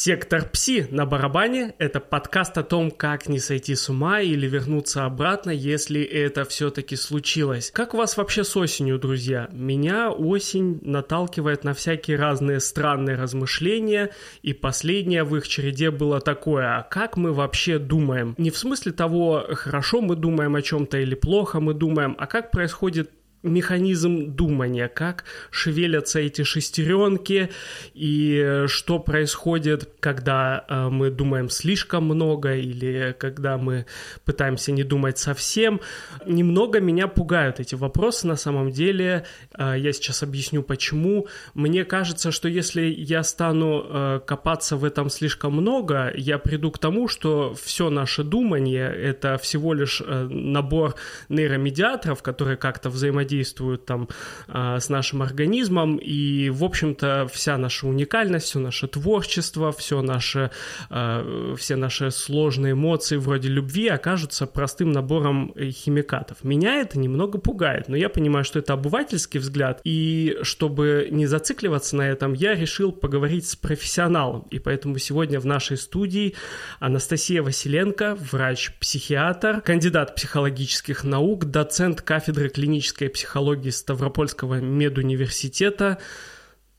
Сектор 0.00 0.48
Пси 0.48 0.86
на 0.92 1.06
барабане– 1.06 1.74
это 1.78 1.98
подкаст 1.98 2.56
о 2.56 2.62
том, 2.62 2.92
как 2.92 3.28
не 3.28 3.40
сойти 3.40 3.74
с 3.74 3.88
ума 3.88 4.20
или 4.20 4.46
вернуться 4.46 5.04
обратно, 5.04 5.50
если 5.50 6.00
это 6.00 6.44
все-таки 6.44 6.94
случилось. 6.94 7.72
Как 7.72 7.94
у 7.94 7.96
вас 7.96 8.16
вообще 8.16 8.44
с 8.44 8.56
осенью, 8.56 9.00
друзья? 9.00 9.48
Меня 9.50 10.12
осень 10.12 10.78
наталкивает 10.82 11.64
на 11.64 11.74
всякие 11.74 12.16
разные 12.16 12.60
странные 12.60 13.16
размышления, 13.16 14.10
и 14.42 14.52
последнее 14.52 15.24
в 15.24 15.36
их 15.36 15.48
череде 15.48 15.90
было 15.90 16.20
такое, 16.20 16.78
а 16.78 16.84
как 16.84 17.16
мы 17.16 17.32
вообще 17.32 17.80
думаем? 17.80 18.36
Не 18.38 18.52
в 18.52 18.56
смысле 18.56 18.92
того, 18.92 19.48
хорошо 19.50 20.00
мы 20.00 20.14
думаем 20.14 20.54
о 20.54 20.62
чем-то 20.62 20.96
или 20.98 21.16
плохо 21.16 21.58
мы 21.58 21.74
думаем, 21.74 22.14
а 22.20 22.28
как 22.28 22.52
происходит 22.52 23.10
механизм 23.42 24.32
думания, 24.34 24.88
как 24.88 25.24
шевелятся 25.50 26.18
эти 26.18 26.42
шестеренки 26.42 27.50
и 27.94 28.64
что 28.66 28.98
происходит, 28.98 29.88
когда 30.00 30.64
э, 30.68 30.88
мы 30.88 31.10
думаем 31.10 31.48
слишком 31.48 32.04
много 32.04 32.56
или 32.56 33.14
когда 33.18 33.56
мы 33.56 33.86
пытаемся 34.24 34.72
не 34.72 34.82
думать 34.82 35.18
совсем. 35.18 35.80
Немного 36.26 36.80
меня 36.80 37.06
пугают 37.06 37.60
эти 37.60 37.76
вопросы 37.76 38.26
на 38.26 38.36
самом 38.36 38.72
деле. 38.72 39.24
Э, 39.56 39.74
я 39.78 39.92
сейчас 39.92 40.24
объясню 40.24 40.62
почему. 40.64 41.28
Мне 41.54 41.84
кажется, 41.84 42.32
что 42.32 42.48
если 42.48 42.82
я 42.82 43.22
стану 43.22 43.84
э, 43.88 44.20
копаться 44.26 44.76
в 44.76 44.84
этом 44.84 45.10
слишком 45.10 45.52
много, 45.52 46.12
я 46.16 46.38
приду 46.38 46.72
к 46.72 46.78
тому, 46.78 47.06
что 47.06 47.54
все 47.54 47.88
наше 47.88 48.24
думание— 48.24 48.92
это 48.96 49.38
всего 49.38 49.74
лишь 49.74 50.02
набор 50.04 50.96
нейромедиаторов, 51.28 52.22
которые 52.22 52.56
как-то 52.56 52.90
взаимодействуют 52.90 53.27
взаимодействуют 53.28 53.84
там 53.84 54.08
а, 54.48 54.80
с 54.80 54.88
нашим 54.88 55.22
организмом, 55.22 55.96
и, 55.96 56.50
в 56.50 56.64
общем-то, 56.64 57.28
вся 57.32 57.58
наша 57.58 57.86
уникальность, 57.86 58.46
все 58.46 58.58
наше 58.58 58.88
творчество, 58.88 59.72
все 59.72 60.02
наше, 60.02 60.50
а, 60.90 61.54
все 61.56 61.76
наши 61.76 62.10
сложные 62.10 62.72
эмоции 62.72 63.16
вроде 63.16 63.48
любви 63.48 63.88
окажутся 63.88 64.46
простым 64.46 64.92
набором 64.92 65.54
химикатов. 65.58 66.44
Меня 66.44 66.80
это 66.80 66.98
немного 66.98 67.38
пугает, 67.38 67.88
но 67.88 67.96
я 67.96 68.08
понимаю, 68.08 68.44
что 68.44 68.58
это 68.58 68.72
обывательский 68.72 69.40
взгляд, 69.40 69.80
и 69.84 70.38
чтобы 70.42 71.08
не 71.10 71.26
зацикливаться 71.26 71.96
на 71.96 72.08
этом, 72.08 72.32
я 72.32 72.54
решил 72.54 72.92
поговорить 72.92 73.46
с 73.46 73.56
профессионалом, 73.56 74.46
и 74.50 74.58
поэтому 74.58 74.98
сегодня 74.98 75.40
в 75.40 75.46
нашей 75.46 75.76
студии 75.76 76.34
Анастасия 76.80 77.42
Василенко, 77.42 78.16
врач-психиатр, 78.32 79.60
кандидат 79.60 80.14
психологических 80.14 81.04
наук, 81.04 81.44
доцент 81.46 82.02
кафедры 82.02 82.48
клинической 82.48 83.08
психологии 83.18 83.70
Ставропольского 83.70 84.60
медуниверситета. 84.60 85.98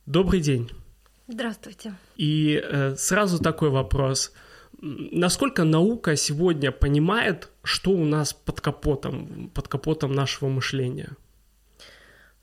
Добрый 0.05 0.39
день. 0.39 0.71
Здравствуйте. 1.27 1.93
И 2.15 2.63
э, 2.63 2.95
сразу 2.95 3.39
такой 3.39 3.69
вопрос. 3.69 4.31
Насколько 4.81 5.65
наука 5.65 6.15
сегодня 6.15 6.71
понимает, 6.71 7.49
что 7.63 7.91
у 7.91 8.05
нас 8.05 8.31
под 8.31 8.61
капотом, 8.61 9.51
под 9.53 9.67
капотом 9.67 10.13
нашего 10.13 10.47
мышления? 10.47 11.09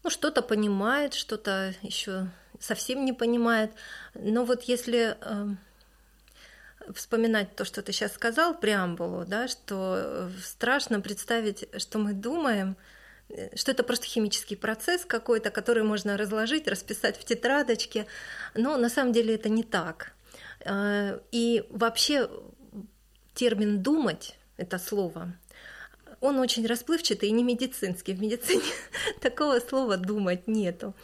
Ну, 0.05 0.11
что-то 0.11 0.43
понимает, 0.43 1.15
что-то 1.15 1.75
еще 1.81 2.29
совсем 2.61 3.07
не 3.07 3.15
понимает. 3.15 3.71
Но 4.15 4.45
вот 4.45 4.65
если 4.65 5.17
э, 5.19 5.47
вспоминать 6.95 7.57
то, 7.57 7.65
что 7.65 7.81
ты 7.81 7.93
сейчас 7.93 8.13
сказал, 8.13 8.61
преамбулу, 8.61 9.25
да, 9.27 9.49
что 9.49 9.95
э, 9.97 10.31
страшно 10.43 11.01
представить, 11.01 11.67
что 11.81 11.99
мы 11.99 12.13
думаем, 12.13 12.77
что 13.55 13.73
это 13.73 13.83
просто 13.83 14.07
химический 14.07 14.57
процесс 14.57 15.05
какой-то, 15.05 15.51
который 15.51 15.83
можно 15.83 16.17
разложить, 16.17 16.69
расписать 16.69 17.19
в 17.19 17.25
тетрадочке, 17.25 18.07
но 18.55 18.77
на 18.77 18.89
самом 18.89 19.13
деле 19.13 19.35
это 19.35 19.49
не 19.49 19.63
так. 19.63 20.13
А, 20.65 21.21
и 21.33 21.65
вообще 21.71 22.31
термин 23.35 23.83
«думать»— 23.83 24.39
это 24.57 24.79
слово, 24.79 25.35
он 26.21 26.39
очень 26.39 26.67
расплывчатый 26.67 27.29
и 27.29 27.33
не 27.33 27.43
медицинский. 27.43 28.15
В 28.15 28.21
медицине 28.21 28.63
такого 29.21 29.61
слова 29.61 29.97
«думать» 29.97 30.47
нету. 30.49 30.95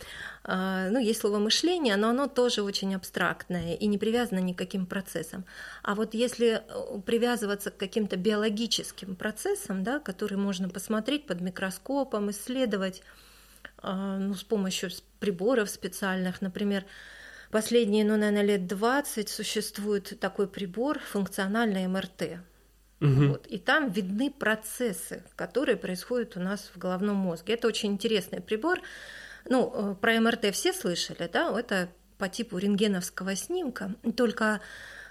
А, 0.44 0.88
ну, 0.90 0.98
есть 0.98 1.20
слово 1.20 1.38
мышление, 1.38 1.96
но 1.96 2.08
оно 2.08 2.26
тоже 2.26 2.62
очень 2.62 2.94
абстрактное 2.94 3.74
и 3.74 3.86
не 3.86 3.98
привязано 3.98 4.40
ни 4.40 4.52
к 4.52 4.58
каким 4.58 4.86
процессам. 4.86 5.44
А 5.82 5.94
вот 5.94 6.14
если 6.14 6.62
э, 6.66 7.00
привязываться 7.06 7.70
к 7.70 7.76
каким-то 7.76 8.16
биологическим 8.16 9.14
процессам, 9.14 9.84
да, 9.84 10.00
которые 10.00 10.38
можно 10.38 10.68
посмотреть 10.68 11.26
под 11.26 11.40
микроскопом, 11.40 12.30
исследовать 12.30 13.02
а, 13.78 14.18
ну, 14.18 14.34
с 14.34 14.42
помощью 14.42 14.90
приборов 15.20 15.70
специальных, 15.70 16.40
например, 16.40 16.84
последние, 17.52 18.04
ну, 18.04 18.16
наверное, 18.16 18.42
лет 18.42 18.66
20 18.66 19.28
существует 19.28 20.18
такой 20.18 20.48
прибор 20.48 20.98
функциональный 20.98 21.86
МРТ. 21.86 22.40
Угу. 23.02 23.26
Вот, 23.26 23.46
и 23.48 23.58
там 23.58 23.90
видны 23.90 24.30
процессы, 24.30 25.24
которые 25.34 25.76
происходят 25.76 26.36
у 26.36 26.40
нас 26.40 26.70
в 26.72 26.78
головном 26.78 27.16
мозге. 27.16 27.54
Это 27.54 27.66
очень 27.66 27.92
интересный 27.92 28.40
прибор. 28.40 28.80
Ну, 29.48 29.72
э, 29.74 29.94
про 30.00 30.20
МРТ 30.20 30.54
все 30.54 30.72
слышали, 30.72 31.28
да? 31.32 31.52
Это 31.58 31.88
по 32.18 32.28
типу 32.28 32.58
рентгеновского 32.58 33.34
снимка, 33.34 33.96
только 34.16 34.60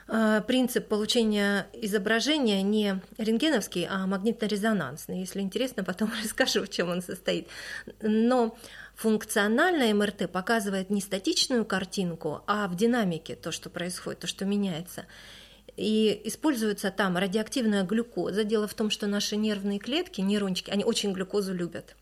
э, 0.07 0.41
принцип 0.47 0.87
получения 0.87 1.67
изображения 1.73 2.61
не 2.61 3.01
рентгеновский, 3.17 3.85
а 3.89 4.07
магнитно-резонансный. 4.07 5.19
Если 5.19 5.41
интересно, 5.41 5.83
потом 5.83 6.13
расскажу, 6.23 6.63
в 6.63 6.69
чем 6.69 6.87
он 6.87 7.01
состоит. 7.01 7.49
Но 8.01 8.57
функциональное 8.95 9.93
МРТ 9.93 10.31
показывает 10.31 10.89
не 10.89 11.01
статичную 11.01 11.65
картинку, 11.65 12.41
а 12.47 12.69
в 12.69 12.77
динамике 12.77 13.35
то, 13.35 13.51
что 13.51 13.69
происходит, 13.69 14.21
то, 14.21 14.27
что 14.27 14.45
меняется. 14.45 15.07
И 15.81 16.21
используется 16.25 16.91
там 16.91 17.17
радиоактивная 17.17 17.83
глюкоза. 17.83 18.43
Дело 18.43 18.67
в 18.67 18.73
том, 18.75 18.91
что 18.91 19.07
наши 19.07 19.35
нервные 19.35 19.79
клетки, 19.79 20.21
нейрончики, 20.21 20.69
они 20.69 20.85
очень 20.85 21.11
глюкозу 21.11 21.53
любят. 21.53 21.95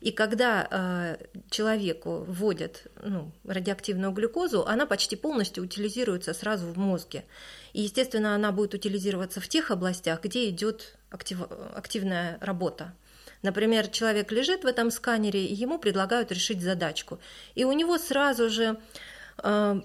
И 0.00 0.10
когда 0.10 0.66
э, 0.68 1.16
человеку 1.48 2.24
вводят 2.26 2.88
ну, 3.00 3.30
радиоактивную 3.44 4.10
глюкозу, 4.10 4.66
она 4.66 4.84
почти 4.84 5.14
полностью 5.14 5.62
утилизируется 5.62 6.34
сразу 6.34 6.66
в 6.66 6.76
мозге. 6.76 7.24
И, 7.72 7.82
естественно, 7.82 8.34
она 8.34 8.50
будет 8.50 8.74
утилизироваться 8.74 9.40
в 9.40 9.48
тех 9.48 9.70
областях, 9.70 10.24
где 10.24 10.48
идет 10.48 10.98
актив, 11.10 11.38
активная 11.74 12.36
работа. 12.40 12.94
Например, 13.42 13.86
человек 13.86 14.32
лежит 14.32 14.64
в 14.64 14.66
этом 14.66 14.90
сканере, 14.90 15.46
и 15.46 15.54
ему 15.54 15.78
предлагают 15.78 16.32
решить 16.32 16.60
задачку. 16.60 17.20
И 17.54 17.64
у 17.64 17.70
него 17.70 17.96
сразу 17.96 18.50
же 18.50 18.76
э, 19.42 19.80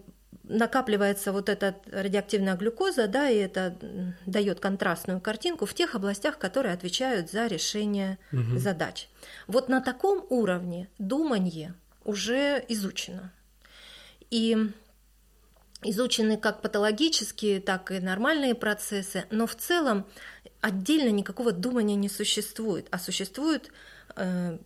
накапливается 0.47 1.31
вот 1.31 1.50
эта 1.50 1.75
радиоактивная 1.91 2.56
глюкоза, 2.56 3.07
да, 3.07 3.29
и 3.29 3.38
это 3.38 3.78
дает 4.25 4.59
контрастную 4.59 5.19
картинку 5.19 5.66
в 5.66 5.73
тех 5.73 5.95
областях, 5.95 6.38
которые 6.38 6.73
отвечают 6.73 7.31
за 7.31 7.47
решение 7.47 8.17
угу. 8.31 8.57
задач. 8.57 9.07
Вот 9.47 9.69
на 9.69 9.81
таком 9.81 10.25
уровне 10.29 10.89
думание 10.97 11.73
уже 12.03 12.63
изучено. 12.67 13.31
И 14.29 14.57
изучены 15.83 16.38
как 16.38 16.62
патологические, 16.62 17.62
так 17.62 17.91
и 17.91 18.00
нормальные 18.00 18.56
процессы, 18.56 19.25
но 19.29 19.47
в 19.47 19.56
целом 19.56 20.06
отдельно 20.62 21.09
никакого 21.09 21.51
думания 21.51 21.95
не 21.95 22.09
существует, 22.09 22.88
а 22.91 22.97
существует 22.97 23.72
э, 24.16 24.57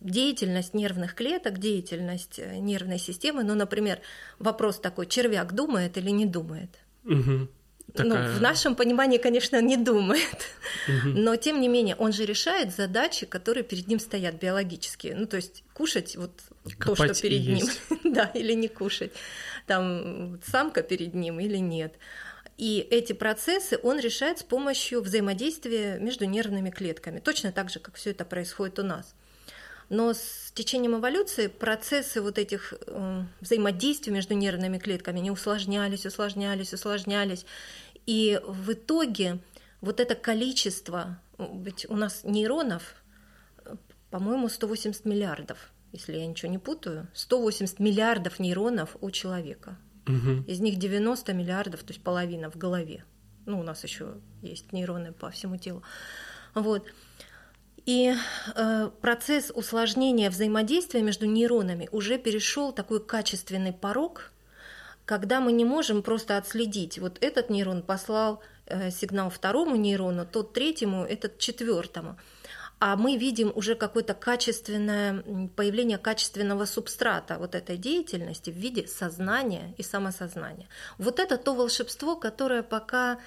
деятельность 0.00 0.74
нервных 0.74 1.14
клеток, 1.14 1.58
деятельность 1.58 2.38
э, 2.38 2.56
нервной 2.56 2.98
системы. 2.98 3.44
Ну, 3.44 3.54
например, 3.54 4.00
вопрос 4.38 4.78
такой, 4.78 5.06
червяк 5.06 5.52
думает 5.52 5.96
или 5.96 6.10
не 6.10 6.26
думает? 6.26 6.70
Угу. 7.04 7.48
Такая... 7.92 8.28
Ну, 8.28 8.38
в 8.38 8.40
нашем 8.40 8.76
понимании, 8.76 9.18
конечно, 9.18 9.60
не 9.60 9.76
думает, 9.76 10.46
угу. 10.88 11.08
но 11.08 11.36
тем 11.36 11.60
не 11.60 11.68
менее 11.68 11.96
он 11.96 12.12
же 12.12 12.24
решает 12.24 12.74
задачи, 12.74 13.26
которые 13.26 13.64
перед 13.64 13.88
ним 13.88 13.98
стоят 13.98 14.36
биологические. 14.36 15.16
Ну, 15.16 15.26
то 15.26 15.36
есть 15.36 15.64
кушать 15.74 16.16
вот 16.16 16.40
Копать 16.78 17.08
то, 17.08 17.14
что 17.14 17.22
перед 17.22 17.46
ним, 17.46 17.66
да, 18.14 18.26
или 18.34 18.52
не 18.52 18.68
кушать, 18.68 19.12
там 19.66 20.40
самка 20.44 20.82
перед 20.82 21.14
ним 21.14 21.40
или 21.40 21.56
нет. 21.56 21.94
И 22.56 22.86
эти 22.90 23.14
процессы 23.14 23.78
он 23.82 23.98
решает 23.98 24.38
с 24.38 24.42
помощью 24.42 25.00
взаимодействия 25.00 25.98
между 25.98 26.26
нервными 26.26 26.70
клетками, 26.70 27.18
точно 27.18 27.52
так 27.52 27.70
же, 27.70 27.80
как 27.80 27.94
все 27.96 28.10
это 28.10 28.24
происходит 28.24 28.78
у 28.78 28.82
нас. 28.82 29.14
Но 29.90 30.14
с 30.14 30.52
течением 30.54 30.96
эволюции 30.96 31.48
процессы 31.48 32.22
вот 32.22 32.38
этих 32.38 32.74
э, 32.86 33.24
взаимодействий 33.40 34.12
между 34.12 34.34
нервными 34.34 34.78
клетками 34.78 35.18
не 35.18 35.32
усложнялись, 35.32 36.06
усложнялись, 36.06 36.72
усложнялись. 36.72 37.44
И 38.06 38.40
в 38.46 38.72
итоге 38.72 39.40
вот 39.80 39.98
это 39.98 40.14
количество, 40.14 41.20
ведь 41.38 41.86
у 41.88 41.96
нас 41.96 42.22
нейронов, 42.22 42.94
по-моему, 44.10 44.48
180 44.48 45.04
миллиардов, 45.06 45.58
если 45.90 46.16
я 46.16 46.26
ничего 46.26 46.52
не 46.52 46.58
путаю, 46.58 47.08
180 47.14 47.80
миллиардов 47.80 48.38
нейронов 48.38 48.96
у 49.00 49.10
человека. 49.10 49.76
Угу. 50.06 50.44
Из 50.46 50.60
них 50.60 50.78
90 50.78 51.32
миллиардов, 51.32 51.82
то 51.82 51.92
есть 51.92 52.02
половина 52.02 52.48
в 52.48 52.56
голове. 52.56 53.04
Ну, 53.44 53.58
у 53.58 53.64
нас 53.64 53.82
еще 53.82 54.14
есть 54.40 54.72
нейроны 54.72 55.12
по 55.12 55.30
всему 55.30 55.56
телу. 55.56 55.82
Вот. 56.54 56.84
И 57.86 58.14
э, 58.54 58.90
процесс 59.00 59.50
усложнения 59.54 60.30
взаимодействия 60.30 61.02
между 61.02 61.26
нейронами 61.26 61.88
уже 61.92 62.18
перешел 62.18 62.72
такой 62.72 63.04
качественный 63.04 63.72
порог, 63.72 64.32
когда 65.04 65.40
мы 65.40 65.52
не 65.52 65.64
можем 65.64 66.02
просто 66.02 66.36
отследить, 66.36 66.98
вот 66.98 67.18
этот 67.20 67.50
нейрон 67.50 67.82
послал 67.82 68.42
э, 68.66 68.90
сигнал 68.90 69.30
второму 69.30 69.76
нейрону, 69.76 70.26
тот 70.26 70.52
третьему, 70.52 71.04
этот 71.04 71.38
четвертому 71.38 72.16
а 72.80 72.96
мы 72.96 73.18
видим 73.18 73.52
уже 73.54 73.74
какое-то 73.74 74.14
качественное 74.14 75.22
появление 75.54 75.98
качественного 75.98 76.64
субстрата 76.64 77.36
вот 77.38 77.54
этой 77.54 77.76
деятельности 77.76 78.48
в 78.50 78.54
виде 78.54 78.88
сознания 78.88 79.74
и 79.76 79.82
самосознания. 79.82 80.66
Вот 80.96 81.20
это 81.20 81.36
то 81.36 81.54
волшебство, 81.54 82.16
которое 82.16 82.62
пока 82.62 83.18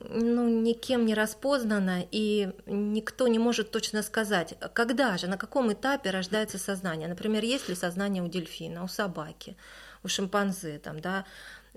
ну, 0.00 0.48
никем 0.48 1.06
не 1.06 1.14
распознано, 1.14 2.04
и 2.10 2.50
никто 2.66 3.28
не 3.28 3.38
может 3.38 3.70
точно 3.70 4.02
сказать, 4.02 4.54
когда 4.72 5.16
же, 5.16 5.26
на 5.26 5.36
каком 5.36 5.72
этапе 5.72 6.10
рождается 6.10 6.58
сознание. 6.58 7.08
Например, 7.08 7.42
есть 7.42 7.68
ли 7.68 7.74
сознание 7.74 8.22
у 8.22 8.28
дельфина, 8.28 8.84
у 8.84 8.88
собаки, 8.88 9.56
у 10.04 10.08
шимпанзе, 10.08 10.78
там, 10.78 11.00
да, 11.00 11.24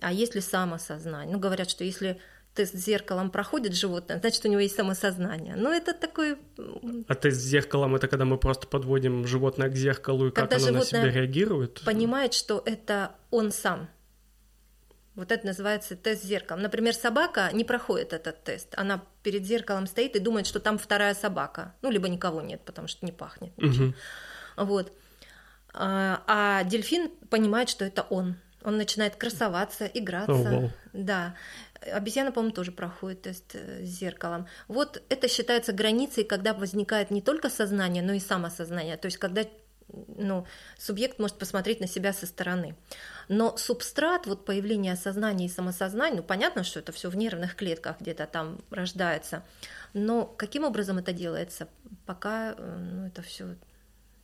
а 0.02 0.12
есть 0.12 0.36
ли 0.36 0.42
самосознание. 0.42 1.36
Ну, 1.36 1.40
говорят, 1.40 1.69
что 1.69 1.84
если 1.84 2.19
тест 2.54 2.75
с 2.75 2.78
зеркалом 2.78 3.31
проходит 3.31 3.74
животное, 3.74 4.19
значит, 4.19 4.46
у 4.46 4.50
него 4.50 4.60
есть 4.60 4.75
самосознание. 4.75 5.56
Но 5.56 5.72
это 5.72 5.94
такой... 5.94 6.38
А 7.08 7.16
тест 7.16 7.38
с 7.38 7.44
зеркалом— 7.44 7.96
это 7.96 8.08
когда 8.08 8.25
мы 8.25 8.38
просто 8.38 8.68
подводим 8.68 9.25
животное 9.25 9.69
к 9.69 9.75
зеркалу, 9.75 10.28
и 10.28 10.31
когда 10.31 10.58
как 10.58 10.68
оно 10.68 10.80
на 10.80 10.86
себя 10.86 11.10
реагирует? 11.10 11.81
понимает, 11.86 12.34
что 12.34 12.62
это 12.66 13.16
он 13.30 13.52
сам. 13.52 13.90
Вот 15.16 15.31
это 15.31 15.46
называется 15.46 15.96
тест 15.96 16.24
зеркалом. 16.24 16.62
Например, 16.62 16.94
собака 16.94 17.50
не 17.52 17.66
проходит 17.66 18.13
этот 18.13 18.44
тест. 18.44 18.74
Она 18.78 19.04
перед 19.24 19.46
зеркалом 19.46 19.88
стоит 19.88 20.16
и 20.16 20.19
думает, 20.19 20.48
что 20.48 20.60
там 20.60 20.78
вторая 20.78 21.13
собака. 21.13 21.75
Ну, 21.81 21.92
либо 21.92 22.08
никого 22.08 22.42
нет, 22.42 22.62
потому 22.62 22.88
что 22.88 23.06
не 23.06 23.12
пахнет. 23.12 23.52
Угу. 23.58 23.94
Вот. 24.58 24.94
А, 25.74 26.24
а 26.28 26.63
дельфин 26.63 27.10
понимает, 27.30 27.69
что 27.69 27.84
это 27.84 28.04
он. 28.04 28.36
Он 28.63 28.78
начинает 28.78 29.16
красоваться, 29.16 29.86
играться. 29.86 30.31
Oh, 30.31 30.62
wow. 30.63 30.69
Да. 30.94 31.36
Обезьяна, 31.92 32.31
по-моему, 32.31 32.54
тоже 32.54 32.72
проходит 32.72 33.24
тест 33.24 33.56
э, 33.56 33.84
с 33.84 33.90
зеркалом. 33.90 34.48
Вот 34.68 35.02
это 35.10 35.28
считается 35.28 35.74
границей, 35.74 36.24
когда 36.24 36.54
возникает 36.54 37.10
не 37.10 37.22
только 37.22 37.50
сознание, 37.50 38.04
но 38.04 38.13
и 38.13 38.19
самосознание. 38.19 38.98
То 38.98 39.08
есть 39.08 39.18
когда 39.18 39.46
ну, 40.17 40.45
субъект 40.77 41.19
может 41.19 41.38
посмотреть 41.38 41.79
на 41.79 41.88
себя 41.88 42.13
со 42.13 42.25
стороны. 42.25 42.75
Но 43.27 43.57
субстрат, 43.57 44.27
вот 44.27 44.45
появление 44.45 44.95
сознания 44.95 45.45
и 45.45 45.49
самосознания, 45.49 46.17
ну, 46.17 46.23
понятно, 46.23 46.63
что 46.63 46.79
это 46.79 46.91
все 46.91 47.09
в 47.09 47.15
нервных 47.15 47.55
клетках 47.55 47.99
где-то 47.99 48.27
там 48.27 48.59
рождается, 48.69 49.43
но 49.93 50.25
каким 50.25 50.63
образом 50.63 50.97
это 50.97 51.13
делается, 51.13 51.67
пока 52.05 52.53
э, 52.57 52.77
ну, 52.77 53.07
это 53.07 53.21
все 53.21 53.55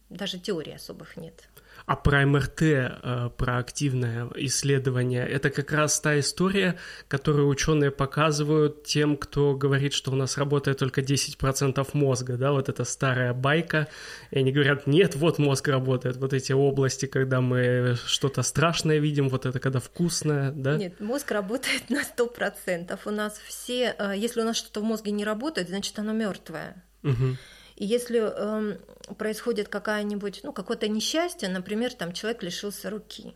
даже 0.09 0.39
теории 0.39 0.73
особых 0.73 1.17
нет. 1.17 1.47
А 1.87 1.95
про 1.95 2.25
МРТ, 2.25 2.61
э, 2.61 3.29
про 3.37 3.59
активное 3.59 4.29
исследование, 4.35 5.25
это 5.25 5.49
как 5.49 5.71
раз 5.71 5.97
та 6.01 6.19
история, 6.19 6.77
которую 7.07 7.47
ученые 7.47 7.91
показывают 7.91 8.83
тем, 8.83 9.15
кто 9.15 9.55
говорит, 9.55 9.93
что 9.93 10.11
у 10.11 10.15
нас 10.15 10.37
работает 10.37 10.79
только 10.79 10.99
10% 10.99 11.87
мозга, 11.93 12.35
да, 12.35 12.51
вот 12.51 12.67
эта 12.67 12.83
старая 12.83 13.33
байка, 13.33 13.87
и 14.31 14.39
они 14.39 14.51
говорят, 14.51 14.85
нет, 14.85 15.15
вот 15.15 15.39
мозг 15.39 15.69
работает, 15.69 16.17
вот 16.17 16.33
эти 16.33 16.51
области, 16.51 17.05
когда 17.05 17.39
мы 17.39 17.95
что-то 18.05 18.41
страшное 18.41 18.97
видим, 18.97 19.29
вот 19.29 19.45
это 19.45 19.61
когда 19.61 19.79
вкусное, 19.79 20.51
да? 20.51 20.75
Нет, 20.75 20.99
мозг 20.99 21.31
работает 21.31 21.83
на 21.89 22.01
100%. 22.01 22.99
У 23.05 23.11
нас 23.11 23.39
все, 23.47 23.95
э, 23.97 24.13
если 24.17 24.41
у 24.41 24.43
нас 24.43 24.57
что-то 24.57 24.81
в 24.81 24.83
мозге 24.83 25.11
не 25.11 25.23
работает, 25.23 25.69
значит 25.69 25.97
оно 25.99 26.11
мертвое. 26.11 26.83
Угу. 27.03 27.37
И 27.77 27.85
если 27.85 28.19
э, 28.19 28.77
происходит 29.17 29.69
какая-нибудь, 29.69 30.41
ну, 30.43 30.51
какое-то 30.51 30.87
несчастье, 30.87 31.47
например, 31.47 31.93
там 31.93 32.11
человек 32.11 32.41
лишился 32.41 32.89
руки, 32.89 33.35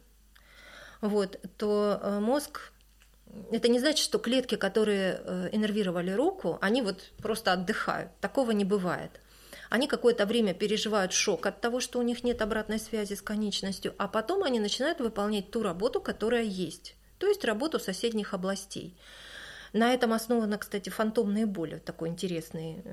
вот, 1.00 1.40
то 1.58 2.00
э, 2.02 2.20
мозг 2.20 2.72
это 3.52 3.68
не 3.68 3.80
значит, 3.80 4.04
что 4.04 4.18
клетки, 4.18 4.56
которые 4.56 5.22
э, 5.24 5.50
иннервировали 5.52 6.12
руку, 6.12 6.58
они 6.60 6.82
вот 6.82 7.12
просто 7.22 7.54
отдыхают. 7.54 8.10
Такого 8.20 8.50
не 8.50 8.66
бывает. 8.66 9.12
Они 9.70 9.88
какое-то 9.88 10.26
время 10.26 10.56
переживают 10.56 11.14
шок 11.14 11.46
от 11.46 11.62
того, 11.62 11.80
что 11.80 12.00
у 12.00 12.02
них 12.02 12.24
нет 12.24 12.42
обратной 12.42 12.80
связи 12.80 13.14
с 13.14 13.22
конечностью, 13.22 13.94
а 14.00 14.08
потом 14.08 14.44
они 14.44 14.60
начинают 14.60 15.00
выполнять 15.00 15.52
ту 15.52 15.62
работу, 15.62 16.02
которая 16.02 16.44
есть, 16.44 16.96
то 17.20 17.28
есть 17.28 17.46
работу 17.46 17.80
соседних 17.80 18.34
областей. 18.34 18.98
На 19.72 19.94
этом 19.94 20.14
основана, 20.14 20.58
кстати, 20.58 20.90
фантомные 20.90 21.46
боли, 21.46 21.78
такой 21.78 22.10
интересный 22.10 22.84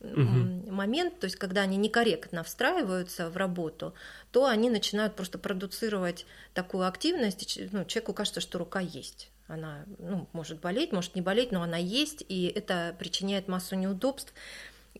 угу. 0.00 0.57
Момент, 0.78 1.18
то 1.18 1.24
есть 1.24 1.36
когда 1.36 1.62
они 1.62 1.76
некорректно 1.76 2.42
встраиваются 2.42 3.28
в 3.28 3.36
работу, 3.36 3.94
то 4.30 4.46
они 4.46 4.70
начинают 4.70 5.14
просто 5.16 5.38
продуцировать 5.38 6.24
такую 6.54 6.86
активность, 6.86 7.58
ну, 7.72 7.84
человеку 7.84 8.14
кажется, 8.14 8.40
что 8.40 8.58
рука 8.58 8.80
есть. 8.80 9.30
Она 9.48 9.84
ну, 9.98 10.28
может 10.32 10.60
болеть, 10.60 10.92
может 10.92 11.14
не 11.14 11.22
болеть, 11.22 11.52
но 11.52 11.62
она 11.62 11.78
есть, 11.78 12.24
и 12.28 12.52
это 12.54 12.94
причиняет 12.98 13.48
массу 13.48 13.76
неудобств. 13.76 14.32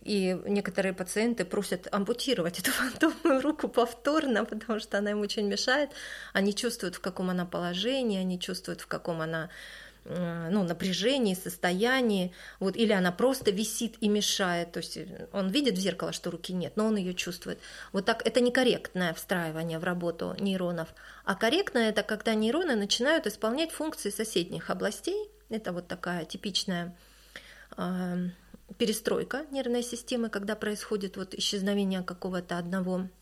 И 0.02 0.38
некоторые 0.46 0.94
пациенты 0.94 1.44
просят 1.44 1.88
ампутировать 1.92 2.58
эту 2.60 2.70
фантомную 2.70 3.42
руку 3.42 3.69
повторно, 3.69 4.44
потому 4.44 4.80
что 4.80 4.98
она 4.98 5.10
им 5.10 5.20
очень 5.20 5.46
мешает. 5.46 5.90
Они 6.32 6.54
чувствуют, 6.54 6.96
в 6.96 7.00
каком 7.00 7.30
она 7.30 7.44
положении, 7.44 8.19
они 8.19 8.40
чувствуют, 8.40 8.80
в 8.80 8.86
каком 8.86 9.20
она 9.20 9.50
ну, 10.08 10.64
напряжении, 10.64 11.34
состоянии, 11.34 12.32
вот, 12.60 12.76
или 12.76 12.93
она 12.93 13.12
просто 13.12 13.50
висит 13.50 13.96
и 14.00 14.08
мешает, 14.08 14.72
то 14.72 14.78
есть 14.78 14.96
э, 14.96 15.28
он 15.32 15.49
видит 15.49 15.75
в 15.75 15.81
зеркало, 15.81 16.12
что 16.12 16.31
руки 16.31 16.52
нет, 16.52 16.72
но 16.76 16.87
он 16.87 16.96
ее 16.96 17.14
чувствует. 17.14 17.58
Вот 17.93 18.05
так 18.06 18.26
это 18.26 18.40
некорректное 18.40 19.12
встраивание 19.14 19.78
в 19.78 19.84
работу 19.84 20.34
нейронов, 20.38 20.88
а 21.25 21.34
корректное 21.34 21.90
это 21.90 22.02
когда 22.02 22.34
нейроны 22.34 22.75
начинают 22.75 23.26
исполнять 23.26 23.70
функции 23.70 24.10
соседних 24.10 24.70
областей, 24.70 25.31
это 25.50 25.72
вот 25.72 25.88
такая 25.88 26.25
типичная 26.25 26.96
э, 27.76 28.16
перестройка 28.78 29.46
нервной 29.50 29.82
системы, 29.82 30.28
когда 30.28 30.56
происходит 30.56 31.16
вот 31.16 31.34
исчезновение 31.34 32.02
какого-то 32.02 32.58
одного 32.58 33.08
Э, 33.08 33.17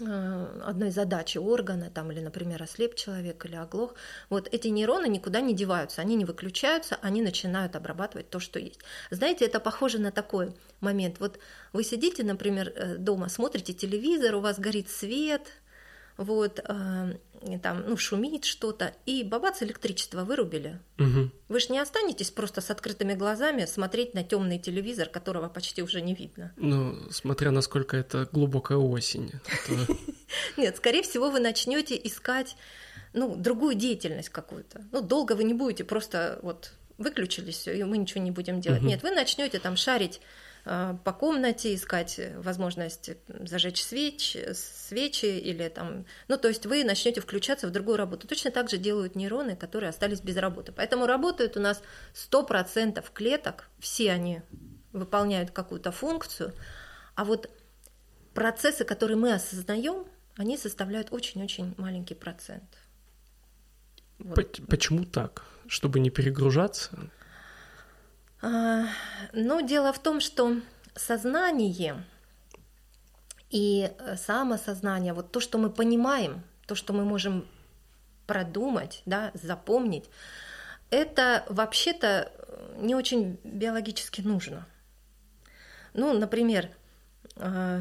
одной 0.00 0.90
задачи 0.90 1.38
органа, 1.38 1.90
там, 1.90 2.10
или, 2.12 2.20
например, 2.20 2.62
ослеп 2.62 2.94
человек 2.94 3.44
или 3.46 3.56
оглох, 3.56 3.94
вот 4.30 4.48
эти 4.52 4.68
нейроны 4.68 5.06
никуда 5.06 5.40
не 5.40 5.54
деваются, 5.54 6.00
они 6.02 6.16
не 6.16 6.24
выключаются, 6.24 6.98
они 7.02 7.22
начинают 7.22 7.76
обрабатывать 7.76 8.30
то, 8.30 8.40
что 8.40 8.58
есть. 8.58 8.80
Знаете, 9.10 9.44
это 9.46 9.60
похоже 9.60 9.98
на 9.98 10.10
такой 10.10 10.54
момент. 10.80 11.20
Вот 11.20 11.38
вы 11.72 11.84
сидите, 11.84 12.24
например, 12.24 12.72
э, 12.74 12.96
дома, 12.96 13.28
смотрите 13.28 13.72
телевизор, 13.72 14.36
у 14.36 14.40
вас 14.40 14.58
горит 14.58 14.88
свет, 14.88 15.48
вот, 16.16 16.60
э, 16.64 17.14
там, 17.62 17.84
ну, 17.86 17.96
шумит 17.96 18.44
что-то, 18.44 18.94
и 19.04 19.22
бабац, 19.24 19.62
электричество 19.62 20.24
вырубили. 20.24 20.80
Угу. 20.98 21.30
Вы 21.48 21.60
же 21.60 21.72
не 21.72 21.78
останетесь 21.78 22.30
просто 22.30 22.60
с 22.60 22.70
открытыми 22.70 23.14
глазами 23.14 23.66
смотреть 23.66 24.14
на 24.14 24.22
темный 24.22 24.58
телевизор, 24.58 25.08
которого 25.08 25.48
почти 25.48 25.82
уже 25.82 26.00
не 26.00 26.14
видно. 26.14 26.52
Ну, 26.56 27.10
смотря 27.10 27.50
насколько 27.50 27.96
это 27.96 28.28
глубокая 28.30 28.78
осень. 28.78 29.32
Нет, 30.56 30.76
скорее 30.76 31.02
всего, 31.02 31.30
вы 31.30 31.40
начнете 31.40 32.00
искать, 32.02 32.56
ну, 33.12 33.34
другую 33.36 33.74
деятельность 33.74 34.30
какую-то. 34.30 34.84
Ну, 34.92 35.00
долго 35.00 35.32
вы 35.34 35.44
не 35.44 35.54
будете 35.54 35.84
просто 35.84 36.38
вот 36.42 36.72
выключились 36.96 37.56
все, 37.56 37.76
и 37.76 37.82
мы 37.82 37.98
ничего 37.98 38.22
не 38.22 38.30
будем 38.30 38.60
делать. 38.60 38.82
Нет, 38.82 39.02
вы 39.02 39.10
начнете 39.10 39.58
там 39.58 39.76
шарить 39.76 40.20
по 40.64 41.12
комнате, 41.12 41.74
искать 41.74 42.18
возможность 42.36 43.10
зажечь 43.28 43.82
свеч, 43.82 44.36
свечи 44.54 45.26
или 45.26 45.68
там... 45.68 46.06
Ну, 46.28 46.38
то 46.38 46.48
есть 46.48 46.64
вы 46.64 46.84
начнете 46.84 47.20
включаться 47.20 47.66
в 47.66 47.70
другую 47.70 47.98
работу. 47.98 48.26
Точно 48.26 48.50
так 48.50 48.70
же 48.70 48.78
делают 48.78 49.14
нейроны, 49.14 49.56
которые 49.56 49.90
остались 49.90 50.20
без 50.20 50.36
работы. 50.36 50.72
Поэтому 50.72 51.06
работают 51.06 51.56
у 51.58 51.60
нас 51.60 51.82
100% 52.14 53.04
клеток, 53.12 53.68
все 53.78 54.10
они 54.10 54.40
выполняют 54.92 55.50
какую-то 55.50 55.92
функцию, 55.92 56.54
а 57.14 57.24
вот 57.24 57.50
процессы, 58.32 58.84
которые 58.84 59.16
мы 59.16 59.34
осознаем, 59.34 60.06
они 60.36 60.56
составляют 60.56 61.12
очень-очень 61.12 61.74
маленький 61.76 62.14
процент. 62.14 62.64
Вот. 64.18 64.60
Почему 64.68 65.04
так? 65.04 65.44
Чтобы 65.66 66.00
не 66.00 66.10
перегружаться? 66.10 67.10
А, 68.44 68.88
но 69.32 69.62
дело 69.62 69.90
в 69.94 69.98
том, 69.98 70.20
что 70.20 70.60
сознание 70.94 72.04
и 73.48 73.90
э, 73.98 74.16
самосознание, 74.16 75.14
вот 75.14 75.32
то, 75.32 75.40
что 75.40 75.56
мы 75.56 75.70
понимаем, 75.70 76.42
то, 76.66 76.74
что 76.74 76.92
мы 76.92 77.06
можем 77.06 77.48
продумать, 78.26 79.00
да, 79.06 79.30
запомнить, 79.32 80.10
это 80.90 81.46
вообще-то 81.48 82.30
не 82.76 82.94
очень 82.94 83.40
биологически 83.44 84.20
нужно. 84.20 84.66
Ну, 85.94 86.12
например, 86.12 86.68
э, 87.36 87.80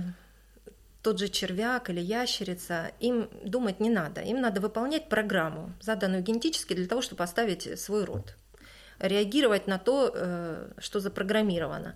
тот 1.01 1.19
же 1.19 1.27
червяк 1.27 1.89
или 1.89 1.99
ящерица, 1.99 2.93
им 3.01 3.29
думать 3.43 3.81
не 3.81 3.89
надо, 3.89 4.21
им 4.21 4.39
надо 4.39 4.61
выполнять 4.61 5.09
программу, 5.09 5.73
заданную 5.81 6.23
генетически 6.23 6.73
для 6.73 6.87
того, 6.87 7.01
чтобы 7.01 7.17
поставить 7.17 7.77
свой 7.77 8.05
род 8.05 8.37
реагировать 8.99 9.67
на 9.67 9.77
то, 9.77 10.11
э, 10.13 10.71
что 10.77 10.99
запрограммировано. 10.99 11.95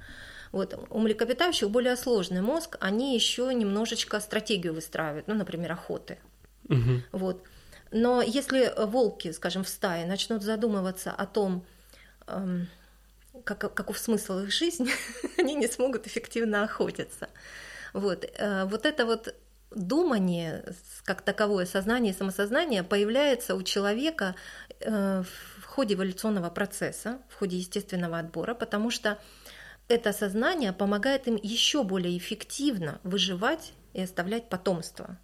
Вот. 0.52 0.88
У 0.90 1.00
млекопитающих 1.00 1.70
более 1.70 1.96
сложный 1.96 2.42
мозг, 2.42 2.78
они 2.80 3.16
еще 3.16 3.54
немножечко 3.54 4.20
стратегию 4.20 4.74
выстраивают, 4.74 5.28
ну, 5.28 5.36
например, 5.36 5.72
охоты. 5.72 6.20
Угу. 6.70 7.02
Вот. 7.12 7.44
Но 7.92 8.22
если 8.22 8.74
волки, 8.78 9.32
скажем, 9.32 9.64
в 9.64 9.70
стае 9.70 10.06
начнут 10.06 10.44
задумываться 10.44 11.12
о 11.12 11.26
том, 11.26 11.66
эм, 12.28 12.68
как, 13.44 13.74
каков 13.74 13.98
смысл 13.98 14.40
их 14.40 14.52
жизни, 14.52 14.90
они 15.38 15.56
не 15.56 15.68
смогут 15.68 16.08
эффективно 16.08 16.64
охотиться. 16.64 17.30
Вот, 17.94 18.26
э, 18.38 18.66
вот 18.66 18.86
это 18.86 19.06
вот 19.06 19.34
думание, 19.72 20.64
как 21.04 21.22
таковое 21.22 21.66
сознание 21.66 22.14
и 22.14 22.16
самосознание 22.16 22.84
появляется 22.84 23.56
у 23.56 23.64
человека 23.64 24.36
э, 24.80 25.24
в 25.24 25.57
ходе 25.78 25.94
эволюционного 25.94 26.50
процесса, 26.50 27.20
в 27.30 27.36
ходе 27.36 27.58
естественного 27.58 28.18
отбора, 28.18 28.56
потому 28.56 28.90
что 28.90 29.20
это 29.88 30.12
сознание 30.12 30.74
помогает 30.74 31.28
им 31.28 31.36
еще 31.36 31.84
более 31.84 32.18
эффективно 32.18 33.00
выживать 33.04 33.74
и 33.94 34.02
оставлять 34.02 34.50
потомство. 34.50 35.20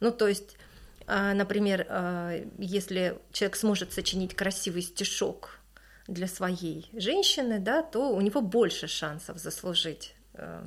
Ну, 0.00 0.10
то 0.10 0.28
есть, 0.28 0.58
а, 1.06 1.32
например, 1.32 1.86
а, 1.88 2.44
если 2.58 3.18
человек 3.32 3.56
сможет 3.56 3.94
сочинить 3.94 4.36
красивый 4.36 4.82
стишок 4.82 5.58
для 6.06 6.26
своей 6.26 6.90
женщины, 6.92 7.58
да, 7.58 7.82
то 7.82 8.14
у 8.14 8.20
него 8.20 8.42
больше 8.42 8.88
шансов 8.88 9.38
заслужить 9.38 10.14
э, 10.34 10.62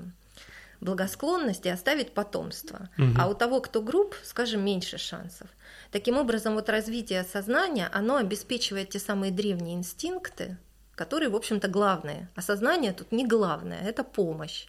благосклонность 0.81 1.65
и 1.65 1.69
оставить 1.69 2.13
потомство. 2.13 2.89
Угу. 2.97 3.13
А 3.17 3.27
у 3.27 3.33
того, 3.33 3.61
кто 3.61 3.81
груб, 3.81 4.15
скажем, 4.23 4.63
меньше 4.63 4.97
шансов. 4.97 5.47
Таким 5.91 6.17
образом, 6.17 6.55
вот 6.55 6.69
развитие 6.69 7.23
сознания, 7.23 7.89
оно 7.91 8.17
обеспечивает 8.17 8.89
те 8.89 8.99
самые 8.99 9.31
древние 9.31 9.75
инстинкты, 9.75 10.57
которые, 10.95 11.29
в 11.29 11.35
общем-то, 11.35 11.67
главные. 11.67 12.29
А 12.35 12.41
сознание 12.41 12.93
тут 12.93 13.11
не 13.11 13.25
главное, 13.25 13.81
это 13.81 14.03
помощь. 14.03 14.65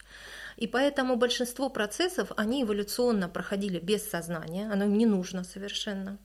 И 0.57 0.67
поэтому 0.67 1.15
большинство 1.15 1.69
процессов, 1.69 2.31
они 2.35 2.63
эволюционно 2.63 3.29
проходили 3.29 3.79
без 3.79 4.09
сознания, 4.09 4.69
оно 4.71 4.85
им 4.85 4.97
не 4.97 5.05
нужно 5.05 5.43
совершенно. 5.43 6.17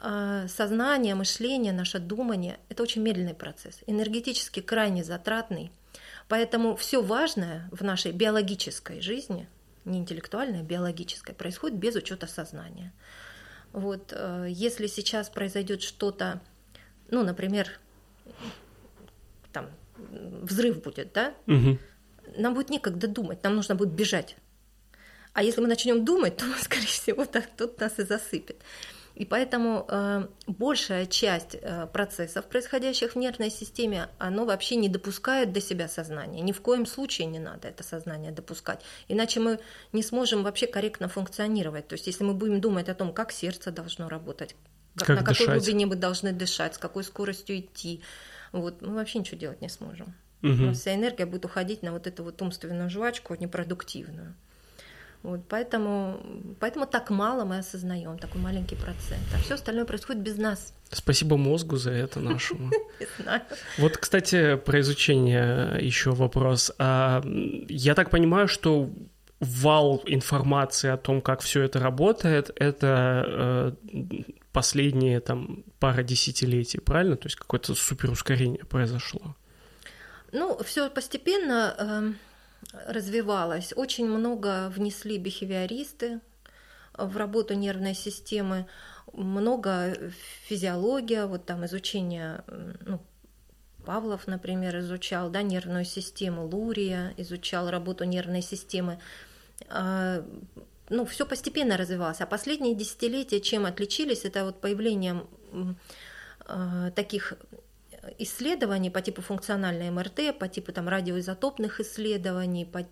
А, 0.00 0.46
сознание, 0.48 1.14
мышление, 1.14 1.72
наше 1.72 1.98
думание– 1.98 2.58
это 2.68 2.82
очень 2.82 3.02
медленный 3.02 3.34
процесс, 3.34 3.80
энергетически 3.86 4.60
крайне 4.60 5.02
затратный. 5.02 5.72
Поэтому 6.28 6.74
все 6.76 7.02
важное 7.02 7.68
в 7.70 7.82
нашей 7.82 8.12
биологической 8.12 9.00
жизни, 9.00 9.48
не 9.84 9.98
интеллектуальной, 9.98 10.60
а 10.60 10.62
биологической, 10.62 11.34
происходит 11.34 11.78
без 11.78 11.94
учета 11.94 12.26
сознания. 12.26 12.92
Вот, 13.72 14.12
э, 14.12 14.46
если 14.48 14.88
сейчас 14.88 15.28
произойдет 15.28 15.82
что-то, 15.82 16.40
ну, 17.10 17.22
например, 17.22 17.68
там 19.52 19.70
взрыв 19.96 20.82
будет, 20.82 21.12
да, 21.12 21.34
угу. 21.46 21.78
нам 22.36 22.54
будет 22.54 22.70
некогда 22.70 23.06
думать, 23.06 23.42
нам 23.44 23.54
нужно 23.54 23.74
будет 23.74 23.90
бежать. 23.90 24.36
А 25.32 25.42
если 25.42 25.60
мы 25.60 25.68
начнем 25.68 26.04
думать, 26.04 26.36
то, 26.36 26.44
скорее 26.60 26.86
всего, 26.86 27.24
так, 27.24 27.46
тут 27.56 27.78
нас 27.78 27.98
и 27.98 28.02
засыпет. 28.02 28.56
И 29.16 29.24
поэтому 29.24 29.86
э, 29.88 30.26
большая 30.46 31.06
часть 31.06 31.56
э, 31.60 31.86
процессов, 31.90 32.44
происходящих 32.44 33.14
в 33.14 33.18
нервной 33.18 33.50
системе, 33.50 34.08
оно 34.18 34.44
вообще 34.44 34.76
не 34.76 34.90
допускает 34.90 35.52
до 35.52 35.60
себя 35.60 35.88
сознания. 35.88 36.42
Ни 36.42 36.52
в 36.52 36.60
коем 36.60 36.84
случае 36.84 37.26
не 37.26 37.38
надо 37.38 37.68
это 37.68 37.82
сознание 37.82 38.30
допускать. 38.30 38.82
Иначе 39.08 39.40
мы 39.40 39.58
не 39.92 40.02
сможем 40.02 40.42
вообще 40.42 40.66
корректно 40.66 41.08
функционировать. 41.08 41.88
То 41.88 41.94
есть 41.94 42.06
если 42.06 42.24
мы 42.24 42.34
будем 42.34 42.60
думать 42.60 42.90
о 42.90 42.94
том, 42.94 43.14
как 43.14 43.32
сердце 43.32 43.70
должно 43.70 44.10
работать, 44.10 44.54
как, 44.96 45.06
как 45.06 45.16
на 45.16 45.24
какой 45.24 45.46
дышать. 45.46 45.62
глубине 45.62 45.86
мы 45.86 45.96
должны 45.96 46.32
дышать, 46.32 46.74
с 46.74 46.78
какой 46.78 47.02
скоростью 47.02 47.60
идти, 47.60 48.02
вот, 48.52 48.82
мы 48.82 48.94
вообще 48.94 49.20
ничего 49.20 49.38
делать 49.38 49.62
не 49.62 49.70
сможем. 49.70 50.14
Угу. 50.42 50.74
Вся 50.74 50.94
энергия 50.94 51.24
будет 51.24 51.46
уходить 51.46 51.82
на 51.82 51.92
вот 51.92 52.06
эту 52.06 52.22
вот 52.22 52.40
умственную 52.42 52.90
жвачку 52.90 53.34
непродуктивную. 53.34 54.34
Вот, 55.26 55.40
поэтому, 55.48 56.20
поэтому 56.60 56.86
так 56.86 57.10
мало 57.10 57.44
мы 57.44 57.58
осознаем, 57.58 58.16
такой 58.16 58.40
маленький 58.40 58.76
процент. 58.76 59.24
А 59.34 59.38
все 59.38 59.54
остальное 59.54 59.84
происходит 59.84 60.22
без 60.22 60.36
нас. 60.38 60.72
Спасибо 60.92 61.36
мозгу 61.36 61.76
за 61.76 61.90
это 61.90 62.20
нашему. 62.20 62.70
Вот, 63.78 63.96
кстати, 63.96 64.54
про 64.54 64.78
изучение 64.80 65.78
еще 65.80 66.12
вопрос. 66.12 66.72
А, 66.78 67.24
я 67.68 67.94
так 67.94 68.10
понимаю, 68.10 68.46
что 68.46 68.88
вал 69.40 70.00
информации 70.06 70.90
о 70.90 70.96
том, 70.96 71.20
как 71.20 71.40
все 71.40 71.62
это 71.62 71.80
работает, 71.80 72.52
это 72.54 73.74
э, 73.92 74.22
последние 74.52 75.18
там 75.18 75.64
пара 75.80 76.04
десятилетий, 76.04 76.78
правильно? 76.78 77.16
То 77.16 77.26
есть 77.26 77.36
какое-то 77.36 77.74
суперускорение 77.74 78.64
произошло. 78.64 79.34
Ну, 80.30 80.56
все 80.62 80.88
постепенно. 80.88 82.14
Развивалась. 82.72 83.72
Очень 83.76 84.06
много 84.06 84.68
внесли 84.74 85.18
бихевиористы 85.18 86.20
в 86.96 87.16
работу 87.16 87.54
нервной 87.54 87.94
системы, 87.94 88.66
много 89.12 89.96
физиология, 90.48 91.26
вот 91.26 91.46
там 91.46 91.64
изучение, 91.66 92.42
ну, 92.84 93.00
Павлов, 93.84 94.26
например, 94.26 94.78
изучал 94.78 95.30
да, 95.30 95.42
нервную 95.42 95.84
систему, 95.84 96.46
Лурия 96.46 97.14
изучал 97.16 97.70
работу 97.70 98.04
нервной 98.04 98.42
системы. 98.42 98.98
А, 99.68 100.24
ну, 100.88 101.04
все 101.06 101.24
постепенно 101.24 101.76
развивалось. 101.76 102.20
А 102.20 102.26
последние 102.26 102.74
десятилетия 102.74 103.40
чем 103.40 103.64
отличились? 103.64 104.24
Это 104.24 104.44
вот 104.44 104.60
появлением 104.60 105.28
а, 106.40 106.90
таких 106.90 107.34
исследований 108.18 108.90
по 108.90 109.00
типу 109.00 109.22
функциональной 109.22 109.90
МРТ, 109.90 110.38
по 110.38 110.48
типу 110.48 110.72
там 110.72 110.88
радиоизотопных 110.88 111.80
исследований, 111.80 112.64
по 112.64 112.86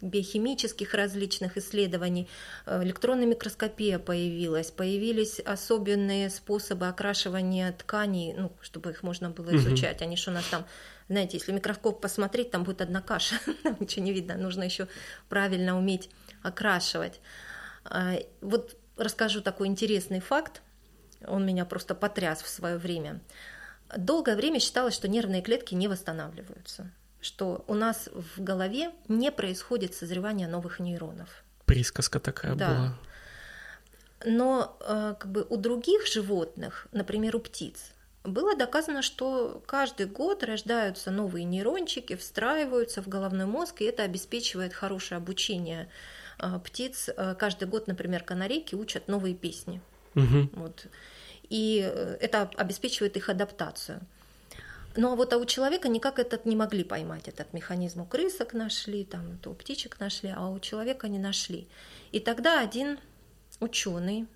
биохимических 0.00 0.94
различных 0.94 1.56
исследований, 1.58 2.28
э, 2.64 2.82
электронная 2.82 3.26
микроскопия 3.26 3.98
появилась, 3.98 4.70
появились 4.70 5.40
особенные 5.40 6.30
способы 6.30 6.88
окрашивания 6.88 7.72
тканей, 7.72 8.32
ну, 8.32 8.52
чтобы 8.62 8.90
их 8.90 9.02
можно 9.02 9.30
было 9.30 9.54
изучать, 9.56 10.02
они 10.02 10.16
что 10.16 10.30
у 10.30 10.34
нас 10.34 10.44
там 10.46 10.64
знаете, 11.08 11.36
если 11.36 11.52
микроскоп 11.52 12.00
посмотреть, 12.00 12.50
там 12.50 12.64
будет 12.64 12.80
одна 12.80 13.00
каша, 13.00 13.36
там 13.62 13.76
ничего 13.78 14.04
не 14.04 14.12
видно, 14.12 14.36
нужно 14.36 14.64
еще 14.64 14.88
правильно 15.28 15.78
уметь 15.78 16.10
окрашивать. 16.42 17.20
А, 17.84 18.14
вот 18.40 18.76
расскажу 18.96 19.40
такой 19.40 19.68
интересный 19.68 20.20
факт, 20.20 20.62
он 21.26 21.46
меня 21.46 21.64
просто 21.64 21.94
потряс 21.94 22.42
в 22.42 22.48
свое 22.48 22.76
время. 22.76 23.20
Долгое 23.96 24.36
время 24.36 24.58
считалось, 24.60 24.94
что 24.94 25.08
нервные 25.08 25.42
клетки 25.42 25.74
не 25.74 25.88
восстанавливаются, 25.88 26.90
что 27.20 27.64
у 27.68 27.74
нас 27.74 28.08
в 28.12 28.42
голове 28.42 28.90
не 29.08 29.30
происходит 29.30 29.94
созревание 29.94 30.48
новых 30.48 30.80
нейронов. 30.80 31.44
Присказка 31.66 32.20
такая 32.20 32.54
да. 32.54 32.68
была. 32.68 32.98
Но 34.24 34.76
э, 34.80 35.14
как 35.18 35.30
бы 35.30 35.46
у 35.48 35.56
других 35.56 36.06
животных, 36.06 36.88
например, 36.92 37.36
у 37.36 37.40
птиц, 37.40 37.92
было 38.24 38.56
доказано, 38.56 39.02
что 39.02 39.62
каждый 39.66 40.06
год 40.06 40.42
рождаются 40.42 41.10
новые 41.10 41.44
нейрончики, 41.44 42.16
встраиваются 42.16 43.02
в 43.02 43.08
головной 43.08 43.46
мозг, 43.46 43.82
и 43.82 43.84
это 43.84 44.02
обеспечивает 44.02 44.74
хорошее 44.74 45.18
обучение 45.18 45.88
э, 46.38 46.58
птиц. 46.64 47.08
Э, 47.16 47.34
каждый 47.38 47.68
год, 47.68 47.86
например, 47.86 48.24
канарейки 48.24 48.74
учат 48.74 49.06
новые 49.06 49.34
песни. 49.34 49.80
Угу. 50.14 50.50
Вот 50.54 50.86
и 51.50 51.82
э, 51.82 52.16
это 52.20 52.50
обеспечивает 52.56 53.16
их 53.16 53.28
адаптацию. 53.28 54.00
Ну 54.96 55.12
а 55.12 55.16
вот 55.16 55.32
а 55.32 55.38
у 55.38 55.44
человека 55.44 55.88
никак 55.88 56.18
этот 56.18 56.46
не 56.46 56.56
могли 56.56 56.82
поймать 56.82 57.28
этот 57.28 57.52
механизм. 57.52 58.02
У 58.02 58.06
крысок 58.06 58.54
нашли, 58.54 59.04
там, 59.04 59.38
у 59.44 59.54
птичек 59.54 60.00
нашли, 60.00 60.32
а 60.34 60.48
у 60.48 60.58
человека 60.58 61.08
не 61.08 61.18
нашли. 61.18 61.68
И 62.12 62.20
тогда 62.20 62.60
один 62.60 62.98
ученый, 63.60 64.26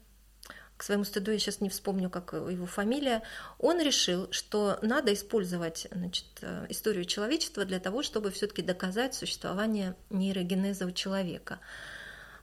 к 0.76 0.83
своему 0.83 1.05
стыду 1.05 1.31
я 1.31 1.38
сейчас 1.38 1.61
не 1.61 1.69
вспомню, 1.69 2.09
как 2.11 2.33
его 2.33 2.67
фамилия, 2.67 3.23
он 3.59 3.81
решил, 3.81 4.31
что 4.33 4.79
надо 4.83 5.12
использовать 5.12 5.87
значит, 5.93 6.26
э, 6.43 6.67
историю 6.69 7.05
человечества 7.05 7.64
для 7.64 7.81
того, 7.81 8.02
чтобы 8.02 8.31
все-таки 8.31 8.62
доказать 8.62 9.14
существование 9.14 9.95
нейрогенеза 10.11 10.87
у 10.87 10.90
человека. 10.90 11.61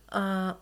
А, 0.07 0.59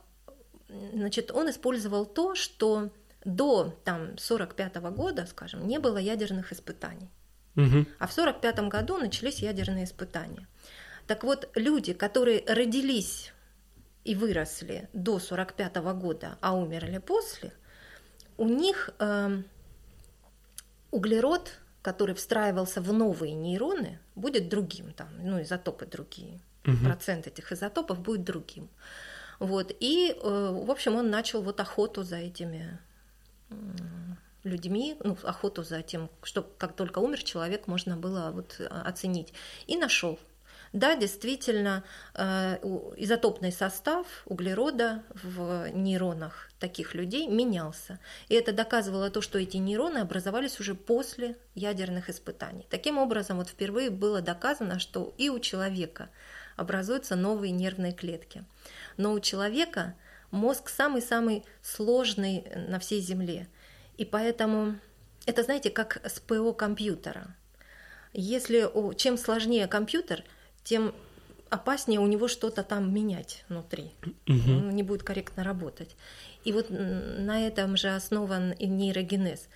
значит, 0.94 1.32
он 1.32 1.50
использовал 1.50 2.06
то, 2.06 2.36
что 2.36 2.92
до 3.26 3.78
там, 3.84 4.18
45 4.18 4.76
года, 4.92 5.26
скажем, 5.26 5.68
не 5.68 5.80
было 5.80 5.98
ядерных 5.98 6.54
испытаний. 6.54 7.10
Угу. 7.56 7.86
А 8.00 8.08
в 8.08 8.14
45 8.14 8.60
году 8.70 8.98
начались 8.98 9.40
ядерные 9.40 9.86
испытания. 9.86 10.48
Так 11.08 11.24
вот, 11.24 11.50
люди, 11.56 11.94
которые 11.94 12.44
родились 12.48 13.34
и 14.04 14.16
выросли 14.16 14.90
до 14.94 15.20
45 15.20 15.76
года, 15.96 16.38
а 16.42 16.56
умерли 16.56 17.00
после, 17.00 17.54
у 18.38 18.48
них 18.48 18.92
э, 19.00 19.42
углерод, 20.92 21.60
который 21.82 22.16
встраивался 22.16 22.82
в 22.82 22.92
новые 22.94 23.34
нейроны, 23.34 24.00
будет 24.16 24.50
другим, 24.50 24.92
там, 24.94 25.10
ну, 25.20 25.42
изотопы 25.42 25.86
другие. 25.86 26.42
Угу. 26.66 26.78
Процент 26.84 27.28
этих 27.28 27.52
изотопов 27.52 28.00
будет 28.00 28.24
другим. 28.24 28.70
Вот, 29.40 29.72
и, 29.80 30.12
э, 30.12 30.20
в 30.20 30.72
общем, 30.72 30.96
он 30.96 31.10
начал 31.10 31.42
вот 31.42 31.60
охоту 31.60 32.04
за 32.04 32.18
этими 32.18 32.80
людьми, 34.44 34.96
ну, 35.04 35.18
охоту 35.24 35.64
за 35.64 35.82
тем, 35.82 36.10
что 36.24 36.44
как 36.58 36.76
только 36.76 37.00
умер 37.00 37.24
человек, 37.24 37.68
можно 37.68 37.98
было 37.98 38.32
вот 38.32 38.60
а, 38.60 38.84
оценить. 38.84 39.34
И 39.68 39.76
нашел. 39.76 40.20
Да, 40.74 40.96
действительно, 40.96 41.84
э, 42.16 42.58
изотопный 42.98 43.54
состав 43.54 44.06
углерода 44.26 45.04
в 45.24 45.70
нейронах 45.72 46.50
таких 46.60 46.96
людей 46.96 47.28
менялся. 47.28 48.00
И 48.28 48.36
это 48.36 48.52
доказывало 48.52 49.10
то, 49.10 49.22
что 49.22 49.40
эти 49.40 49.56
нейроны 49.56 50.00
образовались 50.00 50.60
уже 50.60 50.76
после 50.76 51.38
ядерных 51.54 52.10
испытаний. 52.10 52.68
Таким 52.70 52.98
образом, 52.98 53.38
вот 53.38 53.48
впервые 53.48 53.90
было 53.90 54.22
доказано, 54.22 54.80
что 54.80 55.14
и 55.18 55.30
у 55.30 55.40
человека 55.40 56.10
образуются 56.58 57.16
новые 57.16 57.52
нервные 57.52 57.94
клетки. 57.94 58.44
Но 58.98 59.14
у 59.14 59.22
человека 59.22 59.96
мозг 60.36 60.70
самый-самый 60.70 61.44
сложный 61.62 62.46
на 62.68 62.80
всей 62.80 63.02
Земле. 63.02 63.48
И 63.98 64.06
поэтому 64.06 64.76
это, 65.26 65.44
знаете, 65.44 65.70
как 65.70 66.02
с 66.06 66.20
ПО 66.20 66.54
компьютера. 66.54 67.36
Если 68.14 68.70
чем 68.96 69.18
сложнее 69.18 69.68
компьютер, 69.68 70.24
тем 70.64 70.94
опаснее 71.50 72.00
у 72.00 72.08
него 72.08 72.28
что-то 72.28 72.64
там 72.64 72.94
менять 72.94 73.44
внутри. 73.50 73.92
Угу. 74.28 74.52
Он 74.52 74.70
не 74.70 74.84
будет 74.84 75.04
корректно 75.04 75.44
работать. 75.44 75.96
И 76.44 76.52
вот 76.52 76.68
на 76.70 77.46
этом 77.48 77.78
же 77.78 77.90
основан 77.90 78.52
и 78.52 78.68
нейрогенез. 78.68 79.48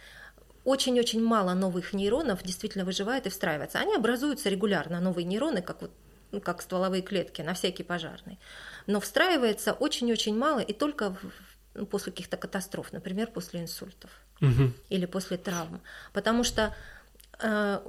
Очень-очень 0.66 1.24
мало 1.24 1.54
новых 1.54 1.94
нейронов 1.94 2.44
действительно 2.44 2.86
выживает 2.86 3.26
и 3.26 3.30
встраивается. 3.30 3.80
Они 3.80 3.96
образуются 3.96 4.50
регулярно, 4.50 5.00
новые 5.00 5.26
нейроны, 5.26 5.62
как 5.62 5.82
вот 5.82 5.92
ну, 6.32 6.42
как 6.42 6.62
стволовые 6.62 7.02
клетки 7.02 7.42
на 7.42 7.54
всякий 7.54 7.84
пожарный. 7.84 8.40
Но 8.88 9.00
встраивается 9.00 9.74
очень-очень 9.74 10.38
мало 10.38 10.60
и 10.60 10.74
только 10.74 11.12
в, 11.12 11.18
ну, 11.74 11.86
после 11.86 12.12
каких-то 12.12 12.38
катастроф, 12.38 12.92
например, 12.92 13.32
после 13.32 13.62
инсультов 13.62 14.12
угу. 14.42 14.74
или 14.90 15.06
после 15.06 15.38
травм. 15.38 15.82
Потому 16.14 16.44
что 16.44 16.76
э, 17.40 17.80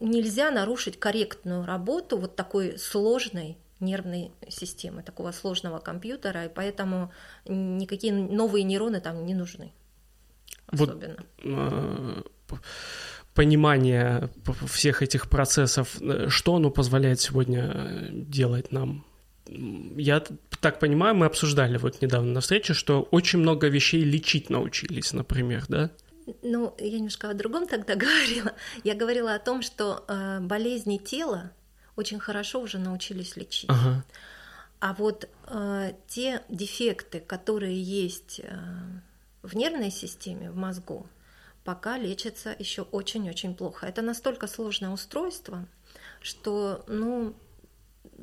нельзя 0.00 0.50
нарушить 0.50 0.98
корректную 0.98 1.64
работу 1.64 2.18
вот 2.18 2.36
такой 2.36 2.78
сложной 2.78 3.58
нервной 3.80 4.32
системы, 4.48 5.02
такого 5.02 5.32
сложного 5.32 5.78
компьютера, 5.78 6.46
и 6.46 6.48
поэтому 6.48 7.12
никакие 7.46 8.12
новые 8.12 8.64
нейроны 8.64 9.00
там 9.00 9.24
не 9.24 9.34
нужны. 9.34 9.72
Особенно. 10.66 11.24
Вот, 11.42 12.60
понимание 13.38 14.30
всех 14.66 15.00
этих 15.00 15.30
процессов, 15.30 15.96
э, 16.00 16.26
что 16.28 16.56
оно 16.56 16.70
позволяет 16.70 17.20
сегодня 17.20 17.70
э, 17.72 18.08
делать 18.10 18.72
нам? 18.72 19.04
Я 19.96 20.24
так 20.60 20.80
понимаю, 20.80 21.14
мы 21.14 21.26
обсуждали 21.26 21.78
вот 21.78 22.02
недавно 22.02 22.32
на 22.32 22.40
встрече, 22.40 22.74
что 22.74 23.02
очень 23.12 23.38
много 23.38 23.68
вещей 23.68 24.02
лечить 24.02 24.50
научились, 24.50 25.12
например, 25.12 25.64
да? 25.68 25.90
Ну, 26.42 26.74
я 26.78 26.96
немножко 26.96 27.30
о 27.30 27.34
другом 27.34 27.68
тогда 27.68 27.94
говорила. 28.04 28.52
Я 28.82 28.94
говорила 28.94 29.34
о 29.34 29.38
том, 29.38 29.62
что 29.62 30.04
э, 30.08 30.40
болезни 30.40 30.98
тела 30.98 31.52
очень 31.94 32.18
хорошо 32.18 32.60
уже 32.60 32.78
научились 32.78 33.36
лечить. 33.36 33.70
Ага. 33.70 34.04
А 34.80 34.94
вот 34.94 35.28
э, 35.46 35.92
те 36.08 36.42
дефекты, 36.48 37.20
которые 37.20 37.80
есть 37.80 38.40
э, 38.42 38.58
в 39.42 39.54
нервной 39.54 39.92
системе, 39.92 40.50
в 40.50 40.56
мозгу, 40.56 41.06
пока 41.68 41.98
лечится 41.98 42.56
еще 42.58 42.80
очень-очень 42.80 43.54
плохо. 43.54 43.84
Это 43.84 44.00
настолько 44.00 44.46
сложное 44.46 44.88
устройство, 44.88 45.66
что, 46.22 46.82
ну, 46.88 47.34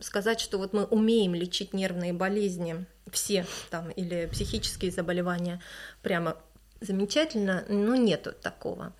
сказать, 0.01 0.39
что 0.39 0.57
вот 0.57 0.73
мы 0.73 0.85
умеем 0.85 1.35
лечить 1.35 1.71
нервные 1.71 2.11
болезни, 2.11 2.87
все 3.11 3.45
там, 3.69 3.91
или 3.91 4.25
психические 4.31 4.89
заболевания, 4.89 5.61
прямо 6.01 6.37
замечательно, 6.81 7.63
ну, 7.69 7.93
нету 7.95 8.31
такого. 8.31 8.95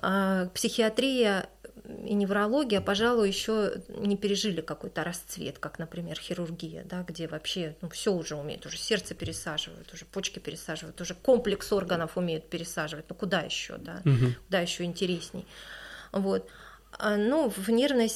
А 0.00 0.46
психиатрия 0.54 1.48
и 1.88 2.14
неврология, 2.14 2.80
пожалуй, 2.82 3.28
еще 3.28 3.82
не 3.88 4.16
пережили 4.16 4.60
какой-то 4.60 5.04
расцвет, 5.04 5.58
как, 5.58 5.78
например, 5.78 6.18
хирургия, 6.18 6.84
да, 6.84 7.02
где 7.02 7.26
вообще 7.26 7.76
ну, 7.80 7.88
все 7.88 8.12
уже 8.12 8.36
умеют, 8.36 8.66
уже 8.66 8.76
сердце 8.76 9.14
пересаживают, 9.14 9.92
уже 9.92 10.04
почки 10.04 10.38
пересаживают, 10.38 11.00
уже 11.00 11.14
комплекс 11.14 11.72
органов 11.72 12.16
умеют 12.18 12.50
пересаживать. 12.50 13.06
Ну 13.08 13.14
куда 13.14 13.40
еще, 13.40 13.78
да? 13.78 14.02
Угу. 14.04 14.34
Куда 14.46 14.60
еще 14.60 14.84
интересней? 14.84 15.46
Вот. 16.12 16.48
А, 16.92 17.16
ну, 17.16 17.48
в 17.48 17.70
нервной, 17.70 18.10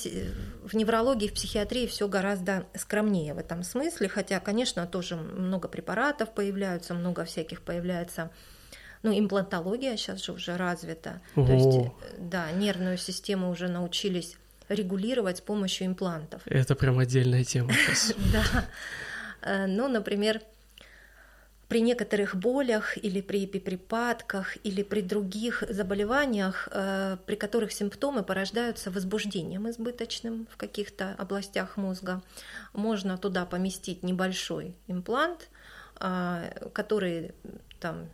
в 0.62 0.74
неврологии, 0.74 1.28
в 1.28 1.34
психиатрии 1.34 1.86
все 1.86 2.08
гораздо 2.08 2.66
скромнее 2.74 3.32
в 3.32 3.38
этом 3.38 3.62
смысле, 3.62 4.08
хотя, 4.08 4.40
конечно, 4.40 4.86
тоже 4.86 5.16
много 5.16 5.68
препаратов 5.68 6.34
появляются, 6.34 6.92
много 6.94 7.24
всяких 7.24 7.62
появляется 7.62 8.30
ну, 9.02 9.18
имплантология 9.18 9.96
сейчас 9.96 10.24
же 10.24 10.32
уже 10.32 10.56
развита. 10.56 11.20
Ого. 11.34 11.46
То 11.46 11.52
есть, 11.52 11.76
э, 11.76 12.16
да, 12.18 12.50
нервную 12.52 12.96
систему 12.96 13.50
уже 13.50 13.68
научились 13.68 14.36
регулировать 14.68 15.38
с 15.38 15.40
помощью 15.40 15.88
имплантов. 15.88 16.42
Это 16.46 16.74
прям 16.74 16.98
отдельная 16.98 17.44
тема 17.44 17.72
сейчас. 17.72 18.14
Да. 18.32 18.64
Э, 19.42 19.66
ну, 19.66 19.88
например, 19.88 20.40
при 21.66 21.80
некоторых 21.80 22.36
болях 22.36 22.96
или 22.96 23.20
при 23.20 23.46
припадках 23.46 24.56
или 24.62 24.84
при 24.84 25.00
других 25.00 25.64
заболеваниях, 25.68 26.68
э, 26.70 27.16
при 27.26 27.34
которых 27.34 27.72
симптомы 27.72 28.22
порождаются 28.22 28.92
возбуждением 28.92 29.68
избыточным 29.68 30.46
в 30.52 30.56
каких-то 30.56 31.16
областях 31.18 31.76
мозга, 31.76 32.22
можно 32.72 33.18
туда 33.18 33.46
поместить 33.46 34.04
небольшой 34.04 34.76
имплант, 34.86 35.48
который 36.72 37.32
там 37.78 38.08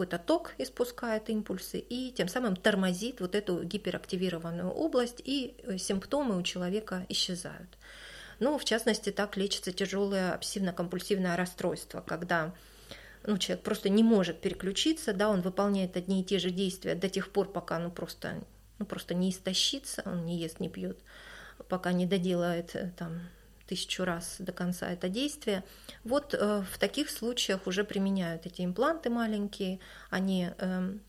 какой-то 0.00 0.18
ток 0.18 0.54
испускает 0.56 1.28
импульсы 1.28 1.78
и 1.78 2.10
тем 2.10 2.26
самым 2.26 2.56
тормозит 2.56 3.20
вот 3.20 3.34
эту 3.34 3.62
гиперактивированную 3.62 4.70
область, 4.70 5.20
и 5.22 5.54
э, 5.62 5.76
симптомы 5.76 6.38
у 6.38 6.42
человека 6.42 7.04
исчезают. 7.10 7.76
Ну, 8.38 8.56
в 8.56 8.64
частности, 8.64 9.10
так 9.10 9.36
лечится 9.36 9.72
тяжелое 9.72 10.32
обсессивно-компульсивное 10.32 11.36
расстройство, 11.36 12.00
когда 12.00 12.54
ну, 13.26 13.36
человек 13.36 13.62
просто 13.62 13.90
не 13.90 14.02
может 14.02 14.40
переключиться, 14.40 15.12
да, 15.12 15.28
он 15.28 15.42
выполняет 15.42 15.98
одни 15.98 16.22
и 16.22 16.24
те 16.24 16.38
же 16.38 16.48
действия 16.48 16.94
до 16.94 17.10
тех 17.10 17.30
пор, 17.30 17.52
пока 17.52 17.78
ну, 17.78 17.90
просто, 17.90 18.42
ну, 18.78 18.86
просто 18.86 19.12
не 19.12 19.28
истощится, 19.28 20.02
он 20.06 20.24
не 20.24 20.38
ест, 20.38 20.60
не 20.60 20.70
пьет, 20.70 20.98
пока 21.68 21.92
не 21.92 22.06
доделает 22.06 22.74
э, 22.74 22.90
там, 22.96 23.20
тысячу 23.70 24.04
раз 24.04 24.36
до 24.40 24.50
конца 24.50 24.90
это 24.90 25.08
действие. 25.08 25.62
Вот 26.02 26.34
э, 26.34 26.64
в 26.72 26.78
таких 26.78 27.08
случаях 27.08 27.68
уже 27.68 27.84
применяют 27.84 28.46
эти 28.46 28.64
импланты 28.64 29.10
маленькие, 29.10 29.78
они 30.10 30.50
эм, 30.58 31.00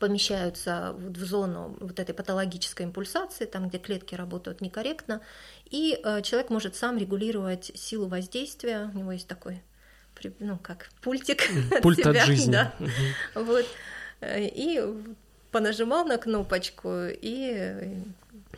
помещаются 0.00 0.96
в 0.98 1.24
зону 1.24 1.76
вот 1.78 2.00
этой 2.00 2.12
патологической 2.12 2.86
импульсации, 2.86 3.44
там, 3.44 3.68
где 3.68 3.78
клетки 3.78 4.16
работают 4.16 4.60
некорректно, 4.60 5.20
и 5.64 6.00
э, 6.02 6.22
человек 6.22 6.50
может 6.50 6.74
сам 6.74 6.98
регулировать 6.98 7.70
силу 7.76 8.08
воздействия. 8.08 8.90
У 8.92 8.98
него 8.98 9.12
есть 9.12 9.28
такой, 9.28 9.62
ну, 10.40 10.58
как 10.58 10.90
пультик 11.02 11.48
Пульт 11.82 11.98
от, 12.04 12.04
себя, 12.04 12.22
от 12.22 12.26
жизни. 12.26 12.52
Да. 12.52 12.74
Угу. 12.80 13.44
Вот. 13.44 13.66
Э, 14.20 14.44
и 14.44 14.82
понажимал 15.50 16.04
на 16.04 16.18
кнопочку, 16.18 17.06
и 17.08 18.02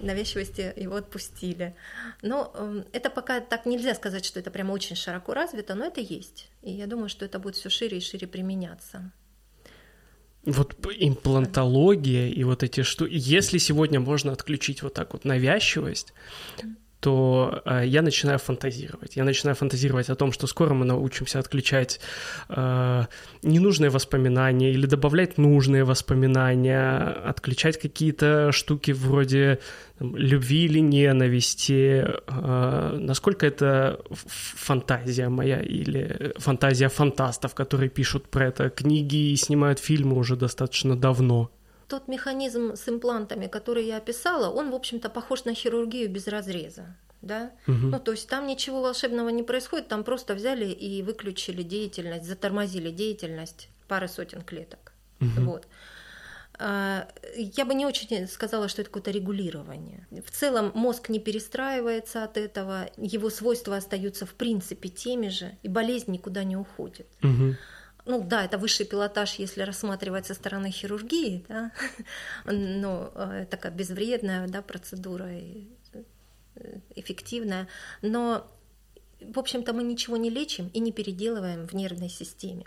навязчивости 0.00 0.72
его 0.76 0.96
отпустили. 0.96 1.74
Но 2.22 2.50
э, 2.54 2.82
это 2.92 3.10
пока 3.10 3.40
так 3.40 3.66
нельзя 3.66 3.94
сказать, 3.94 4.24
что 4.24 4.40
это 4.40 4.50
прямо 4.50 4.72
очень 4.72 4.96
широко 4.96 5.34
развито, 5.34 5.74
но 5.74 5.86
это 5.86 6.00
есть. 6.00 6.48
И 6.62 6.72
я 6.72 6.86
думаю, 6.86 7.08
что 7.08 7.24
это 7.24 7.38
будет 7.38 7.56
все 7.56 7.68
шире 7.68 7.98
и 7.98 8.00
шире 8.00 8.26
применяться. 8.26 9.12
Вот 10.44 10.74
имплантология 10.98 12.28
и 12.28 12.42
вот 12.44 12.62
эти 12.62 12.82
что, 12.82 13.06
если 13.06 13.58
сегодня 13.58 14.00
можно 14.00 14.32
отключить 14.32 14.82
вот 14.82 14.94
так 14.94 15.12
вот 15.12 15.24
навязчивость, 15.24 16.12
то 17.02 17.62
э, 17.64 17.82
я 17.84 18.00
начинаю 18.00 18.38
фантазировать. 18.38 19.16
Я 19.16 19.24
начинаю 19.24 19.56
фантазировать 19.56 20.08
о 20.08 20.14
том, 20.14 20.30
что 20.30 20.46
скоро 20.46 20.72
мы 20.72 20.84
научимся 20.84 21.40
отключать 21.40 22.00
э, 22.48 23.06
ненужные 23.42 23.90
воспоминания 23.90 24.70
или 24.70 24.86
добавлять 24.86 25.36
нужные 25.36 25.82
воспоминания, 25.82 26.98
отключать 27.28 27.80
какие-то 27.80 28.52
штуки 28.52 28.92
вроде 28.92 29.58
там, 29.98 30.16
любви 30.16 30.66
или 30.66 30.78
ненависти. 30.78 32.06
Э, 32.28 32.96
насколько 33.00 33.46
это 33.46 33.98
фантазия 34.14 35.28
моя 35.28 35.60
или 35.60 36.32
фантазия 36.38 36.88
фантастов, 36.88 37.56
которые 37.56 37.90
пишут 37.90 38.28
про 38.28 38.46
это 38.46 38.70
книги 38.70 39.32
и 39.32 39.36
снимают 39.36 39.80
фильмы 39.80 40.16
уже 40.16 40.36
достаточно 40.36 40.96
давно? 40.96 41.50
Тот 41.88 42.08
механизм 42.08 42.76
с 42.76 42.88
имплантами, 42.88 43.46
который 43.46 43.86
я 43.86 43.98
описала, 43.98 44.48
он, 44.50 44.70
в 44.70 44.74
общем-то, 44.74 45.08
похож 45.08 45.44
на 45.44 45.54
хирургию 45.54 46.10
без 46.10 46.28
разреза. 46.28 46.96
Да? 47.20 47.52
Угу. 47.68 47.74
Ну, 47.74 48.00
то 48.00 48.12
есть 48.12 48.28
там 48.28 48.46
ничего 48.46 48.82
волшебного 48.82 49.28
не 49.28 49.42
происходит, 49.42 49.88
там 49.88 50.02
просто 50.02 50.34
взяли 50.34 50.66
и 50.66 51.02
выключили 51.02 51.62
деятельность, 51.62 52.24
затормозили 52.24 52.90
деятельность 52.90 53.68
пары 53.86 54.08
сотен 54.08 54.42
клеток. 54.42 54.92
Угу. 55.20 55.44
Вот. 55.44 55.68
А, 56.58 57.08
я 57.36 57.64
бы 57.64 57.74
не 57.74 57.86
очень 57.86 58.26
сказала, 58.26 58.68
что 58.68 58.82
это 58.82 58.90
какое-то 58.90 59.10
регулирование. 59.10 60.06
В 60.10 60.30
целом 60.30 60.72
мозг 60.74 61.08
не 61.08 61.20
перестраивается 61.20 62.24
от 62.24 62.36
этого, 62.36 62.90
его 62.96 63.30
свойства 63.30 63.76
остаются 63.76 64.26
в 64.26 64.34
принципе 64.34 64.88
теми 64.88 65.28
же, 65.28 65.56
и 65.62 65.68
болезнь 65.68 66.10
никуда 66.10 66.44
не 66.44 66.56
уходит. 66.56 67.06
Угу 67.22 67.56
ну 68.04 68.22
да, 68.22 68.44
это 68.44 68.58
высший 68.58 68.86
пилотаж, 68.86 69.34
если 69.34 69.62
рассматривать 69.62 70.26
со 70.26 70.34
стороны 70.34 70.70
хирургии, 70.70 71.44
да, 71.48 71.72
но 72.44 73.12
э, 73.14 73.46
такая 73.48 73.72
безвредная 73.72 74.48
да, 74.48 74.62
процедура. 74.62 75.32
И 75.32 75.68
э, 76.56 76.80
эффективная, 76.96 77.68
но 78.02 78.46
в 79.20 79.38
общем-то, 79.38 79.72
мы 79.72 79.82
ничего 79.82 80.16
не 80.16 80.30
лечим 80.30 80.68
и 80.74 80.80
не 80.80 80.92
переделываем 80.92 81.66
в 81.66 81.74
нервной 81.74 82.08
системе. 82.08 82.64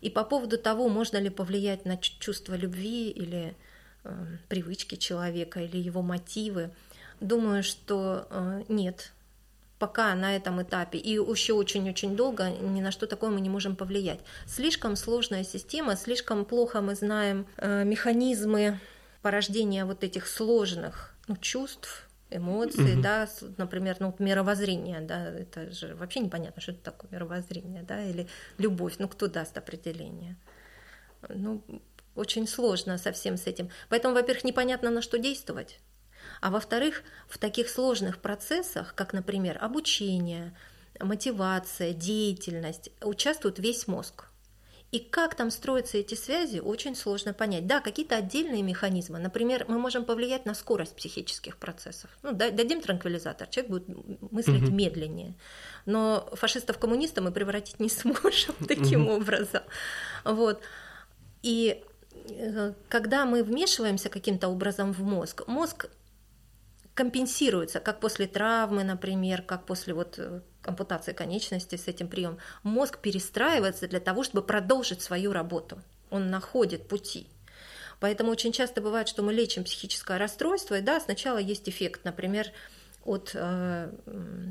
И 0.00 0.10
по 0.10 0.24
поводу 0.24 0.58
того, 0.58 0.88
можно 0.88 1.16
ли 1.16 1.30
повлиять 1.30 1.84
на 1.84 1.96
чувство 1.96 2.54
любви 2.54 3.10
или 3.10 3.56
э, 4.04 4.26
привычки 4.48 4.96
человека, 4.96 5.60
или 5.60 5.78
его 5.78 6.02
мотивы, 6.02 6.70
думаю, 7.20 7.62
что 7.62 8.26
э, 8.30 8.64
нет, 8.68 9.12
пока 9.78 10.14
на 10.14 10.36
этом 10.36 10.62
этапе 10.62 10.98
и 10.98 11.12
еще 11.12 11.52
очень-очень 11.52 12.16
долго 12.16 12.50
ни 12.50 12.80
на 12.80 12.90
что 12.90 13.06
такое 13.06 13.30
мы 13.30 13.40
не 13.40 13.50
можем 13.50 13.76
повлиять. 13.76 14.20
Слишком 14.46 14.96
сложная 14.96 15.44
система, 15.44 15.96
слишком 15.96 16.44
плохо 16.44 16.80
мы 16.80 16.94
знаем 16.94 17.46
э, 17.56 17.84
механизмы 17.84 18.80
порождения 19.22 19.84
вот 19.84 20.04
этих 20.04 20.26
сложных 20.26 21.14
ну, 21.28 21.36
чувств, 21.36 22.08
эмоций, 22.30 22.94
угу. 22.94 23.02
да, 23.02 23.28
например, 23.56 23.96
ну, 24.00 24.14
мировоззрение, 24.18 25.00
да, 25.00 25.28
это 25.28 25.70
же 25.70 25.94
вообще 25.94 26.20
непонятно, 26.20 26.60
что 26.60 26.72
это 26.72 26.82
такое 26.82 27.10
мировоззрение, 27.10 27.82
да, 27.82 28.02
или 28.02 28.26
любовь, 28.58 28.94
ну, 28.98 29.08
кто 29.08 29.28
даст 29.28 29.56
определение? 29.56 30.36
Ну, 31.28 31.62
очень 32.14 32.48
сложно 32.48 32.98
совсем 32.98 33.36
с 33.36 33.46
этим. 33.46 33.70
Поэтому, 33.88 34.14
во-первых, 34.14 34.44
непонятно, 34.44 34.90
на 34.90 35.02
что 35.02 35.18
действовать. 35.18 35.78
А 36.40 36.50
во-вторых, 36.50 37.02
в 37.28 37.38
таких 37.38 37.68
сложных 37.68 38.18
процессах, 38.18 38.94
как, 38.94 39.12
например, 39.12 39.58
обучение, 39.60 40.56
мотивация, 41.00 41.92
деятельность, 41.92 42.90
участвует 43.00 43.58
весь 43.58 43.86
мозг. 43.86 44.26
И 44.92 45.00
как 45.00 45.34
там 45.34 45.50
строятся 45.50 45.98
эти 45.98 46.14
связи, 46.14 46.60
очень 46.60 46.94
сложно 46.94 47.34
понять. 47.34 47.66
Да, 47.66 47.80
какие-то 47.80 48.16
отдельные 48.16 48.62
механизмы. 48.62 49.18
Например, 49.18 49.64
мы 49.68 49.78
можем 49.78 50.04
повлиять 50.04 50.46
на 50.46 50.54
скорость 50.54 50.94
психических 50.94 51.56
процессов. 51.56 52.08
Ну, 52.22 52.32
дадим 52.32 52.80
транквилизатор, 52.80 53.48
человек 53.48 53.70
будет 53.70 53.88
мыслить 54.30 54.62
угу. 54.62 54.72
медленнее. 54.72 55.34
Но 55.86 56.28
фашистов 56.34 56.78
коммунистов 56.78 57.24
мы 57.24 57.32
превратить 57.32 57.80
не 57.80 57.88
сможем 57.90 58.54
таким 58.66 59.08
образом. 59.08 59.62
Вот. 60.24 60.62
И 61.42 61.82
э, 62.30 62.72
когда 62.88 63.26
мы 63.26 63.42
вмешиваемся 63.42 64.08
каким-то 64.08 64.48
образом 64.48 64.92
в 64.92 65.02
мозг, 65.02 65.42
мозг 65.48 65.90
компенсируется, 66.96 67.78
как 67.78 68.00
после 68.00 68.26
травмы, 68.26 68.82
например, 68.82 69.42
как 69.42 69.66
после 69.66 69.92
вот 69.92 70.14
э, 70.18 70.40
ампутации 70.64 71.12
конечности 71.12 71.76
с 71.76 71.88
этим 71.88 72.08
приемом. 72.08 72.38
Мозг 72.62 72.98
перестраивается 72.98 73.86
для 73.86 74.00
того, 74.00 74.24
чтобы 74.24 74.42
продолжить 74.42 75.02
свою 75.02 75.34
работу. 75.34 75.78
Он 76.10 76.30
находит 76.30 76.88
пути. 76.88 77.26
Поэтому 78.00 78.30
очень 78.30 78.50
часто 78.50 78.80
бывает, 78.80 79.08
что 79.08 79.22
мы 79.22 79.34
лечим 79.34 79.64
психическое 79.64 80.16
расстройство, 80.16 80.78
и 80.78 80.80
да, 80.80 80.98
сначала 80.98 81.36
есть 81.36 81.68
эффект, 81.68 82.00
например, 82.04 82.46
от 83.04 83.32
э, 83.34 83.92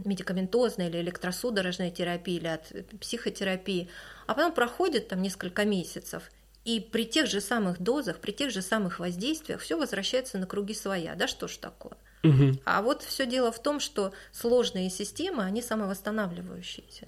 медикаментозной 0.05 0.87
или 0.87 1.01
электросудорожной 1.01 1.89
терапии 1.89 2.35
или 2.35 2.47
от 2.47 2.71
психотерапии, 2.99 3.89
а 4.27 4.35
потом 4.35 4.53
проходит 4.53 5.07
там 5.07 5.23
несколько 5.23 5.65
месяцев, 5.65 6.29
и 6.63 6.79
при 6.79 7.05
тех 7.05 7.25
же 7.25 7.41
самых 7.41 7.79
дозах, 7.81 8.19
при 8.19 8.31
тех 8.31 8.51
же 8.51 8.61
самых 8.61 8.99
воздействиях 8.99 9.61
все 9.61 9.77
возвращается 9.77 10.37
на 10.37 10.45
круги 10.45 10.75
своя. 10.75 11.15
Да 11.15 11.27
что 11.27 11.47
ж 11.47 11.57
такое? 11.57 11.97
Угу. 12.29 12.59
А 12.65 12.81
вот 12.81 13.03
все 13.03 13.25
дело 13.25 13.51
в 13.51 13.61
том, 13.61 13.79
что 13.79 14.13
сложные 14.31 14.89
системы, 14.89 15.43
они 15.43 15.61
самовосстанавливающиеся. 15.61 17.07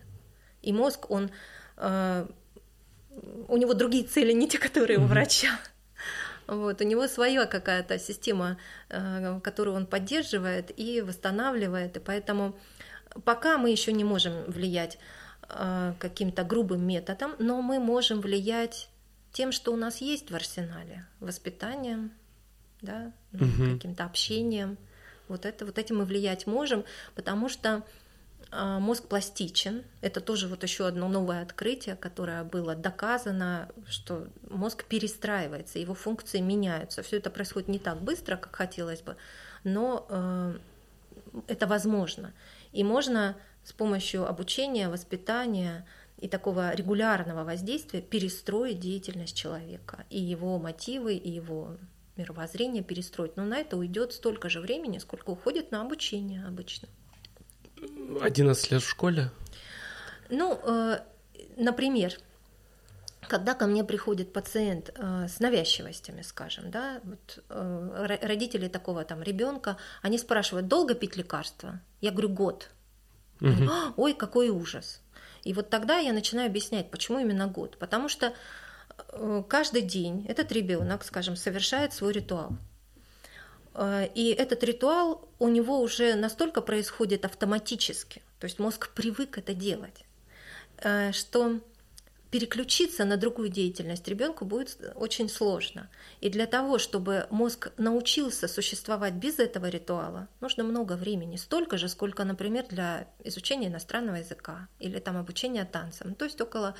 И 0.61 0.73
мозг, 0.73 1.09
он, 1.09 1.31
э, 1.77 2.27
у 3.47 3.57
него 3.57 3.73
другие 3.73 4.03
цели, 4.03 4.33
не 4.33 4.47
те, 4.47 4.57
которые 4.57 4.99
угу. 4.99 5.05
у 5.05 5.09
врача. 5.09 5.59
Вот, 6.47 6.81
у 6.81 6.83
него 6.85 7.07
своя 7.07 7.45
какая-то 7.45 7.99
система, 7.99 8.57
э, 8.89 9.39
которую 9.43 9.75
он 9.75 9.85
поддерживает 9.85 10.71
и 10.77 11.01
восстанавливает. 11.01 11.97
И 11.97 11.99
поэтому 11.99 12.57
пока 13.25 13.57
мы 13.57 13.69
еще 13.69 13.91
не 13.91 14.03
можем 14.03 14.45
влиять 14.45 14.97
э, 15.49 15.93
каким-то 15.99 16.43
грубым 16.43 16.87
методом, 16.87 17.35
но 17.39 17.61
мы 17.61 17.79
можем 17.79 18.21
влиять 18.21 18.89
тем, 19.33 19.51
что 19.51 19.73
у 19.73 19.75
нас 19.75 20.01
есть 20.01 20.31
в 20.31 20.35
арсенале, 20.35 21.05
воспитанием, 21.19 22.11
да, 22.81 23.11
угу. 23.33 23.73
каким-то 23.73 24.05
общением, 24.05 24.77
вот, 25.27 25.45
это, 25.45 25.65
вот 25.65 25.77
этим 25.77 25.97
мы 25.97 26.05
влиять 26.05 26.47
можем, 26.47 26.83
потому 27.15 27.49
что 27.49 27.83
а, 28.49 28.79
мозг 28.79 29.07
пластичен. 29.07 29.83
Это 30.01 30.21
тоже 30.21 30.47
вот 30.47 30.63
еще 30.63 30.87
одно 30.87 31.07
новое 31.09 31.41
открытие, 31.41 31.95
которое 31.95 32.43
было 32.43 32.75
доказано, 32.75 33.69
что 33.87 34.27
мозг 34.49 34.85
перестраивается, 34.85 35.79
его 35.79 35.93
функции 35.93 36.39
меняются. 36.39 37.01
Все 37.01 37.17
это 37.17 37.29
происходит 37.29 37.67
не 37.67 37.79
так 37.79 38.01
быстро, 38.01 38.37
как 38.37 38.55
хотелось 38.55 39.01
бы, 39.01 39.17
но 39.63 40.05
э, 40.09 40.57
это 41.47 41.67
возможно. 41.67 42.33
И 42.71 42.83
можно 42.83 43.35
с 43.63 43.73
помощью 43.73 44.27
обучения, 44.27 44.87
воспитания 44.87 45.85
и 46.17 46.29
такого 46.29 46.73
регулярного 46.73 47.43
воздействия 47.43 48.01
перестроить 48.01 48.79
деятельность 48.79 49.35
человека 49.35 50.05
и 50.09 50.19
его 50.19 50.57
мотивы, 50.57 51.15
и 51.15 51.29
его 51.29 51.75
мировоззрение 52.17 52.83
перестроить. 52.83 53.37
Но 53.37 53.45
на 53.45 53.57
это 53.57 53.77
уйдет 53.77 54.13
столько 54.13 54.49
же 54.49 54.59
времени, 54.59 54.97
сколько 54.97 55.29
уходит 55.29 55.71
на 55.71 55.81
обучение 55.81 56.45
обычно. 56.45 56.87
11 58.21 58.71
лет 58.71 58.81
в 58.81 58.89
школе? 58.89 59.29
Ну, 60.29 60.59
э, 60.63 60.99
например, 61.57 62.13
когда 63.27 63.53
ко 63.53 63.67
мне 63.67 63.83
приходит 63.83 64.33
пациент 64.33 64.91
э, 64.95 65.27
с 65.27 65.39
навязчивостями, 65.39 66.21
скажем, 66.21 66.71
да, 66.71 67.01
вот, 67.03 67.43
э, 67.49 68.17
родители 68.21 68.67
такого 68.67 69.03
там 69.03 69.21
ребенка, 69.21 69.77
они 70.01 70.17
спрашивают, 70.17 70.67
долго 70.67 70.95
пить 70.95 71.17
лекарства? 71.17 71.81
Я 72.01 72.11
говорю, 72.11 72.29
год. 72.29 72.69
Угу. 73.41 73.69
Ой, 73.97 74.13
какой 74.13 74.49
ужас. 74.49 75.01
И 75.43 75.53
вот 75.53 75.69
тогда 75.69 75.97
я 75.97 76.13
начинаю 76.13 76.47
объяснять, 76.47 76.91
почему 76.91 77.19
именно 77.19 77.47
год. 77.47 77.77
Потому 77.77 78.09
что 78.09 78.33
каждый 79.47 79.81
день 79.81 80.25
этот 80.27 80.51
ребенок, 80.51 81.03
скажем, 81.03 81.35
совершает 81.35 81.93
свой 81.93 82.13
ритуал. 82.13 82.57
Э, 83.77 84.07
и 84.13 84.31
этот 84.31 84.63
ритуал 84.63 85.27
у 85.39 85.47
него 85.47 85.79
уже 85.79 86.15
настолько 86.15 86.61
происходит 86.61 87.25
автоматически, 87.25 88.21
то 88.39 88.45
есть 88.45 88.59
мозг 88.59 88.89
привык 88.93 89.37
это 89.37 89.53
делать, 89.53 90.03
э, 90.77 91.11
что 91.11 91.59
переключиться 92.31 93.05
на 93.05 93.17
другую 93.17 93.49
деятельность 93.49 94.07
ребенку 94.07 94.45
будет 94.45 94.77
очень 94.95 95.29
сложно. 95.29 95.89
И 96.21 96.29
для 96.29 96.45
того, 96.45 96.77
чтобы 96.77 97.27
мозг 97.29 97.71
научился 97.77 98.47
существовать 98.47 99.13
без 99.13 99.39
этого 99.39 99.67
ритуала, 99.67 100.27
нужно 100.41 100.63
много 100.63 100.93
времени, 100.93 101.37
столько 101.37 101.77
же, 101.77 101.87
сколько, 101.87 102.23
например, 102.23 102.65
для 102.69 103.07
изучения 103.23 103.67
иностранного 103.67 104.17
языка 104.17 104.67
или 104.79 104.99
там 104.99 105.17
обучения 105.17 105.65
танцам. 105.65 106.15
То 106.15 106.25
есть 106.25 106.41
около 106.41 106.75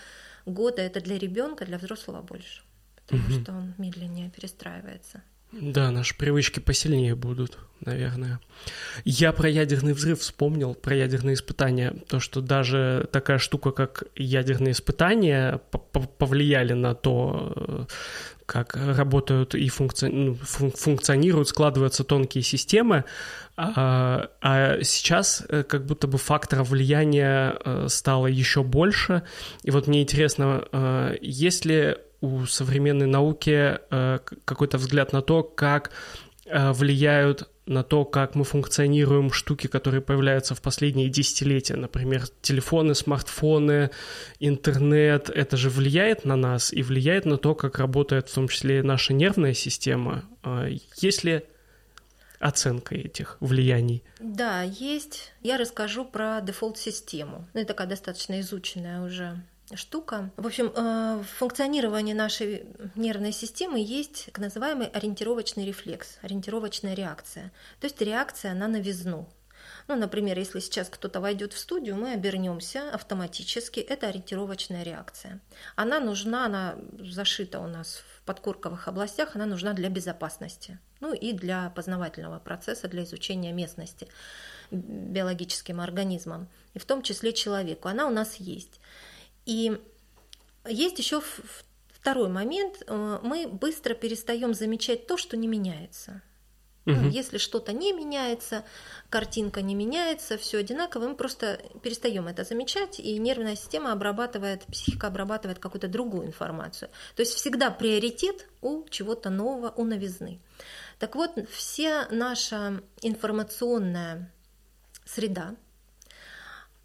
года 0.46 0.82
это 0.82 1.00
для 1.02 1.18
ребенка, 1.18 1.66
для 1.66 1.78
взрослого 1.78 2.22
больше, 2.22 2.62
потому 3.06 3.24
угу. 3.24 3.42
что 3.42 3.52
он 3.54 3.74
медленнее 3.78 4.30
перестраивается. 4.30 5.22
Да, 5.52 5.92
наши 5.92 6.16
привычки 6.16 6.60
посильнее 6.60 7.16
будут, 7.16 7.58
наверное. 7.80 8.40
Я 9.06 9.32
про 9.32 9.50
ядерный 9.50 9.94
взрыв 9.94 10.20
вспомнил, 10.20 10.76
про 10.76 10.96
ядерные 10.96 11.36
испытания. 11.36 11.94
То, 12.10 12.20
что 12.20 12.42
даже 12.42 13.08
такая 13.12 13.38
штука, 13.38 13.72
как 13.72 14.04
ядерные 14.16 14.74
испытания, 14.74 15.62
повлияли 16.18 16.74
на 16.74 16.96
то, 16.96 17.88
как 18.48 18.76
работают 18.76 19.56
и 19.56 19.68
функци... 19.70 20.08
ну, 20.08 20.36
функционируют, 20.36 21.50
складываются 21.50 22.04
тонкие 22.04 22.44
системы. 22.44 23.04
А, 23.58 24.30
а 24.42 24.84
сейчас 24.84 25.44
э, 25.50 25.64
как 25.64 25.86
будто 25.86 26.08
бы 26.08 26.18
факторов 26.18 26.70
влияния 26.70 27.58
э, 27.64 27.88
стало 27.90 28.28
еще 28.28 28.64
больше. 28.64 29.24
И 29.64 29.72
вот 29.72 29.88
мне 29.88 30.02
интересно, 30.02 30.64
э, 30.72 31.18
есть 31.22 31.66
ли 31.66 31.98
у 32.22 32.46
современной 32.46 33.08
науки 33.08 33.80
э, 33.90 34.20
какой-то 34.46 34.78
взгляд 34.78 35.14
на 35.14 35.22
то, 35.22 35.44
как 35.44 35.92
э, 36.46 36.72
влияют 36.72 37.50
на 37.68 37.84
то, 37.84 38.06
как 38.06 38.34
мы 38.34 38.46
функционируем 38.46 39.32
штуки, 39.32 39.68
которые 39.68 40.02
появляются 40.02 40.56
в 40.56 40.62
последние 40.62 41.10
десятилетия. 41.10 41.76
Например, 41.76 42.26
телефоны, 42.42 42.96
смартфоны, 42.96 43.92
интернет. 44.40 45.30
Это 45.30 45.58
же 45.58 45.70
влияет 45.70 46.24
на 46.24 46.38
нас 46.38 46.72
и 46.72 46.82
влияет 46.82 47.26
на 47.26 47.38
то, 47.38 47.56
как 47.56 47.78
работает 47.78 48.30
в 48.30 48.34
том 48.34 48.48
числе 48.48 48.84
наша 48.84 49.14
нервная 49.14 49.54
система. 49.54 50.24
Э, 50.44 50.70
есть 50.96 51.24
ли 51.24 51.44
оценка 52.40 52.96
этих 52.96 53.38
влияний? 53.40 54.04
Да, 54.20 54.64
есть. 54.64 55.34
Я 55.42 55.58
расскажу 55.58 56.06
про 56.06 56.40
дефолт-систему. 56.42 57.48
Ну, 57.54 57.60
это 57.60 57.70
такая 57.70 57.88
достаточно 57.88 58.40
изученная 58.40 59.02
уже 59.02 59.44
штука. 59.76 60.32
В 60.38 60.48
общем, 60.48 60.72
э, 60.74 61.22
в 61.22 61.26
функционировании 61.38 62.14
нашей 62.14 62.66
нервной 62.96 63.32
системы 63.32 63.80
есть 63.80 64.26
так 64.28 64.40
называемый 64.40 64.88
ориентировочный 64.88 65.66
рефлекс, 65.66 66.18
ориентировочная 66.22 66.94
реакция. 66.94 67.52
То 67.80 67.86
есть 67.88 68.02
реакция 68.02 68.54
на 68.54 68.68
новизну. 68.68 69.28
Ну, 69.88 69.96
например, 69.96 70.38
если 70.38 70.60
сейчас 70.60 70.90
кто-то 70.90 71.22
войдет 71.22 71.54
в 71.54 71.58
студию, 71.58 71.96
мы 71.96 72.14
обернемся 72.14 72.90
автоматически. 72.92 73.80
Это 73.80 74.08
ориентировочная 74.08 74.84
реакция. 74.84 75.40
Она 75.76 76.00
нужна, 76.00 76.46
она 76.46 76.76
зашита 77.00 77.60
у 77.60 77.68
нас 77.68 78.04
в 78.16 78.22
подкорковых 78.24 78.88
областях, 78.88 79.36
она 79.36 79.46
нужна 79.46 79.74
для 79.74 79.90
безопасности. 79.90 80.80
ну 81.00 81.14
и 81.14 81.32
для 81.32 81.70
познавательного 81.70 82.40
процесса, 82.40 82.88
для 82.88 83.04
изучения 83.04 83.54
местности 83.54 84.08
биологическим 84.72 85.80
организмам, 85.80 86.50
и 86.74 86.80
в 86.80 86.86
том 86.86 87.02
числе 87.02 87.34
человеку. 87.34 87.88
Она 87.88 88.08
у 88.08 88.10
нас 88.10 88.36
есть. 88.36 88.80
И 89.48 89.82
есть 90.68 91.00
еще 91.00 91.24
второй 91.88 92.28
момент. 92.28 92.84
Э, 92.86 93.20
мы 93.24 93.48
быстро 93.48 93.94
перестаем 93.94 94.54
замечать 94.54 95.08
то, 95.08 95.16
что 95.18 95.38
не 95.38 95.48
меняется. 95.48 96.22
Угу. 96.86 97.08
Если 97.10 97.38
что-то 97.38 97.74
не 97.74 97.92
меняется, 97.92 98.64
картинка 99.10 99.62
не 99.62 99.76
меняется, 99.76 100.38
все 100.38 100.60
одинаково, 100.60 101.10
мы 101.10 101.16
просто 101.16 101.60
перестаем 101.82 102.28
это 102.28 102.46
замечать, 102.46 103.00
и 103.00 103.18
нервная 103.18 103.58
система 103.58 103.92
обрабатывает, 103.92 104.66
психика 104.66 105.08
обрабатывает 105.08 105.60
какую-то 105.60 105.90
другую 105.90 106.28
информацию. 106.28 106.90
То 107.16 107.22
есть 107.22 107.34
всегда 107.34 107.72
приоритет 107.72 108.48
у 108.62 108.86
чего-то 108.90 109.30
нового, 109.30 109.74
у 109.76 109.84
новизны. 109.84 110.40
Так 110.98 111.16
вот, 111.16 111.32
вся 111.52 112.08
наша 112.10 112.82
информационная 113.02 114.32
среда, 115.06 115.56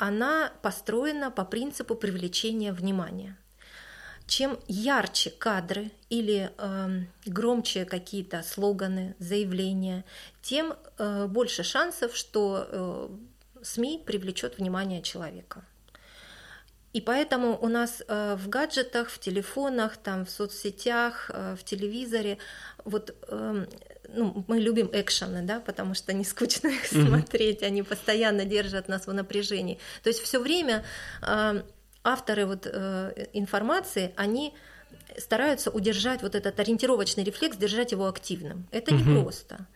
она 0.03 0.53
построена 0.63 1.31
по 1.31 1.45
принципу 1.45 1.95
привлечения 1.95 2.73
внимания. 2.73 3.37
Чем 4.27 4.59
ярче 4.67 5.31
кадры 5.31 5.93
или 6.11 6.51
э, 6.59 7.05
громче 7.25 7.85
какие-то 7.85 8.43
слоганы, 8.43 9.15
заявления, 9.21 10.05
тем 10.41 10.75
э, 10.99 11.29
больше 11.29 11.63
шансов, 11.63 12.17
что 12.17 12.67
э, 12.69 13.09
СМИ 13.63 14.03
привлечет 14.05 14.59
внимание 14.59 15.03
человека. 15.03 15.65
И 16.93 17.01
поэтому 17.01 17.59
у 17.59 17.69
нас 17.69 18.03
э, 18.07 18.37
в 18.37 18.49
гаджетах, 18.49 19.09
в 19.09 19.19
телефонах, 19.19 19.97
там, 19.97 20.25
в 20.27 20.31
соцсетях, 20.31 21.31
э, 21.33 21.57
в 21.59 21.65
телевизоре 21.65 22.39
вот 22.85 23.15
э, 23.29 23.67
ну, 24.15 24.45
мы 24.47 24.59
любим 24.61 24.91
экшены, 24.93 25.43
да, 25.43 25.61
потому 25.61 25.95
что 25.95 26.13
не 26.13 26.25
скучно 26.25 26.69
их 26.69 26.87
смотреть, 26.87 27.63
они 27.63 27.83
постоянно 27.83 28.45
держат 28.45 28.89
нас 28.89 29.07
в 29.07 29.13
напряжении. 29.13 29.79
То 30.03 30.11
есть 30.11 30.21
все 30.21 30.39
время 30.39 30.85
э, 31.23 31.63
авторы 32.05 32.47
вот, 32.47 32.67
э, 32.67 33.27
информации, 33.33 34.13
они 34.17 34.55
стараются 35.19 35.71
удержать 35.71 36.23
вот 36.23 36.35
этот 36.35 36.59
ориентировочный 36.61 37.25
рефлекс, 37.25 37.57
держать 37.57 37.93
его 37.93 38.07
активным. 38.07 38.67
Это 38.71 38.93
mm-hmm. 38.93 39.09
непросто. 39.09 39.67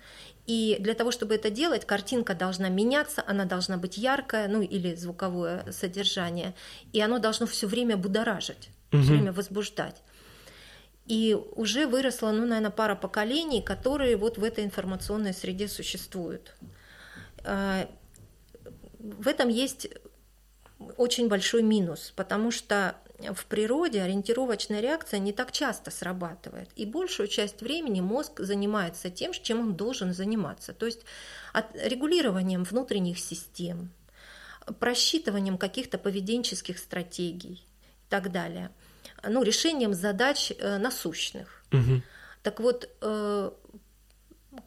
И 0.46 0.76
для 0.78 0.94
того, 0.94 1.11
чтобы 1.11 1.35
это 1.35 1.50
делать, 1.50 1.85
картинка 1.85 2.35
должна 2.35 2.68
меняться, 2.68 3.22
она 3.26 3.44
должна 3.44 3.76
быть 3.76 3.98
яркая, 3.98 4.46
ну 4.48 4.62
или 4.62 4.94
звуковое 4.94 5.70
содержание, 5.72 6.54
и 6.92 7.00
оно 7.00 7.18
должно 7.18 7.46
все 7.46 7.66
время 7.66 7.96
будоражить, 7.96 8.70
mm-hmm. 8.90 9.02
все 9.02 9.11
время 9.12 9.32
возбуждать. 9.32 10.02
И 11.06 11.37
уже 11.54 11.87
выросло, 11.87 12.30
ну, 12.32 12.46
наверное, 12.46 12.70
пара 12.70 12.94
поколений, 12.94 13.62
которые 13.62 14.16
вот 14.16 14.38
в 14.38 14.44
этой 14.44 14.64
информационной 14.64 15.35
среде 15.35 15.68
существуют. 15.68 16.54
А, 17.44 17.88
в 18.98 19.28
этом 19.28 19.48
есть 19.48 19.88
очень 20.96 21.28
большой 21.28 21.62
минус, 21.62 22.12
потому 22.16 22.50
что 22.50 22.96
в 23.35 23.46
природе 23.46 24.02
ориентировочная 24.02 24.81
реакция 24.81 25.20
не 25.20 25.33
так 25.33 25.52
часто 25.52 25.90
срабатывает. 25.90 26.68
И 26.76 26.85
большую 26.85 27.29
часть 27.29 27.62
времени 27.62 28.00
мозг 28.00 28.40
занимается 28.40 29.11
тем, 29.11 29.33
чем 29.33 29.61
он 29.61 29.74
должен 29.74 30.12
заниматься. 30.12 30.72
То 30.72 30.87
есть 30.87 31.00
от 31.52 31.66
регулированием 31.74 32.64
внутренних 32.64 33.18
систем, 33.18 33.90
просчитыванием 34.81 35.59
каких-то 35.59 35.98
поведенческих 35.98 36.79
стратегий 36.79 37.64
и 37.64 38.11
так 38.11 38.33
далее– 38.33 38.70
ну, 39.29 39.42
решением 39.42 39.94
задач 39.94 40.52
э, 40.59 40.79
насущных. 40.79 41.62
Угу. 41.72 42.02
Так 42.42 42.61
вот, 42.61 42.88
э, 43.00 43.50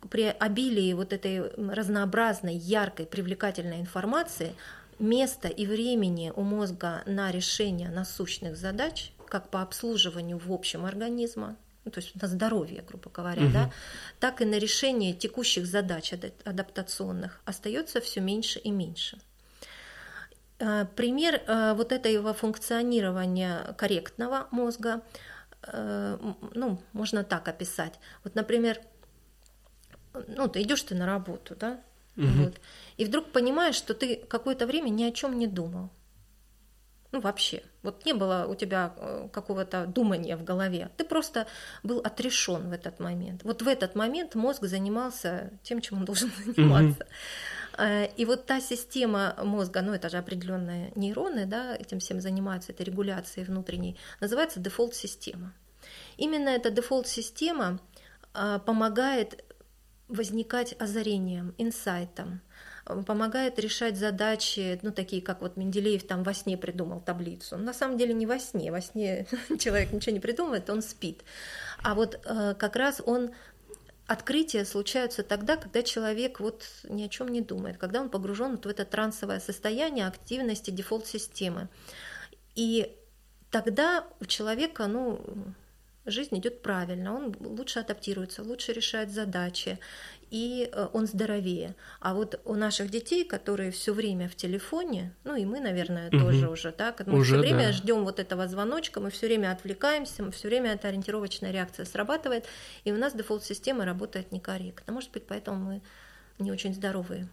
при 0.09 0.23
обилии 0.23 0.93
вот 0.93 1.13
этой 1.13 1.49
разнообразной, 1.51 2.55
яркой, 2.55 3.05
привлекательной 3.05 3.79
информации 3.79 4.55
места 4.99 5.47
и 5.47 5.65
времени 5.65 6.31
у 6.35 6.41
мозга 6.41 7.03
на 7.05 7.31
решение 7.31 7.89
насущных 7.89 8.57
задач, 8.57 9.11
как 9.27 9.49
по 9.49 9.61
обслуживанию 9.61 10.37
в 10.37 10.51
общем 10.51 10.85
организма, 10.85 11.55
ну, 11.85 11.91
то 11.91 12.01
есть 12.01 12.21
на 12.21 12.27
здоровье, 12.27 12.83
грубо 12.87 13.09
говоря, 13.09 13.43
угу. 13.43 13.53
да, 13.53 13.71
так 14.19 14.41
и 14.41 14.45
на 14.45 14.55
решение 14.55 15.13
текущих 15.13 15.65
задач 15.65 16.13
адаптационных 16.43 17.41
остается 17.45 18.01
все 18.01 18.21
меньше 18.21 18.59
и 18.59 18.71
меньше. 18.71 19.19
Э, 20.59 20.85
пример 20.95 21.41
э, 21.47 21.73
вот 21.73 21.91
этого 21.91 22.33
функционирования 22.33 23.73
корректного 23.77 24.47
мозга, 24.51 25.01
э, 25.63 26.17
ну, 26.53 26.81
можно 26.91 27.23
так 27.23 27.47
описать. 27.47 27.99
Вот, 28.23 28.35
например, 28.35 28.79
ну, 30.27 30.47
ты 30.47 30.61
идешь 30.61 30.83
ты 30.83 30.95
на 30.95 31.05
работу, 31.05 31.55
да, 31.55 31.79
угу. 32.19 32.43
вот, 32.43 32.55
и 32.97 33.05
вдруг 33.05 33.31
понимаешь, 33.31 33.75
что 33.75 33.93
ты 33.93 34.15
какое-то 34.15 34.67
время 34.67 34.89
ни 34.89 35.03
о 35.03 35.11
чем 35.11 35.37
не 35.37 35.47
думал. 35.47 35.89
Ну, 37.11 37.21
вообще. 37.21 37.63
Вот 37.81 38.05
не 38.05 38.13
было 38.13 38.45
у 38.47 38.55
тебя 38.55 38.93
какого-то 39.33 39.87
думания 39.87 40.37
в 40.37 40.43
голове. 40.43 40.91
Ты 40.95 41.05
просто 41.05 41.47
был 41.81 41.99
отрешен 41.99 42.69
в 42.69 42.71
этот 42.71 42.99
момент. 42.99 43.43
Вот 43.43 43.63
в 43.63 43.67
этот 43.67 43.95
момент 43.95 44.35
мозг 44.35 44.63
занимался 44.65 45.51
тем, 45.63 45.81
чем 45.81 45.99
он 45.99 46.05
должен 46.05 46.31
заниматься. 46.45 47.07
Э, 47.79 48.07
и 48.15 48.25
вот 48.25 48.45
та 48.45 48.61
система 48.61 49.35
мозга, 49.43 49.81
ну 49.81 49.93
это 49.93 50.09
же 50.09 50.17
определенные 50.17 50.91
нейроны, 50.95 51.45
да, 51.45 51.75
этим 51.75 51.99
всем 51.99 52.21
занимаются, 52.21 52.73
этой 52.73 52.85
регуляцией 52.85 53.47
внутренней, 53.47 53.97
называется 54.19 54.59
дефолт-система. 54.59 55.53
Именно 56.17 56.49
эта 56.49 56.69
дефолт-система 56.69 57.79
э, 58.35 58.59
помогает 58.65 59.43
возникать 60.09 60.75
озарением, 60.79 61.53
инсайтом, 61.57 62.41
помогает 63.05 63.59
решать 63.59 63.95
задачи, 63.95 64.79
ну, 64.81 64.91
такие, 64.91 65.21
как 65.21 65.41
вот 65.41 65.55
Менделеев 65.55 66.03
там 66.03 66.23
во 66.23 66.33
сне 66.33 66.57
придумал 66.57 66.99
таблицу. 66.99 67.57
На 67.57 67.73
самом 67.73 67.97
деле 67.97 68.13
не 68.13 68.25
во 68.25 68.39
сне, 68.39 68.71
во 68.71 68.81
сне 68.81 69.27
человек 69.59 69.91
ничего 69.93 70.13
не 70.13 70.19
придумывает, 70.19 70.69
он 70.69 70.81
спит. 70.81 71.23
А 71.83 71.93
вот 71.93 72.19
э, 72.25 72.55
как 72.57 72.75
раз 72.75 73.01
он 73.05 73.31
открытия 74.07 74.65
случаются 74.65 75.21
тогда, 75.21 75.55
когда 75.55 75.83
человек 75.83 76.39
вот 76.39 76.65
ни 76.83 77.03
о 77.03 77.09
чем 77.09 77.27
не 77.27 77.41
думает, 77.41 77.77
когда 77.77 78.01
он 78.01 78.09
погружен 78.09 78.51
вот 78.51 78.65
в 78.65 78.69
это 78.69 78.83
трансовое 78.83 79.39
состояние 79.39 80.07
активности 80.07 80.71
дефолт-системы. 80.71 81.69
И 82.55 82.95
тогда 83.51 84.07
у 84.19 84.25
человека, 84.25 84.87
ну, 84.87 85.21
жизнь 86.11 86.37
идет 86.37 86.61
правильно, 86.61 87.15
он 87.15 87.35
лучше 87.39 87.79
адаптируется, 87.79 88.43
лучше 88.43 88.73
решает 88.73 89.11
задачи, 89.11 89.79
и 90.31 90.69
э, 90.71 90.87
он 90.93 91.07
здоровее. 91.07 91.75
А 91.99 92.13
вот 92.13 92.39
у 92.45 92.55
наших 92.55 92.89
детей, 92.89 93.23
которые 93.23 93.71
все 93.71 93.93
время 93.93 94.29
в 94.29 94.35
телефоне, 94.35 95.13
ну 95.23 95.35
и 95.35 95.45
мы, 95.45 95.59
наверное, 95.59 96.09
угу. 96.09 96.19
тоже 96.19 96.49
уже, 96.49 96.73
да, 96.77 96.95
мы 97.05 97.19
уже, 97.19 97.35
все 97.35 97.41
время 97.41 97.67
да. 97.67 97.71
ждем 97.71 98.03
вот 98.03 98.19
этого 98.19 98.47
звоночка, 98.47 98.99
мы 98.99 99.09
все 99.09 99.27
время 99.27 99.51
отвлекаемся, 99.51 100.23
мы 100.23 100.31
все 100.31 100.47
время 100.47 100.73
эта 100.73 100.87
ориентировочная 100.87 101.51
реакция 101.51 101.85
срабатывает, 101.85 102.45
и 102.83 102.91
у 102.91 102.97
нас 102.97 103.13
дефолт-система 103.13 103.85
работает 103.85 104.31
некорректно. 104.31 104.93
Может 104.93 105.11
быть, 105.11 105.25
поэтому 105.27 105.57
мы 105.57 105.81
не 106.37 106.51
очень 106.51 106.73
здоровые. 106.73 107.27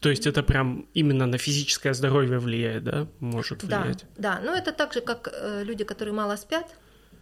То 0.00 0.10
есть 0.10 0.26
это 0.26 0.42
прям 0.42 0.86
именно 0.94 1.26
на 1.26 1.38
физическое 1.38 1.94
здоровье 1.94 2.38
влияет, 2.38 2.84
да? 2.84 3.06
Может 3.20 3.62
влиять? 3.62 4.04
Да, 4.16 4.36
да. 4.36 4.40
Но 4.40 4.54
это 4.54 4.72
так 4.72 4.92
же, 4.92 5.00
как 5.00 5.28
э, 5.32 5.62
люди, 5.64 5.84
которые 5.84 6.14
мало 6.14 6.36
спят, 6.36 6.74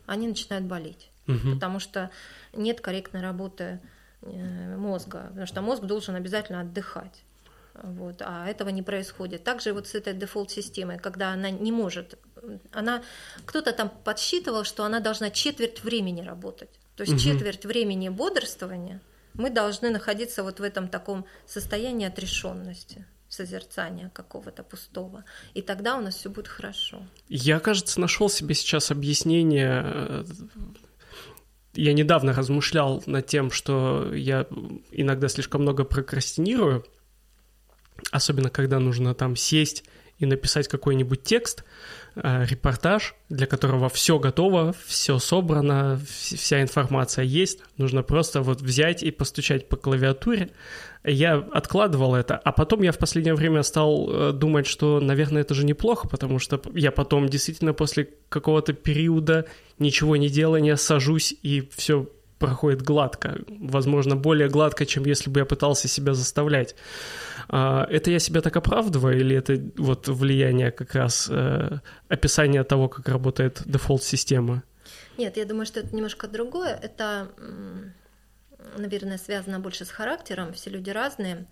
они 0.07 0.29
начинают 0.29 0.67
болеть, 0.67 1.11
угу. 1.27 1.55
потому 1.55 1.79
что 1.79 2.11
нет 2.53 2.81
корректной 2.81 3.23
работы 3.23 3.81
Э, 4.23 4.77
мозга, 4.77 5.27
потому 5.31 5.47
что 5.47 5.63
мозг 5.63 5.83
должен 5.83 6.15
обязательно 6.15 6.61
отдыхать. 6.61 7.25
Вот, 7.83 8.17
а 8.21 8.47
этого 8.47 8.69
не 8.69 8.83
происходит. 8.83 9.43
Также 9.43 9.73
вот 9.73 9.89
с 9.89 9.95
этой 9.95 10.15
дефолт-системой, 10.15 10.99
когда 10.99 11.33
она 11.33 11.51
не 11.51 11.73
может, 11.73 12.19
она, 12.71 13.03
кто-то 13.47 13.73
там 13.73 13.91
подсчитывал, 14.05 14.63
что 14.63 14.85
она 14.85 15.01
должна 15.01 15.31
четверть 15.31 15.83
времени 15.83 16.21
работать. 16.21 16.69
То 16.97 17.03
есть 17.03 17.15
угу. 17.15 17.21
четверть 17.21 17.65
времени 17.65 18.11
бодрствования 18.11 19.01
мы 19.35 19.51
должны 19.51 19.91
находиться 19.91 20.45
вот 20.45 20.61
в 20.61 20.63
этом 20.63 20.89
таком 20.89 21.25
состоянии 21.47 22.07
отрешенности 22.07 23.05
созерцания 23.33 24.11
какого-то 24.11 24.63
пустого. 24.63 25.25
И 25.55 25.63
тогда 25.63 25.97
у 25.97 26.01
нас 26.01 26.17
все 26.17 26.29
будет 26.29 26.49
хорошо. 26.49 27.03
Я, 27.29 27.61
кажется, 27.61 28.01
нашел 28.01 28.29
себе 28.29 28.55
сейчас 28.55 28.91
объяснение 28.91 30.25
я 31.75 31.93
недавно 31.95 32.35
размышлял 32.35 33.03
над 33.07 33.27
тем, 33.27 33.51
что 33.51 34.15
я 34.15 34.47
иногда 34.91 35.29
слишком 35.29 35.63
много 35.63 35.85
прокрастинирую, 35.85 36.85
особенно 38.11 38.51
когда 38.51 38.79
нужно 38.79 39.15
там 39.15 39.37
сесть 39.37 39.85
и 40.19 40.27
написать 40.27 40.69
какой-нибудь 40.69 41.23
текст, 41.23 41.65
репортаж, 42.15 43.15
для 43.29 43.47
которого 43.47 43.89
все 43.89 44.19
готово, 44.19 44.75
все 44.87 45.19
собрано, 45.19 46.01
вся 46.07 46.63
информация 46.63 47.25
есть. 47.25 47.61
Нужно 47.77 48.03
просто 48.03 48.43
вот 48.43 48.61
взять 48.61 49.03
и 49.03 49.11
постучать 49.11 49.69
по 49.69 49.77
клавиатуре, 49.77 50.51
я 51.05 51.35
откладывал 51.35 52.15
это, 52.15 52.37
а 52.37 52.53
потом 52.53 52.83
я 52.83 52.93
в 52.93 52.99
последнее 52.99 53.35
время 53.35 53.63
стал 53.63 54.09
э, 54.09 54.33
думать, 54.33 54.67
что, 54.67 55.01
наверное, 55.01 55.43
это 55.43 55.53
же 55.53 55.65
неплохо, 55.65 56.07
потому 56.07 56.39
что 56.39 56.63
я 56.75 56.93
потом 56.93 57.29
действительно 57.29 57.73
после 57.73 58.09
какого-то 58.29 58.73
периода 58.73 59.47
ничего 59.81 60.17
не 60.17 60.29
делания 60.29 60.77
сажусь 60.77 61.35
и 61.43 61.69
все 61.75 62.09
проходит 62.47 62.83
гладко. 62.83 63.39
Возможно, 63.49 64.17
более 64.17 64.49
гладко, 64.49 64.87
чем 64.87 65.07
если 65.07 65.31
бы 65.31 65.41
я 65.41 65.47
пытался 65.47 65.89
себя 65.89 66.15
заставлять. 66.15 66.75
А, 67.49 67.87
это 67.91 68.11
я 68.11 68.19
себя 68.19 68.41
так 68.41 68.57
оправдываю, 68.57 69.21
или 69.21 69.37
это 69.37 69.59
вот 69.77 70.09
влияние 70.09 70.71
как 70.71 70.95
раз 70.95 71.29
э, 71.31 71.79
описания 72.09 72.65
того, 72.65 72.89
как 72.89 73.09
работает 73.09 73.63
дефолт-система? 73.65 74.63
Нет, 75.19 75.37
я 75.37 75.45
думаю, 75.45 75.67
что 75.67 75.81
это 75.81 75.95
немножко 75.95 76.27
другое. 76.27 76.79
Это, 76.83 77.29
наверное, 78.77 79.19
связано 79.19 79.61
больше 79.61 79.85
с 79.85 79.91
характером. 79.91 80.53
Все 80.53 80.71
люди 80.71 80.91
разные. 80.91 81.47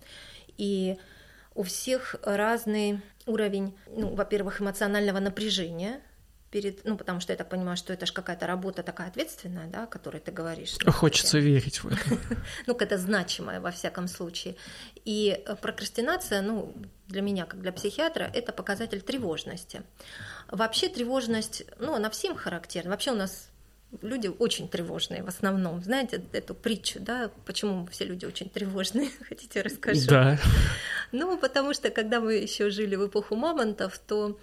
И 0.57 0.97
у 1.55 1.63
всех 1.63 2.15
разный 2.23 3.01
уровень, 3.25 3.73
ну, 3.95 4.15
во-первых, 4.15 4.61
эмоционального 4.61 5.19
напряжения, 5.19 6.01
перед, 6.51 6.83
ну, 6.85 6.97
потому 6.97 7.21
что 7.21 7.33
я 7.33 7.37
так 7.37 7.49
понимаю, 7.49 7.77
что 7.77 7.93
это 7.93 8.05
же 8.05 8.13
какая-то 8.13 8.45
работа 8.45 8.83
такая 8.83 9.07
ответственная, 9.07 9.67
да, 9.67 9.83
о 9.83 9.87
которой 9.87 10.19
ты 10.19 10.31
говоришь. 10.31 10.75
Хочется 10.85 11.37
я... 11.37 11.43
верить 11.43 11.83
в 11.83 11.87
это. 11.87 12.17
ну, 12.67 12.75
это 12.75 12.97
значимое 12.97 13.61
во 13.61 13.71
всяком 13.71 14.07
случае. 14.07 14.55
И 15.05 15.41
э, 15.45 15.55
прокрастинация, 15.55 16.41
ну, 16.41 16.75
для 17.07 17.21
меня, 17.21 17.45
как 17.45 17.61
для 17.61 17.71
психиатра, 17.71 18.29
это 18.33 18.51
показатель 18.51 19.01
тревожности. 19.01 19.81
Вообще 20.49 20.89
тревожность, 20.89 21.63
ну, 21.79 21.95
она 21.95 22.09
всем 22.09 22.35
характерна. 22.35 22.91
Вообще 22.91 23.11
у 23.11 23.15
нас 23.15 23.49
люди 24.01 24.27
очень 24.27 24.67
тревожные 24.67 25.23
в 25.23 25.27
основном. 25.27 25.81
Знаете 25.83 26.21
эту 26.33 26.53
притчу, 26.53 26.99
да, 26.99 27.31
почему 27.45 27.87
все 27.87 28.03
люди 28.05 28.25
очень 28.25 28.49
тревожные? 28.49 29.09
Хотите, 29.29 29.61
расскажу? 29.61 30.07
Да. 30.07 30.37
Ну, 31.13 31.37
потому 31.37 31.73
что 31.73 31.89
когда 31.91 32.19
мы 32.19 32.33
еще 32.33 32.69
жили 32.69 32.97
в 32.97 33.07
эпоху 33.07 33.35
мамонтов, 33.35 33.97
то 33.99 34.37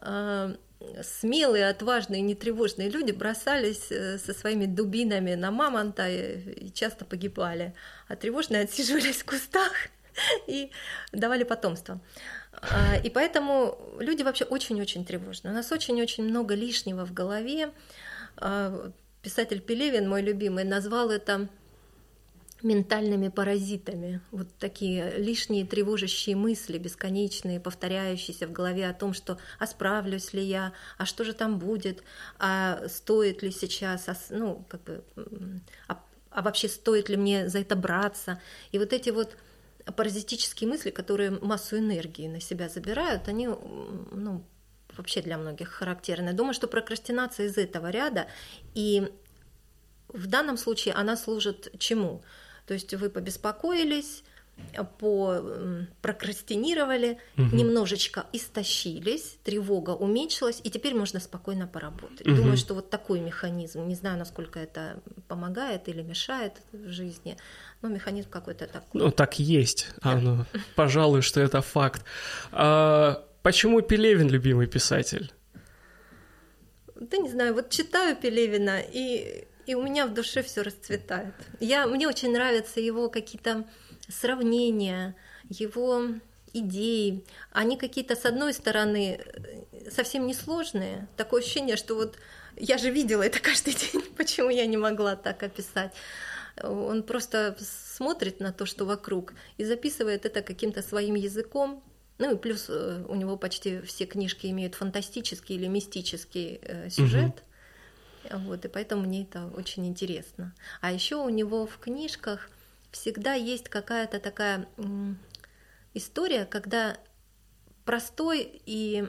э, 0.00 0.56
смелые, 1.02 1.68
отважные, 1.68 2.22
нетревожные 2.22 2.88
люди 2.88 3.12
бросались 3.12 3.90
э, 3.90 4.18
со 4.18 4.32
своими 4.32 4.66
дубинами 4.66 5.34
на 5.34 5.50
мамонта 5.50 6.08
и 6.08 6.70
часто 6.72 7.04
погибали, 7.04 7.74
а 8.08 8.16
тревожные 8.16 8.62
отсиживались 8.62 9.22
в 9.22 9.24
кустах 9.24 9.72
и 10.46 10.70
давали 11.12 11.44
потомство. 11.44 12.00
А, 12.52 12.96
и 13.02 13.10
поэтому 13.10 13.78
люди 13.98 14.22
вообще 14.22 14.44
очень-очень 14.44 15.04
тревожны. 15.04 15.50
У 15.50 15.52
нас 15.54 15.72
очень-очень 15.72 16.24
много 16.24 16.54
лишнего 16.54 17.04
в 17.04 17.12
голове. 17.12 17.70
А, 18.36 18.90
писатель 19.22 19.60
Пелевин, 19.60 20.08
мой 20.08 20.22
любимый, 20.22 20.64
назвал 20.64 21.10
это 21.10 21.48
ментальными 22.62 23.28
паразитами. 23.28 24.20
Вот 24.30 24.48
такие 24.58 25.16
лишние 25.18 25.66
тревожащие 25.66 26.36
мысли, 26.36 26.78
бесконечные, 26.78 27.60
повторяющиеся 27.60 28.46
в 28.46 28.52
голове 28.52 28.88
о 28.88 28.94
том, 28.94 29.14
что 29.14 29.38
а 29.58 29.66
справлюсь 29.66 30.32
ли 30.32 30.42
я, 30.42 30.72
а 30.98 31.06
что 31.06 31.24
же 31.24 31.32
там 31.32 31.58
будет, 31.58 32.02
а 32.38 32.88
стоит 32.88 33.42
ли 33.42 33.50
сейчас, 33.50 34.08
а, 34.08 34.16
ну, 34.30 34.64
как 34.68 34.82
бы, 34.84 35.04
а, 35.88 36.02
а 36.30 36.42
вообще 36.42 36.68
стоит 36.68 37.08
ли 37.08 37.16
мне 37.16 37.48
за 37.48 37.60
это 37.60 37.76
браться. 37.76 38.40
И 38.70 38.78
вот 38.78 38.92
эти 38.92 39.10
вот 39.10 39.36
паразитические 39.96 40.68
мысли, 40.68 40.90
которые 40.90 41.30
массу 41.30 41.78
энергии 41.78 42.28
на 42.28 42.40
себя 42.40 42.68
забирают, 42.68 43.28
они 43.28 43.48
ну, 43.48 44.44
вообще 44.96 45.22
для 45.22 45.38
многих 45.38 45.70
характерны. 45.70 46.32
Думаю, 46.32 46.54
что 46.54 46.68
прокрастинация 46.68 47.46
из 47.46 47.58
этого 47.58 47.90
ряда, 47.90 48.26
и 48.74 49.12
в 50.08 50.26
данном 50.26 50.56
случае 50.56 50.94
она 50.94 51.16
служит 51.16 51.72
чему? 51.78 52.22
То 52.66 52.74
есть 52.74 52.94
вы 52.94 53.10
побеспокоились, 53.10 54.22
по 54.98 55.40
прокрастинировали, 56.00 57.18
угу. 57.36 57.56
немножечко 57.56 58.26
истощились, 58.32 59.38
тревога 59.44 59.90
уменьшилась, 59.90 60.60
и 60.64 60.70
теперь 60.70 60.94
можно 60.94 61.20
спокойно 61.20 61.66
поработать. 61.66 62.26
Угу. 62.26 62.36
Думаю, 62.36 62.56
что 62.56 62.74
вот 62.74 62.90
такой 62.90 63.20
механизм, 63.20 63.86
не 63.86 63.94
знаю, 63.94 64.18
насколько 64.18 64.58
это 64.58 65.00
помогает 65.28 65.88
или 65.88 66.02
мешает 66.02 66.54
в 66.72 66.88
жизни, 66.88 67.36
но 67.82 67.88
механизм 67.88 68.30
какой-то 68.30 68.66
такой. 68.66 69.00
Ну, 69.00 69.10
так 69.10 69.38
есть. 69.38 69.88
Да. 70.02 70.46
Пожалуй, 70.74 71.22
что 71.22 71.40
это 71.40 71.60
факт. 71.60 72.04
А, 72.52 73.24
почему 73.42 73.80
Пелевин 73.82 74.28
любимый 74.28 74.66
писатель? 74.66 75.32
Да 76.94 77.16
не 77.18 77.30
знаю, 77.30 77.54
вот 77.54 77.70
читаю 77.70 78.16
Пелевина, 78.16 78.80
и 78.80 79.46
и 79.66 79.74
у 79.74 79.82
меня 79.82 80.06
в 80.06 80.14
душе 80.14 80.42
все 80.42 80.62
расцветает. 80.62 81.34
Я, 81.60 81.86
мне 81.86 82.08
очень 82.08 82.32
нравятся 82.32 82.80
его 82.80 83.08
какие-то 83.08 83.64
сравнения, 84.08 85.14
его 85.48 86.06
идеи. 86.52 87.24
Они 87.50 87.76
какие-то, 87.76 88.16
с 88.16 88.24
одной 88.24 88.52
стороны, 88.52 89.20
совсем 89.90 90.26
не 90.26 90.34
сложные. 90.34 91.08
Такое 91.16 91.42
ощущение, 91.42 91.76
что 91.76 91.94
вот 91.94 92.16
я 92.56 92.78
же 92.78 92.90
видела 92.90 93.22
это 93.22 93.40
каждый 93.42 93.74
день, 93.74 94.02
почему 94.16 94.50
я 94.50 94.66
не 94.66 94.76
могла 94.76 95.16
так 95.16 95.42
описать. 95.42 95.92
Он 96.62 97.02
просто 97.02 97.56
смотрит 97.60 98.40
на 98.40 98.52
то, 98.52 98.66
что 98.66 98.84
вокруг, 98.84 99.32
и 99.56 99.64
записывает 99.64 100.26
это 100.26 100.42
каким-то 100.42 100.82
своим 100.82 101.14
языком. 101.14 101.82
Ну 102.18 102.34
и 102.34 102.36
плюс 102.36 102.66
э, 102.68 103.04
у 103.08 103.14
него 103.14 103.38
почти 103.38 103.80
все 103.80 104.04
книжки 104.04 104.46
имеют 104.48 104.74
фантастический 104.74 105.56
или 105.56 105.66
мистический 105.66 106.60
э, 106.62 106.90
сюжет. 106.90 107.30
Угу. 107.30 107.42
Вот, 108.30 108.64
и 108.64 108.68
поэтому 108.68 109.02
мне 109.02 109.22
это 109.22 109.46
очень 109.46 109.86
интересно. 109.86 110.54
А 110.80 110.92
еще 110.92 111.16
у 111.16 111.28
него 111.28 111.66
в 111.66 111.78
книжках 111.78 112.50
всегда 112.90 113.34
есть 113.34 113.68
какая-то 113.68 114.20
такая 114.20 114.68
история, 115.94 116.44
когда 116.44 116.96
простой 117.84 118.62
и, 118.64 119.04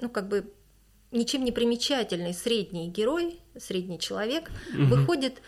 ну, 0.00 0.08
как 0.10 0.28
бы 0.28 0.52
ничем 1.10 1.44
не 1.44 1.52
примечательный 1.52 2.34
средний 2.34 2.88
герой, 2.88 3.40
средний 3.58 3.98
человек, 3.98 4.50
угу. 4.72 4.84
выходит 4.84 5.40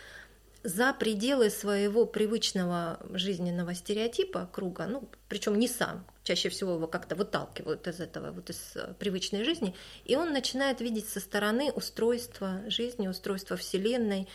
за 0.63 0.93
пределы 0.93 1.49
своего 1.49 2.05
привычного 2.05 2.99
жизненного 3.13 3.73
стереотипа 3.73 4.49
круга, 4.51 4.85
ну, 4.85 5.09
причем 5.27 5.57
не 5.57 5.67
сам, 5.67 6.05
чаще 6.23 6.49
всего 6.49 6.73
его 6.75 6.87
как-то 6.87 7.15
выталкивают 7.15 7.87
из 7.87 7.99
этого, 7.99 8.31
вот 8.31 8.49
из 8.49 8.75
э, 8.75 8.93
привычной 8.99 9.43
жизни, 9.43 9.73
и 10.05 10.15
он 10.15 10.33
начинает 10.33 10.81
видеть 10.81 11.09
со 11.09 11.19
стороны 11.19 11.71
устройство 11.71 12.61
жизни, 12.67 13.07
устройство 13.07 13.57
Вселенной, 13.57 14.27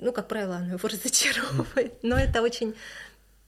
ну, 0.00 0.12
как 0.12 0.28
правило, 0.28 0.56
оно 0.56 0.74
его 0.74 0.88
разочаровывает, 0.88 2.02
но 2.02 2.16
это 2.16 2.42
очень 2.42 2.74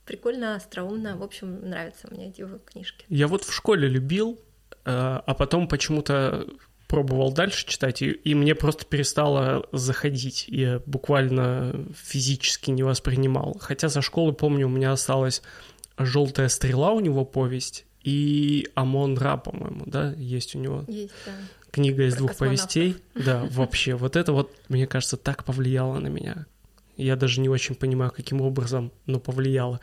прикольно, 0.06 0.56
остроумно, 0.56 1.16
в 1.16 1.22
общем, 1.22 1.68
нравятся 1.68 2.08
мне 2.10 2.28
эти 2.28 2.40
его 2.40 2.58
книжки. 2.58 3.04
Я 3.08 3.28
вот 3.28 3.44
в 3.44 3.52
школе 3.52 3.88
любил, 3.88 4.38
э, 4.70 4.76
а 4.84 5.34
потом 5.34 5.68
почему-то 5.68 6.46
пробовал 6.92 7.32
дальше 7.32 7.66
читать, 7.66 8.02
и, 8.02 8.10
и 8.10 8.34
мне 8.34 8.54
просто 8.54 8.84
перестало 8.84 9.66
заходить. 9.72 10.44
Я 10.48 10.82
буквально 10.84 11.86
физически 11.96 12.70
не 12.70 12.82
воспринимал. 12.82 13.56
Хотя 13.58 13.88
за 13.88 14.02
школы, 14.02 14.34
помню, 14.34 14.66
у 14.66 14.70
меня 14.70 14.92
осталась 14.92 15.40
«Желтая 16.06 16.48
стрела» 16.48 16.92
у 16.92 17.00
него 17.00 17.24
повесть, 17.24 17.84
и 18.02 18.68
«Амон 18.74 19.16
Ра», 19.16 19.36
по-моему, 19.36 19.84
да, 19.86 20.12
есть 20.16 20.54
у 20.54 20.58
него. 20.58 20.84
Есть, 20.88 21.14
да. 21.24 21.32
Книга 21.70 22.04
из 22.04 22.12
Про 22.12 22.18
двух 22.18 22.36
повестей. 22.36 22.96
Да, 23.14 23.44
вообще, 23.50 23.94
вот 23.94 24.16
это 24.16 24.32
вот, 24.32 24.54
мне 24.68 24.86
кажется, 24.86 25.16
так 25.16 25.44
повлияло 25.44 25.98
на 25.98 26.08
меня. 26.08 26.46
Я 26.96 27.16
даже 27.16 27.40
не 27.40 27.48
очень 27.48 27.74
понимаю, 27.74 28.12
каким 28.14 28.40
образом, 28.40 28.92
но 29.06 29.18
повлияло. 29.18 29.80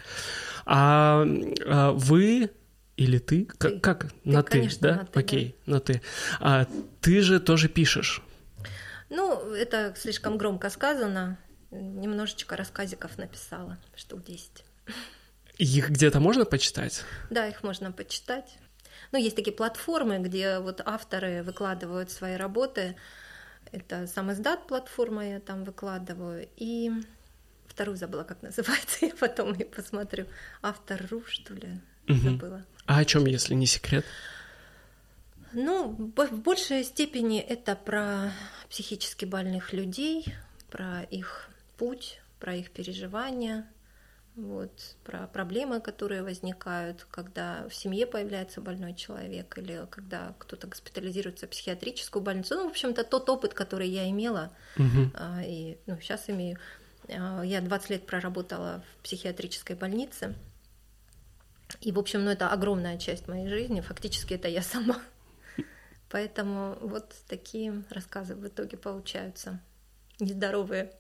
А, 0.65 1.25
а 1.65 1.91
вы 1.93 2.51
или 2.99 3.17
ты? 3.17 3.45
ты. 3.45 3.79
Как, 3.79 3.81
как? 3.81 4.11
Ты, 4.11 4.29
на 4.29 4.43
ты, 4.43 4.51
конечно, 4.51 4.87
да? 4.87 4.95
На 4.97 5.05
ты, 5.05 5.19
Окей, 5.19 5.55
да. 5.65 5.73
на 5.73 5.79
ты. 5.79 6.01
А 6.39 6.67
ты 7.01 7.21
же 7.21 7.39
тоже 7.39 7.69
пишешь. 7.69 8.21
Ну, 9.09 9.53
это 9.53 9.95
слишком 9.97 10.37
громко 10.37 10.69
сказано. 10.69 11.39
Немножечко 11.71 12.57
рассказиков 12.57 13.17
написала, 13.17 13.77
штук 13.95 14.23
10. 14.25 14.65
Их 15.59 15.89
где-то 15.89 16.21
можно 16.21 16.45
почитать? 16.45 17.03
Да, 17.29 17.45
их 17.45 17.63
можно 17.63 17.91
почитать. 17.91 18.57
Ну, 19.11 19.19
есть 19.19 19.35
такие 19.35 19.55
платформы, 19.55 20.19
где 20.19 20.59
вот 20.59 20.81
авторы 20.85 21.43
выкладывают 21.43 22.11
свои 22.11 22.37
работы. 22.37 22.95
Это 23.73 24.07
сам 24.07 24.31
издат 24.31 24.67
платформа, 24.67 25.27
я 25.27 25.39
там 25.41 25.65
выкладываю. 25.65 26.47
И 26.55 26.91
вторую 27.67 27.97
забыла, 27.97 28.23
как 28.23 28.41
называется, 28.41 29.05
я 29.05 29.13
потом 29.19 29.53
и 29.53 29.65
посмотрю. 29.65 30.27
Автор.ру, 30.61 31.23
что 31.27 31.53
ли, 31.53 31.81
угу. 32.07 32.19
забыла. 32.19 32.65
А 32.85 32.99
о 32.99 33.05
чем, 33.05 33.25
если 33.25 33.53
не 33.53 33.65
секрет? 33.65 34.05
Ну, 35.51 35.91
в 36.15 36.39
большей 36.39 36.85
степени 36.85 37.39
это 37.39 37.75
про 37.75 38.31
психически 38.69 39.25
больных 39.25 39.73
людей, 39.73 40.25
про 40.71 41.03
их 41.03 41.49
путь, 41.77 42.21
про 42.39 42.55
их 42.55 42.71
переживания, 42.71 43.67
вот, 44.47 44.95
про 45.03 45.27
проблемы, 45.27 45.81
которые 45.81 46.23
возникают, 46.23 47.05
когда 47.11 47.67
в 47.69 47.73
семье 47.75 48.05
появляется 48.05 48.61
больной 48.61 48.93
человек 48.93 49.57
или 49.57 49.85
когда 49.89 50.35
кто-то 50.39 50.67
госпитализируется 50.67 51.47
в 51.47 51.49
психиатрическую 51.49 52.23
больницу. 52.23 52.55
Ну, 52.55 52.67
в 52.67 52.71
общем-то, 52.71 53.03
тот 53.03 53.29
опыт, 53.29 53.53
который 53.53 53.89
я 53.89 54.09
имела 54.09 54.51
угу. 54.77 55.11
и 55.43 55.77
ну, 55.85 55.97
сейчас 56.01 56.29
имею. 56.29 56.57
А, 57.07 57.41
я 57.43 57.61
20 57.61 57.89
лет 57.89 58.05
проработала 58.05 58.83
в 58.97 59.03
психиатрической 59.03 59.75
больнице– 59.75 60.35
и, 61.81 61.91
в 61.91 61.99
общем, 61.99 62.25
ну, 62.25 62.31
это 62.31 62.49
огромная 62.49 62.97
часть 62.97 63.27
моей 63.27 63.47
жизни, 63.47 63.81
фактически 63.81 64.33
это 64.33 64.47
я 64.47 64.61
сама. 64.61 64.99
Поэтому 66.09 66.77
вот 66.81 67.13
такие 67.27 67.83
рассказы 67.89 68.35
в 68.35 68.47
итоге 68.47 68.77
получаются. 68.77 69.59
Нездоровые. 70.19 70.91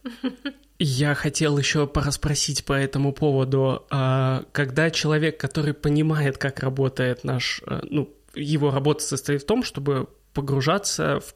Я 0.79 1.13
хотел 1.13 1.57
еще 1.57 1.87
пораспросить 1.87 2.63
по 2.63 2.73
этому 2.73 3.13
поводу. 3.13 3.85
А, 3.89 4.45
когда 4.51 4.89
человек, 4.91 5.39
который 5.39 5.73
понимает, 5.73 6.37
как 6.37 6.61
работает 6.61 7.23
наш, 7.23 7.61
э, 7.67 7.81
ну, 7.83 8.13
его 8.33 8.71
работа 8.71 9.03
состоит 9.03 9.43
в 9.43 9.45
том, 9.45 9.63
чтобы 9.63 10.07
погружаться 10.33 11.19
в 11.19 11.33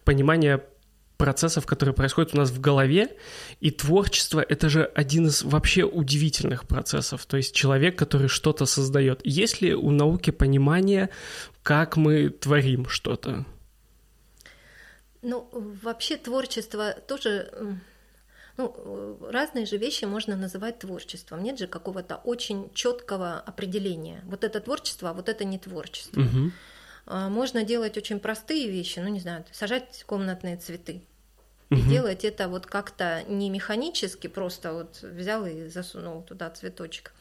понимание 0.00 0.62
процессов, 1.22 1.66
которые 1.66 1.94
происходят 1.94 2.34
у 2.34 2.38
нас 2.38 2.50
в 2.50 2.60
голове, 2.60 3.16
и 3.60 3.70
творчество— 3.70 4.44
это 4.48 4.68
же 4.68 4.82
один 4.82 5.28
из 5.28 5.44
вообще 5.44 5.84
удивительных 5.84 6.66
процессов, 6.66 7.24
то 7.26 7.36
есть 7.36 7.54
человек, 7.54 7.96
который 7.96 8.26
что-то 8.26 8.66
создает. 8.66 9.20
Есть 9.22 9.60
ли 9.60 9.72
у 9.72 9.90
науки 9.90 10.30
понимание, 10.30 11.10
как 11.62 11.96
мы 11.96 12.28
творим 12.30 12.88
что-то? 12.88 13.46
Ну, 15.22 15.48
вообще 15.52 16.16
творчество 16.16 16.92
тоже 16.92 17.78
ну, 18.56 19.18
разные 19.30 19.66
же 19.66 19.76
вещи 19.76 20.04
можно 20.04 20.36
называть 20.36 20.78
творчеством. 20.78 21.42
Нет 21.42 21.58
же 21.58 21.66
какого-то 21.66 22.16
очень 22.16 22.70
четкого 22.74 23.38
определения. 23.38 24.20
Вот 24.24 24.44
это 24.44 24.60
творчество, 24.60 25.10
а 25.10 25.12
вот 25.14 25.28
это 25.28 25.44
не 25.44 25.58
творчество. 25.58 26.20
Угу. 26.20 26.50
Можно 27.30 27.64
делать 27.64 27.96
очень 27.96 28.20
простые 28.20 28.70
вещи, 28.70 28.98
ну 29.00 29.08
не 29.08 29.20
знаю, 29.20 29.44
сажать 29.52 30.04
комнатные 30.06 30.56
цветы. 30.56 31.02
И 31.70 31.76
угу. 31.76 31.88
делать 31.88 32.24
это 32.24 32.48
вот 32.48 32.66
как-то 32.66 33.22
не 33.28 33.48
механически, 33.48 34.26
просто 34.26 34.74
вот 34.74 35.00
взял 35.00 35.46
и 35.46 35.68
засунул 35.68 36.22
туда 36.22 36.50
цветочек, 36.50 37.12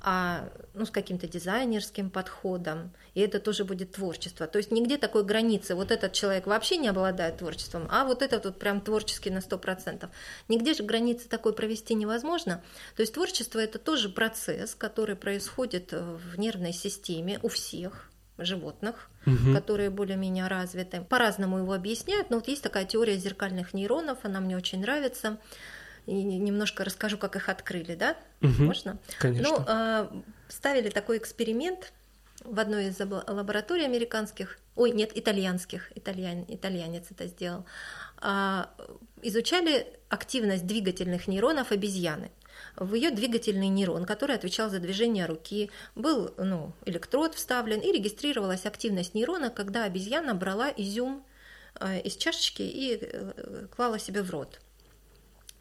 а 0.00 0.48
ну, 0.74 0.86
с 0.86 0.90
каким-то 0.90 1.26
дизайнерским 1.26 2.10
подходом, 2.10 2.92
и 3.14 3.20
это 3.20 3.40
тоже 3.40 3.64
будет 3.64 3.92
творчество. 3.92 4.46
То 4.46 4.58
есть 4.58 4.70
нигде 4.70 4.96
такой 4.96 5.24
границы, 5.24 5.74
вот 5.74 5.90
этот 5.90 6.12
человек 6.12 6.46
вообще 6.46 6.76
не 6.76 6.88
обладает 6.88 7.38
творчеством, 7.38 7.88
а 7.90 8.04
вот 8.04 8.22
этот 8.22 8.44
вот 8.44 8.58
прям 8.58 8.80
творческий 8.80 9.30
на 9.30 9.38
100%. 9.38 10.08
Нигде 10.48 10.74
же 10.74 10.82
границы 10.82 11.28
такой 11.28 11.52
провести 11.52 11.94
невозможно. 11.94 12.62
То 12.96 13.02
есть 13.02 13.14
творчество– 13.14 13.58
это 13.60 13.78
тоже 13.78 14.08
процесс, 14.08 14.74
который 14.74 15.16
происходит 15.16 15.92
в 15.92 16.38
нервной 16.38 16.72
системе 16.72 17.40
у 17.42 17.48
всех, 17.48 18.08
животных, 18.38 19.10
угу. 19.26 19.54
которые 19.54 19.90
более-менее 19.90 20.46
развиты. 20.46 21.00
По-разному 21.08 21.58
его 21.58 21.72
объясняют, 21.72 22.30
но 22.30 22.36
вот 22.36 22.48
есть 22.48 22.62
такая 22.62 22.84
теория 22.84 23.16
зеркальных 23.16 23.74
нейронов, 23.74 24.18
она 24.22 24.40
мне 24.40 24.56
очень 24.56 24.80
нравится. 24.80 25.38
И 26.08 26.22
немножко 26.22 26.84
расскажу, 26.84 27.18
как 27.18 27.36
их 27.36 27.50
открыли, 27.50 27.94
да? 27.94 28.16
Угу. 28.40 28.62
Можно? 28.62 28.98
Конечно. 29.18 29.50
Ну, 29.50 29.64
а, 29.68 30.22
ставили 30.48 30.88
такой 30.88 31.18
эксперимент 31.18 31.92
в 32.44 32.58
одной 32.58 32.86
из 32.86 32.98
лабораторий 32.98 33.84
американских, 33.84 34.58
ой, 34.74 34.92
нет, 34.92 35.10
итальянских, 35.14 35.92
итальян, 35.94 36.46
итальянец 36.48 37.04
это 37.10 37.26
сделал, 37.26 37.66
а, 38.22 38.70
изучали 39.20 39.86
активность 40.08 40.66
двигательных 40.66 41.28
нейронов 41.28 41.72
обезьяны. 41.72 42.30
В 42.76 42.94
ее 42.94 43.10
двигательный 43.10 43.68
нейрон, 43.68 44.06
который 44.06 44.34
отвечал 44.34 44.70
за 44.70 44.78
движение 44.78 45.26
руки, 45.26 45.70
был 45.94 46.32
ну, 46.38 46.72
электрод 46.86 47.34
вставлен 47.34 47.80
и 47.80 47.92
регистрировалась 47.92 48.64
активность 48.64 49.12
нейрона, 49.12 49.50
когда 49.50 49.84
обезьяна 49.84 50.34
брала 50.34 50.72
изюм 50.74 51.22
э, 51.78 52.00
из 52.00 52.16
чашечки 52.16 52.62
и 52.62 52.98
э, 52.98 53.66
клала 53.76 53.98
себе 53.98 54.22
в 54.22 54.30
рот. 54.30 54.58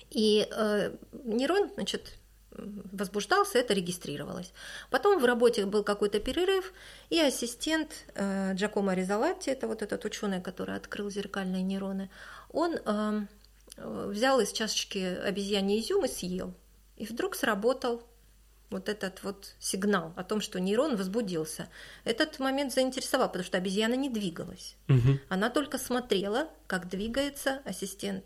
И 0.09 0.47
э, 0.49 0.95
нейрон, 1.25 1.69
значит, 1.75 2.17
возбуждался, 2.51 3.59
это 3.59 3.73
регистрировалось. 3.73 4.51
Потом 4.89 5.19
в 5.19 5.25
работе 5.25 5.65
был 5.65 5.83
какой-то 5.83 6.19
перерыв, 6.19 6.73
и 7.09 7.19
ассистент 7.19 7.91
э, 8.15 8.53
Джакомо 8.55 8.93
Ризалатти, 8.93 9.49
это 9.49 9.67
вот 9.67 9.81
этот 9.81 10.03
ученый, 10.05 10.41
который 10.41 10.75
открыл 10.75 11.09
зеркальные 11.09 11.63
нейроны, 11.63 12.09
он 12.49 12.75
э, 12.83 13.21
взял 13.77 14.39
из 14.39 14.51
чашечки 14.51 14.97
обезьяний 14.97 15.79
изюм 15.79 16.05
и 16.05 16.07
съел. 16.07 16.53
И 16.95 17.05
вдруг 17.05 17.35
сработал 17.35 18.01
вот 18.69 18.89
этот 18.89 19.23
вот 19.23 19.55
сигнал 19.59 20.13
о 20.15 20.23
том, 20.23 20.41
что 20.41 20.59
нейрон 20.59 20.95
возбудился. 20.97 21.69
Этот 22.03 22.39
момент 22.39 22.73
заинтересовал, 22.73 23.27
потому 23.27 23.45
что 23.45 23.57
обезьяна 23.57 23.93
не 23.93 24.09
двигалась. 24.09 24.75
Угу. 24.89 25.19
Она 25.29 25.49
только 25.49 25.77
смотрела, 25.77 26.49
как 26.65 26.89
двигается 26.89 27.61
ассистент 27.65 28.25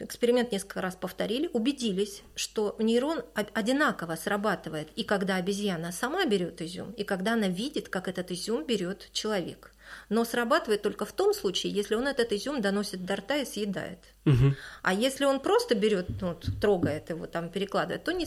эксперимент 0.00 0.52
несколько 0.52 0.80
раз 0.80 0.96
повторили, 0.96 1.48
убедились, 1.52 2.22
что 2.34 2.76
нейрон 2.78 3.22
одинаково 3.34 4.16
срабатывает 4.16 4.88
и 4.96 5.04
когда 5.04 5.36
обезьяна 5.36 5.92
сама 5.92 6.24
берет 6.26 6.60
изюм, 6.62 6.92
и 6.92 7.04
когда 7.04 7.34
она 7.34 7.48
видит, 7.48 7.88
как 7.88 8.08
этот 8.08 8.30
изюм 8.30 8.64
берет 8.64 9.08
человек. 9.12 9.72
Но 10.08 10.24
срабатывает 10.24 10.82
только 10.82 11.04
в 11.04 11.12
том 11.12 11.34
случае, 11.34 11.72
если 11.72 11.94
он 11.94 12.06
этот 12.06 12.32
изюм 12.32 12.60
доносит 12.60 13.04
до 13.04 13.16
рта 13.16 13.36
и 13.36 13.44
съедает. 13.44 13.98
Угу. 14.24 14.54
А 14.82 14.94
если 14.94 15.24
он 15.24 15.40
просто 15.40 15.74
берет, 15.74 16.08
ну, 16.20 16.38
трогает 16.60 17.10
его, 17.10 17.26
там, 17.26 17.48
перекладывает, 17.48 18.04
то 18.04 18.12
не, 18.12 18.26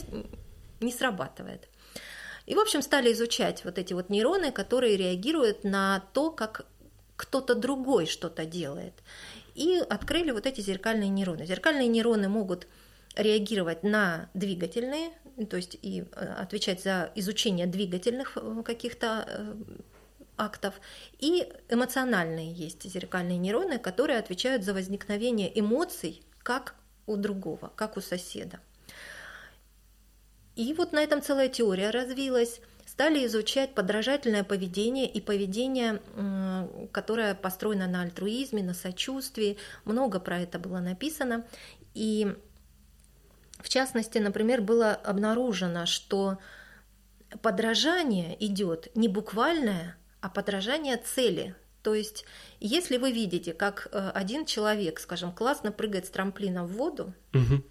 не 0.80 0.92
срабатывает. 0.92 1.68
И, 2.46 2.54
в 2.54 2.60
общем, 2.60 2.80
стали 2.80 3.12
изучать 3.12 3.64
вот 3.64 3.78
эти 3.78 3.92
вот 3.92 4.08
нейроны, 4.08 4.52
которые 4.52 4.96
реагируют 4.96 5.64
на 5.64 6.04
то, 6.14 6.30
как 6.30 6.64
кто-то 7.16 7.56
другой 7.56 8.06
что-то 8.06 8.46
делает 8.46 8.94
и 9.58 9.78
открыли 9.78 10.30
вот 10.30 10.46
эти 10.46 10.60
зеркальные 10.60 11.08
нейроны. 11.08 11.44
Зеркальные 11.44 11.88
нейроны 11.88 12.28
могут 12.28 12.68
реагировать 13.16 13.82
на 13.82 14.30
двигательные, 14.32 15.10
то 15.50 15.56
есть 15.56 15.76
и 15.82 16.02
э, 16.12 16.34
отвечать 16.40 16.82
за 16.82 17.10
изучение 17.16 17.66
двигательных 17.66 18.36
э, 18.36 18.62
каких-то 18.64 19.24
э, 19.26 19.54
актов, 20.36 20.74
и 21.18 21.52
эмоциональные 21.68 22.52
есть 22.52 22.88
зеркальные 22.88 23.38
нейроны, 23.38 23.78
которые 23.80 24.20
отвечают 24.20 24.62
за 24.62 24.74
возникновение 24.74 25.50
эмоций 25.58 26.22
как 26.44 26.76
у 27.06 27.16
другого, 27.16 27.72
как 27.74 27.96
у 27.96 28.00
соседа. 28.00 28.60
И 30.54 30.72
вот 30.74 30.92
на 30.92 31.02
этом 31.02 31.20
целая 31.20 31.48
теория 31.48 31.90
развилась 31.90 32.60
стали 32.98 33.24
изучать 33.26 33.76
подражательное 33.76 34.42
поведение 34.42 35.08
и 35.08 35.20
поведение, 35.20 36.02
которое 36.90 37.36
построено 37.36 37.86
на 37.86 38.02
альтруизме, 38.02 38.60
на 38.60 38.74
сочувствии. 38.74 39.56
Много 39.84 40.18
про 40.18 40.40
это 40.40 40.58
было 40.58 40.80
написано. 40.80 41.46
И 41.94 42.34
в 43.60 43.68
частности, 43.68 44.18
например, 44.18 44.62
было 44.62 44.94
обнаружено, 44.94 45.86
что 45.86 46.38
подражание 47.40 48.36
идет 48.44 48.88
не 48.96 49.06
буквальное, 49.06 49.96
а 50.20 50.28
подражание 50.28 50.96
цели. 50.96 51.54
То 51.84 51.94
есть, 51.94 52.24
если 52.58 52.96
вы 52.96 53.12
видите, 53.12 53.52
как 53.52 53.86
э, 53.92 54.10
один 54.12 54.44
человек, 54.44 54.98
скажем, 54.98 55.32
классно 55.32 55.70
прыгает 55.70 56.06
с 56.06 56.10
трамплина 56.10 56.64
в 56.64 56.72
воду, 56.72 57.14
угу 57.32 57.62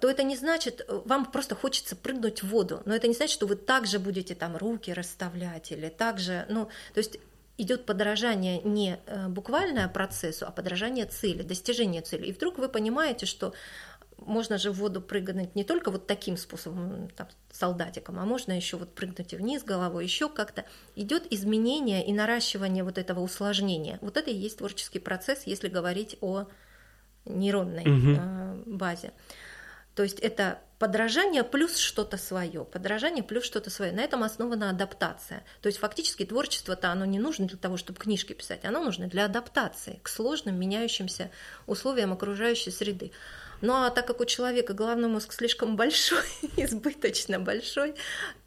то 0.00 0.08
это 0.08 0.22
не 0.22 0.36
значит, 0.36 0.80
э, 0.86 1.00
вам 1.04 1.26
просто 1.26 1.54
хочется 1.54 1.96
прыгнуть 1.96 2.42
в 2.42 2.48
воду, 2.48 2.82
но 2.86 2.94
это 2.94 3.08
не 3.08 3.14
значит, 3.14 3.34
что 3.34 3.46
вы 3.46 3.56
также 3.56 3.98
будете 3.98 4.34
там 4.34 4.56
руки 4.56 4.92
расставлять 4.92 5.72
или 5.72 5.88
также, 5.88 6.46
ну, 6.48 6.66
то 6.94 6.98
есть 6.98 7.18
идет 7.58 7.86
подражание 7.86 8.60
не 8.62 8.98
э, 9.06 9.28
буквальное 9.28 9.88
процессу, 9.88 10.46
а 10.46 10.50
подражание 10.50 11.06
цели, 11.06 11.42
достижение 11.42 12.02
цели. 12.02 12.26
И 12.26 12.32
вдруг 12.32 12.58
вы 12.58 12.68
понимаете, 12.68 13.26
что 13.26 13.52
можно 14.18 14.58
же 14.58 14.70
в 14.70 14.78
воду 14.78 15.00
прыгнуть 15.00 15.54
не 15.54 15.64
только 15.64 15.90
вот 15.90 16.06
таким 16.06 16.36
способом, 16.36 17.08
там, 17.16 17.28
солдатиком, 17.52 18.18
а 18.18 18.24
можно 18.24 18.52
еще 18.52 18.76
вот 18.76 18.94
прыгнуть 18.94 19.32
и 19.32 19.36
вниз 19.36 19.62
головой, 19.62 20.04
еще 20.04 20.28
как-то 20.28 20.64
идет 20.96 21.26
изменение 21.30 22.04
и 22.06 22.12
наращивание 22.12 22.84
вот 22.84 22.98
этого 22.98 23.20
усложнения. 23.20 23.98
Вот 24.00 24.16
это 24.16 24.30
и 24.30 24.34
есть 24.34 24.58
творческий 24.58 24.98
процесс, 24.98 25.42
если 25.46 25.68
говорить 25.68 26.16
о 26.20 26.46
нейронной 27.26 27.82
угу. 27.82 28.76
базе. 28.76 29.12
То 29.94 30.02
есть 30.02 30.18
это 30.18 30.60
подражание 30.78 31.44
плюс 31.44 31.76
что-то 31.76 32.16
свое, 32.16 32.64
подражание 32.64 33.22
плюс 33.22 33.44
что-то 33.44 33.70
свое. 33.70 33.92
На 33.92 34.00
этом 34.00 34.22
основана 34.22 34.70
адаптация. 34.70 35.44
То 35.62 35.68
есть 35.68 35.78
фактически 35.78 36.24
творчество-то 36.24 36.90
оно 36.90 37.04
не 37.04 37.18
нужно 37.18 37.46
для 37.46 37.56
того, 37.56 37.76
чтобы 37.76 37.98
книжки 37.98 38.32
писать, 38.32 38.64
оно 38.64 38.82
нужно 38.82 39.06
для 39.06 39.24
адаптации 39.24 40.00
к 40.02 40.08
сложным 40.08 40.58
меняющимся 40.58 41.30
условиям 41.66 42.12
окружающей 42.12 42.70
среды. 42.70 43.12
Ну 43.60 43.72
а 43.72 43.88
так 43.90 44.06
как 44.06 44.20
у 44.20 44.24
человека 44.24 44.74
головной 44.74 45.08
мозг 45.08 45.32
слишком 45.32 45.76
большой, 45.76 46.24
избыточно 46.56 47.38
большой, 47.38 47.94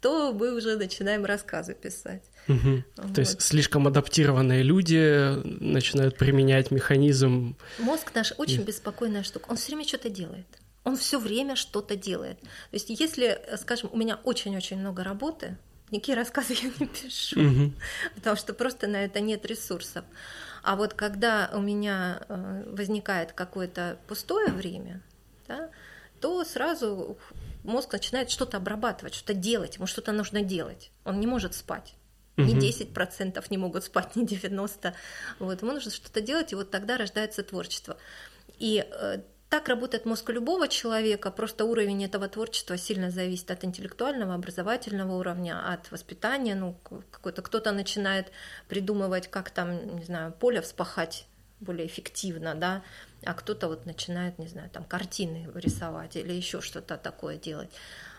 то 0.00 0.32
мы 0.32 0.54
уже 0.54 0.76
начинаем 0.76 1.24
рассказы 1.24 1.74
писать. 1.74 2.22
Угу. 2.46 2.84
Вот. 2.98 3.14
То 3.14 3.20
есть 3.20 3.40
слишком 3.40 3.86
адаптированные 3.88 4.62
люди 4.62 5.34
начинают 5.44 6.16
применять 6.16 6.70
механизм. 6.70 7.56
Мозг 7.78 8.14
наш 8.14 8.32
очень 8.36 8.62
беспокойная 8.62 9.22
штука. 9.22 9.46
Он 9.48 9.56
все 9.56 9.68
время 9.68 9.88
что-то 9.88 10.10
делает 10.10 10.46
он 10.88 10.96
все 10.96 11.18
время 11.18 11.56
что-то 11.56 11.96
делает. 11.96 12.40
То 12.40 12.48
есть, 12.72 12.90
если, 12.90 13.40
скажем, 13.60 13.90
у 13.92 13.96
меня 13.96 14.18
очень-очень 14.24 14.78
много 14.78 15.04
работы, 15.04 15.56
никакие 15.90 16.16
рассказы 16.16 16.54
я 16.54 16.70
не 16.78 16.86
пишу, 16.86 17.40
угу. 17.40 17.72
потому 18.14 18.36
что 18.36 18.54
просто 18.54 18.86
на 18.86 19.04
это 19.04 19.20
нет 19.20 19.44
ресурсов. 19.46 20.04
А 20.62 20.76
вот 20.76 20.94
когда 20.94 21.50
у 21.54 21.60
меня 21.60 22.22
э, 22.28 22.64
возникает 22.66 23.32
какое-то 23.32 23.98
пустое 24.06 24.48
время, 24.48 25.02
да, 25.46 25.70
то 26.20 26.44
сразу 26.44 27.16
мозг 27.62 27.92
начинает 27.92 28.30
что-то 28.30 28.56
обрабатывать, 28.56 29.14
что-то 29.14 29.34
делать, 29.34 29.76
ему 29.76 29.86
что-то 29.86 30.12
нужно 30.12 30.42
делать. 30.42 30.90
Он 31.04 31.20
не 31.20 31.26
может 31.26 31.54
спать. 31.54 31.94
Ни 32.36 32.54
10% 32.54 33.44
не 33.50 33.58
могут 33.58 33.82
спать, 33.82 34.14
ни 34.14 34.24
90%. 34.24 34.94
Вот, 35.40 35.62
ему 35.62 35.72
нужно 35.72 35.90
что-то 35.90 36.20
делать, 36.20 36.52
и 36.52 36.54
вот 36.54 36.70
тогда 36.70 36.96
рождается 36.96 37.42
творчество. 37.42 37.96
И 38.58 38.86
э, 38.88 39.22
так 39.48 39.68
работает 39.68 40.04
мозг 40.04 40.28
любого 40.30 40.68
человека, 40.68 41.30
просто 41.30 41.64
уровень 41.64 42.04
этого 42.04 42.28
творчества 42.28 42.76
сильно 42.76 43.10
зависит 43.10 43.50
от 43.50 43.64
интеллектуального, 43.64 44.34
образовательного 44.34 45.16
уровня, 45.16 45.72
от 45.72 45.90
воспитания. 45.90 46.54
Ну, 46.54 46.76
какой-то 47.10 47.42
кто-то 47.42 47.72
начинает 47.72 48.30
придумывать, 48.68 49.28
как 49.28 49.50
там, 49.50 49.96
не 49.96 50.04
знаю, 50.04 50.32
поле 50.32 50.60
вспахать 50.60 51.26
более 51.60 51.86
эффективно, 51.86 52.54
да, 52.54 52.82
а 53.24 53.34
кто-то 53.34 53.68
вот 53.68 53.86
начинает, 53.86 54.38
не 54.38 54.48
знаю, 54.48 54.70
там 54.70 54.84
картины 54.84 55.48
рисовать 55.54 56.16
или 56.16 56.32
еще 56.32 56.60
что-то 56.60 56.96
такое 56.96 57.36
делать. 57.36 57.70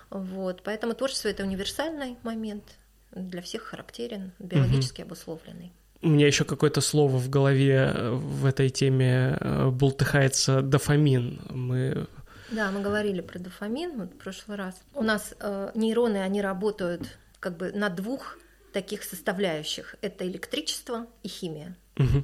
Вот, 0.09 0.63
поэтому 0.63 0.93
творчество 0.93 1.29
это 1.29 1.43
универсальный 1.43 2.17
момент, 2.23 2.63
для 3.11 3.41
всех 3.41 3.63
характерен, 3.63 4.31
биологически 4.39 5.01
угу. 5.01 5.07
обусловленный. 5.07 5.71
У 6.01 6.07
меня 6.07 6.27
еще 6.27 6.45
какое-то 6.45 6.81
слово 6.81 7.17
в 7.17 7.29
голове 7.29 7.91
э, 7.93 8.11
в 8.11 8.45
этой 8.45 8.69
теме 8.69 9.37
э, 9.39 9.69
бултыхается 9.69 10.61
дофамин. 10.61 11.41
Мы 11.49 12.07
да, 12.51 12.71
мы 12.71 12.81
говорили 12.81 13.21
про 13.21 13.37
дофамин 13.37 13.99
вот 13.99 14.13
в 14.13 14.17
прошлый 14.17 14.57
раз. 14.57 14.81
У 14.95 15.03
нас 15.03 15.35
э, 15.39 15.71
нейроны, 15.75 16.17
они 16.17 16.41
работают 16.41 17.17
как 17.39 17.57
бы 17.57 17.71
на 17.71 17.89
двух 17.89 18.37
таких 18.73 19.03
составляющих. 19.03 19.95
Это 20.01 20.27
электричество 20.27 21.05
и 21.21 21.27
химия. 21.27 21.75
Угу. 21.97 22.23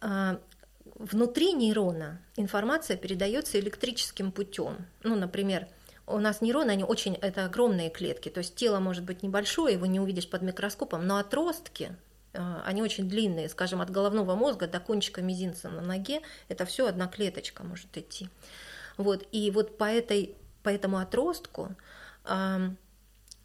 Э, 0.00 0.38
внутри 0.96 1.52
нейрона 1.52 2.20
информация 2.36 2.96
передается 2.96 3.60
электрическим 3.60 4.32
путем. 4.32 4.86
Ну, 5.04 5.14
например, 5.14 5.68
у 6.06 6.18
нас 6.18 6.40
нейроны, 6.40 6.70
они 6.70 6.84
очень, 6.84 7.14
это 7.14 7.44
огромные 7.44 7.90
клетки, 7.90 8.28
то 8.28 8.38
есть 8.38 8.56
тело 8.56 8.80
может 8.80 9.04
быть 9.04 9.22
небольшое, 9.22 9.74
его 9.74 9.86
не 9.86 10.00
увидишь 10.00 10.28
под 10.28 10.42
микроскопом, 10.42 11.06
но 11.06 11.18
отростки, 11.18 11.92
они 12.32 12.82
очень 12.82 13.08
длинные, 13.08 13.48
скажем, 13.48 13.80
от 13.80 13.90
головного 13.90 14.34
мозга 14.34 14.66
до 14.66 14.80
кончика 14.80 15.20
мизинца 15.20 15.68
на 15.68 15.82
ноге, 15.82 16.22
это 16.48 16.64
все 16.64 16.86
одна 16.86 17.06
клеточка 17.06 17.62
может 17.62 17.96
идти. 17.96 18.28
Вот, 18.96 19.26
и 19.32 19.50
вот 19.50 19.78
по, 19.78 19.84
этой, 19.84 20.36
по 20.62 20.68
этому 20.68 20.98
отростку 20.98 21.74
э, 22.24 22.70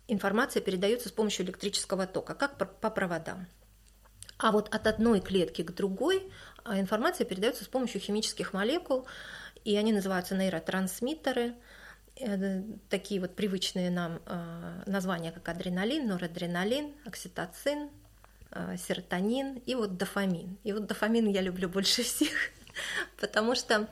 информация 0.07 0.61
передается 0.61 1.09
с 1.09 1.11
помощью 1.11 1.45
электрического 1.45 2.07
тока, 2.07 2.33
как 2.33 2.57
по 2.57 2.89
проводам. 2.89 3.47
А 4.37 4.51
вот 4.51 4.73
от 4.73 4.87
одной 4.87 5.19
клетки 5.19 5.63
к 5.63 5.71
другой 5.71 6.31
а, 6.63 6.79
информация 6.79 7.25
передается 7.25 7.63
с 7.63 7.67
помощью 7.67 7.99
химических 7.99 8.53
молекул, 8.53 9.07
и 9.63 9.75
они 9.75 9.91
называются 9.91 10.35
нейротрансмиттеры, 10.35 11.55
э, 12.15 12.61
такие 12.89 13.19
вот 13.19 13.35
привычные 13.35 13.89
нам 13.89 14.21
названия, 14.85 15.31
как 15.31 15.49
адреналин, 15.49 16.07
норадреналин, 16.07 16.93
окситоцин, 17.05 17.89
Э, 17.89 18.06
серотонин 18.77 19.57
и 19.65 19.75
вот 19.75 19.97
дофамин. 19.97 20.57
И 20.63 20.73
вот 20.73 20.87
дофамин 20.87 21.27
я 21.27 21.41
люблю 21.41 21.69
больше 21.69 22.03
всех, 22.03 22.31
потому 23.19 23.55
что 23.55 23.87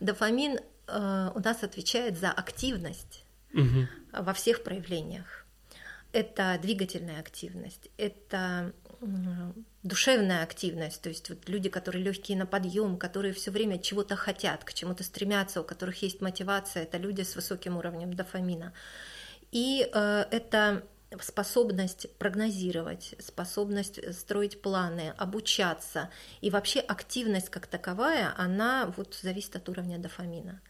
дофамин 0.00 0.58
э, 0.86 1.30
у 1.34 1.38
нас 1.40 1.62
отвечает 1.62 2.18
за 2.18 2.30
активность 2.30 3.24
угу. 3.52 3.88
во 4.12 4.32
всех 4.32 4.62
проявлениях. 4.62 5.46
Это 6.12 6.58
двигательная 6.60 7.20
активность, 7.20 7.88
это 7.96 8.72
душевная 9.82 10.42
активность, 10.42 11.00
то 11.00 11.08
есть 11.08 11.30
вот 11.30 11.48
люди, 11.48 11.70
которые 11.70 12.04
легкие 12.04 12.36
на 12.36 12.44
подъем, 12.44 12.98
которые 12.98 13.32
все 13.32 13.50
время 13.50 13.78
чего-то 13.78 14.14
хотят, 14.14 14.62
к 14.64 14.74
чему-то 14.74 15.04
стремятся, 15.04 15.62
у 15.62 15.64
которых 15.64 16.02
есть 16.02 16.20
мотивация, 16.20 16.82
это 16.82 16.98
люди 16.98 17.22
с 17.22 17.34
высоким 17.34 17.78
уровнем 17.78 18.12
дофамина. 18.12 18.74
И 19.52 19.88
э, 19.90 20.24
это 20.30 20.84
способность 21.20 22.06
прогнозировать, 22.18 23.14
способность 23.18 24.00
строить 24.14 24.62
планы, 24.62 25.12
обучаться. 25.16 26.10
И 26.40 26.50
вообще 26.50 26.80
активность 26.80 27.48
как 27.48 27.66
таковая, 27.66 28.32
она 28.36 28.92
вот 28.96 29.18
зависит 29.20 29.56
от 29.56 29.68
уровня 29.68 29.98
дофамина. 29.98 30.60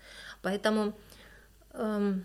Поэтому 0.41 0.95
эм, 1.75 2.25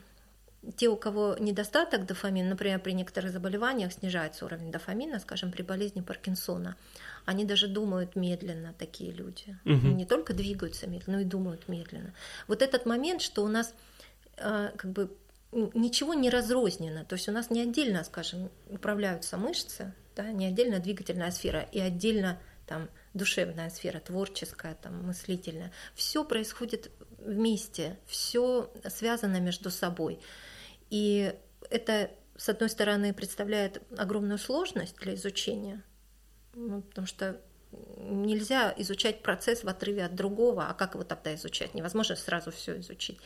те, 0.78 0.88
у 0.88 0.95
кого 0.95 1.36
недостаток 1.39 2.05
дофамина, 2.05 2.49
например, 2.49 2.80
при 2.80 2.93
некоторых 2.93 3.32
заболеваниях 3.32 3.91
снижается 3.93 4.45
уровень 4.45 4.72
дофамина, 4.72 5.20
скажем, 5.20 5.51
при 5.51 5.61
болезни 5.61 6.01
Паркинсона, 6.01 6.76
они 7.26 7.45
даже 7.45 7.68
думают 7.68 8.16
медленно, 8.16 8.74
такие 8.78 9.11
люди. 9.11 9.57
Угу. 9.66 9.88
Не 9.88 10.05
только 10.05 10.34
двигаются 10.34 10.88
медленно, 10.88 11.18
но 11.18 11.24
и 11.24 11.26
думают 11.26 11.68
медленно. 11.68 12.13
Вот 12.47 12.61
этот 12.61 12.86
момент, 12.86 13.22
что 13.22 13.43
у 13.43 13.47
нас 13.47 13.74
э, 14.38 14.72
как 14.76 14.91
бы 14.91 15.11
ничего 15.56 16.14
не 16.14 16.30
разрознено. 16.30 17.06
То 17.06 17.16
есть 17.16 17.30
у 17.30 17.32
нас 17.32 17.49
не 17.49 17.62
отдельно, 17.62 18.03
скажем, 18.03 18.51
управляются 18.70 19.38
мышцы, 19.38 19.93
да, 20.16 20.32
не 20.32 20.45
отдельно 20.45 20.80
двигательная 20.80 21.32
сфера 21.32 21.62
и 21.72 21.80
отдельно 21.80 22.39
там 22.68 22.89
душевная 23.14 23.70
сфера, 23.70 23.99
творческая, 23.99 24.76
там, 24.76 25.03
мыслительная. 25.03 25.72
Все 25.93 26.26
происходит 26.26 26.91
вместе, 27.20 27.97
все 28.06 28.72
связано 28.89 29.39
между 29.39 29.72
собой. 29.72 30.20
И 30.89 31.34
это, 31.70 32.12
с 32.36 32.49
одной 32.49 32.70
стороны, 32.70 33.14
представляет 33.14 33.82
огромную 33.97 34.38
сложность 34.38 34.97
для 34.97 35.16
изучения, 35.16 35.84
ну, 36.53 36.82
потому 36.82 37.08
что 37.08 37.39
нельзя 37.97 38.74
изучать 38.78 39.22
процесс 39.22 39.64
в 39.64 39.68
отрыве 39.68 40.06
от 40.06 40.16
другого, 40.16 40.68
а 40.68 40.74
как 40.74 40.95
его 40.95 41.03
тогда 41.03 41.34
изучать? 41.36 41.74
Невозможно 41.74 42.16
сразу 42.16 42.51
все 42.51 42.80
изучить. 42.80 43.20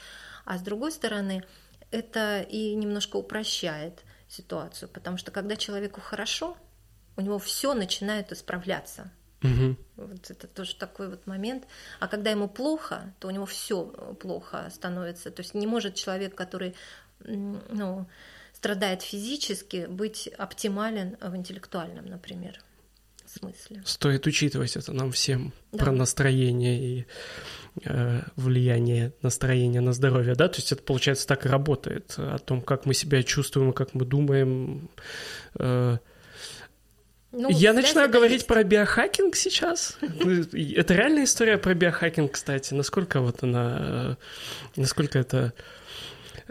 А 0.46 0.58
с 0.58 0.62
другой 0.62 0.92
стороны, 0.92 1.44
это 1.92 2.42
и 2.42 2.76
немножко 2.76 3.18
упрощает 3.18 4.04
ситуацию, 4.28 4.90
потому 4.90 5.18
что 5.18 5.32
когда 5.32 5.56
человеку 5.56 6.02
хорошо, 6.02 6.58
у 7.18 7.22
него 7.22 7.40
все 7.40 7.74
начинает 7.74 8.32
исправляться. 8.32 9.12
Угу. 9.44 9.76
Вот 9.98 10.32
это 10.32 10.48
тоже 10.48 10.76
такой 10.76 11.10
вот 11.10 11.26
момент. 11.26 11.66
А 12.00 12.08
когда 12.08 12.30
ему 12.30 12.48
плохо, 12.48 13.14
то 13.20 13.28
у 13.28 13.32
него 13.32 13.46
все 13.46 13.86
плохо 14.20 14.70
становится. 14.70 15.32
То 15.32 15.42
есть 15.42 15.54
не 15.54 15.66
может 15.66 15.96
человек, 15.96 16.36
который 16.36 16.76
ну, 17.20 18.08
страдает 18.54 19.02
физически, 19.02 19.86
быть 19.88 20.28
оптимален 20.28 21.18
в 21.22 21.36
интеллектуальном, 21.36 22.06
например, 22.06 22.62
смысле. 23.30 23.82
Стоит 23.86 24.26
учитывать 24.28 24.76
это 24.76 24.94
нам 24.94 25.12
всем 25.12 25.54
да. 25.72 25.80
про 25.80 25.92
настроение 25.92 27.00
и 27.00 27.06
Э, 27.86 28.24
влияние 28.36 29.14
настроения 29.22 29.80
на 29.80 29.94
здоровье, 29.94 30.36
да, 30.36 30.50
то 30.50 30.58
есть 30.58 30.72
это, 30.72 30.82
получается, 30.82 31.28
так 31.28 31.46
и 31.46 31.50
работает, 31.50 32.16
о 32.18 32.38
том, 32.40 32.62
как 32.62 32.86
мы 32.86 32.94
себя 32.94 33.24
чувствуем, 33.24 33.74
как 33.74 33.94
мы 33.94 34.06
думаем. 34.06 34.90
Э. 35.58 35.98
Ну, 37.32 37.50
Я 37.50 37.74
начинаю 37.74 38.10
говорить 38.10 38.40
есть. 38.40 38.48
про 38.48 38.64
биохакинг 38.64 39.36
сейчас. 39.36 39.98
Это 40.02 40.94
реальная 40.94 41.26
история 41.26 41.58
про 41.58 41.74
биохакинг, 41.74 42.32
кстати. 42.32 42.74
Насколько 42.74 43.22
вот 43.22 43.44
она, 43.44 43.78
э, 43.80 44.16
насколько 44.76 45.20
это 45.20 45.54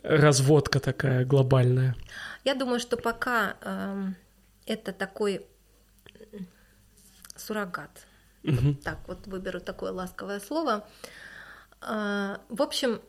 разводка 0.03 0.79
такая 0.79 1.25
глобальная? 1.25 1.97
Я 2.45 2.55
думаю, 2.55 2.79
что 2.79 2.97
пока 2.97 3.57
э, 3.61 4.05
это 4.67 4.93
такой 4.93 5.45
суррогат 7.41 8.07
Угу. 8.45 8.75
Так, 8.85 8.99
вот 9.07 9.27
выберу 9.27 9.61
такое 9.61 9.93
ласковое 9.93 10.41
слово. 10.41 10.89
А, 11.81 12.41
в 12.49 12.63
общем, 12.63 13.01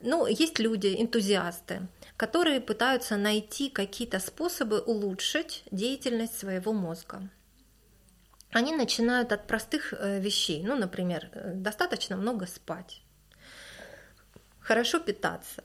ну, 0.00 0.26
есть 0.26 0.58
люди, 0.58 0.94
энтузиасты, 0.98 1.88
которые 2.16 2.60
пытаются 2.60 3.16
найти 3.16 3.70
какие-то 3.70 4.18
способы 4.18 4.80
улучшить 4.80 5.64
деятельность 5.70 6.38
своего 6.38 6.72
мозга. 6.72 7.28
Они 8.50 8.74
начинают 8.74 9.32
от 9.32 9.46
простых 9.46 9.92
э, 9.92 10.20
вещей. 10.20 10.62
Ну, 10.62 10.76
например, 10.76 11.28
э, 11.32 11.54
достаточно 11.54 12.16
много 12.16 12.46
спать, 12.46 13.02
хорошо 14.60 15.00
питаться, 15.00 15.64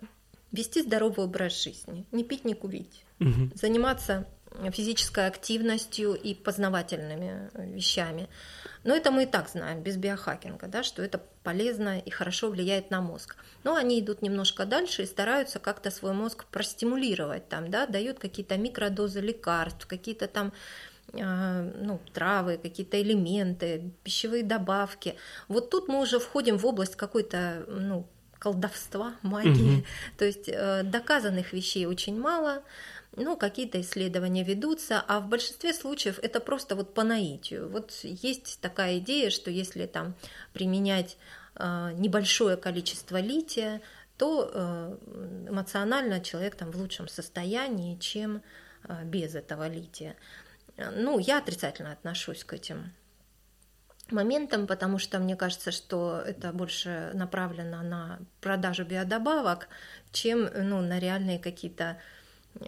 вести 0.52 0.82
здоровый 0.82 1.26
образ 1.26 1.62
жизни, 1.62 2.08
не 2.12 2.24
пить, 2.24 2.46
не 2.46 2.56
курить, 2.56 3.04
угу. 3.20 3.52
заниматься 3.54 4.26
физической 4.72 5.28
активностью 5.28 6.14
и 6.14 6.34
познавательными 6.34 7.50
вещами. 7.54 8.28
Но 8.84 8.96
это 8.96 9.12
мы 9.12 9.24
и 9.24 9.26
так 9.26 9.50
знаем, 9.50 9.82
без 9.82 9.98
биохакинга, 9.98 10.68
да, 10.68 10.84
что 10.84 11.02
это 11.02 11.22
полезно 11.44 12.00
и 12.00 12.10
хорошо 12.10 12.50
влияет 12.50 12.92
на 12.92 13.02
мозг. 13.02 13.36
Но 13.64 13.76
они 13.76 14.00
идут 14.00 14.22
немножко 14.22 14.66
дальше 14.66 15.04
и 15.04 15.06
стараются 15.06 15.60
как-то 15.60 15.92
свой 15.92 16.14
мозг 16.14 16.46
простимулировать, 16.46 17.50
там, 17.50 17.70
да, 17.70 17.88
дают 17.88 18.20
какие-то 18.20 18.58
микродозы 18.58 19.20
лекарств, 19.20 19.86
какие-то 19.86 20.28
там 20.28 20.54
э, 21.14 21.72
ну, 21.82 22.00
травы, 22.14 22.58
какие-то 22.58 23.02
элементы, 23.02 23.92
пищевые 24.04 24.44
добавки. 24.44 25.16
Вот 25.48 25.70
тут 25.70 25.88
мы 25.90 26.00
уже 26.02 26.20
входим 26.20 26.58
в 26.58 26.66
область 26.66 26.96
какой-то 26.96 27.66
ну, 27.68 28.08
колдовства, 28.40 29.16
магии. 29.22 29.80
Угу. 29.80 29.86
То 30.18 30.26
есть 30.26 30.48
э, 30.48 30.84
доказанных 30.84 31.52
вещей 31.54 31.86
очень 31.86 32.20
мало 32.20 32.64
ну, 33.20 33.38
какие-то 33.38 33.80
исследования 33.82 34.44
ведутся, 34.44 35.04
а 35.08 35.20
в 35.20 35.28
большинстве 35.28 35.74
случаев 35.74 36.20
это 36.22 36.40
просто 36.40 36.76
вот 36.76 36.94
по 36.94 37.04
наитию. 37.04 37.70
Вот 37.70 37.92
есть 38.04 38.60
такая 38.62 39.00
идея, 39.00 39.30
что 39.30 39.52
если 39.52 39.86
там 39.86 40.16
применять 40.54 41.18
э, 41.56 41.92
небольшое 41.94 42.58
количество 42.58 43.20
лития, 43.20 43.82
то 44.18 44.52
э, 44.52 44.98
эмоционально 45.50 46.20
человек 46.20 46.56
там 46.56 46.72
в 46.72 46.78
лучшем 46.78 47.08
состоянии, 47.08 47.98
чем 47.98 48.42
без 49.04 49.36
этого 49.36 49.68
лития. 49.68 50.16
Ну, 50.78 51.20
я 51.20 51.40
отрицательно 51.40 51.92
отношусь 51.92 52.46
к 52.46 52.54
этим 52.54 52.94
моментам, 54.12 54.68
потому 54.68 54.98
что 54.98 55.20
мне 55.20 55.36
кажется, 55.36 55.72
что 55.72 56.22
это 56.26 56.52
больше 56.52 57.12
направлено 57.14 57.82
на 57.82 58.20
продажу 58.42 58.86
биодобавок, 58.86 59.68
чем 60.12 60.50
ну, 60.54 60.82
на 60.82 61.00
реальные 61.00 61.40
какие-то 61.40 61.98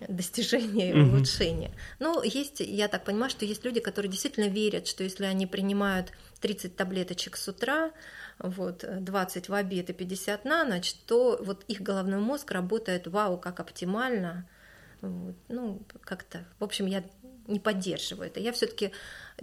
достижения 0.08 0.92
и 0.92 0.94
mm-hmm. 0.94 1.10
улучшения. 1.10 1.72
Но 2.00 2.24
есть, 2.24 2.60
я 2.60 2.88
так 2.88 3.04
понимаю, 3.04 3.30
что 3.30 3.46
есть 3.46 3.66
люди, 3.66 3.80
которые 3.80 4.12
действительно 4.12 4.48
верят, 4.48 4.88
что 4.88 5.04
если 5.04 5.26
они 5.26 5.48
принимают 5.48 6.12
30 6.40 6.76
таблеточек 6.76 7.36
с 7.36 7.48
утра, 7.48 7.92
вот, 8.40 8.86
20 8.88 9.50
в 9.50 9.54
обед 9.54 9.90
и 9.90 9.94
50 9.94 10.46
на 10.46 10.64
ночь, 10.64 10.94
то 11.06 11.40
вот 11.44 11.64
их 11.68 11.82
головной 11.82 12.20
мозг 12.20 12.52
работает, 12.52 13.08
вау, 13.08 13.38
как 13.38 13.60
оптимально. 13.60 14.48
Вот, 15.02 15.36
ну, 15.50 15.82
как-то, 16.02 16.46
в 16.60 16.64
общем, 16.64 16.86
я 16.86 17.04
не 17.52 17.60
поддерживаю 17.60 18.28
это. 18.28 18.40
Я 18.40 18.52
все-таки 18.52 18.92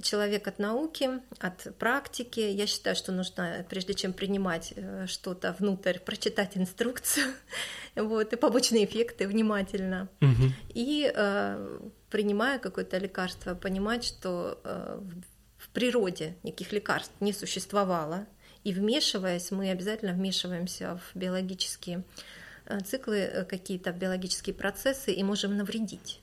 человек 0.02 0.46
от 0.46 0.58
науки, 0.58 1.10
от 1.38 1.76
практики. 1.78 2.40
Я 2.40 2.66
считаю, 2.66 2.96
что 2.96 3.12
нужно, 3.12 3.64
прежде 3.68 3.94
чем 3.94 4.12
принимать 4.12 4.72
э, 4.76 5.06
что-то 5.06 5.54
внутрь, 5.58 5.98
прочитать 5.98 6.56
инструкцию, 6.56 7.26
вот, 7.96 8.32
и 8.32 8.36
побочные 8.36 8.84
эффекты 8.84 9.26
внимательно. 9.26 10.08
Угу. 10.20 10.52
И 10.74 11.10
э, 11.14 11.78
принимая 12.10 12.58
какое-то 12.58 12.98
лекарство, 12.98 13.54
понимать, 13.54 14.04
что 14.04 14.60
э, 14.64 15.00
в 15.58 15.68
природе 15.70 16.36
никаких 16.42 16.72
лекарств 16.72 17.14
не 17.20 17.32
существовало. 17.32 18.26
И 18.64 18.72
вмешиваясь, 18.72 19.50
мы 19.50 19.70
обязательно 19.70 20.12
вмешиваемся 20.12 20.98
в 20.98 21.16
биологические 21.16 22.04
циклы, 22.84 23.46
какие-то 23.48 23.92
биологические 23.92 24.54
процессы 24.54 25.12
и 25.12 25.22
можем 25.22 25.56
навредить 25.56 26.20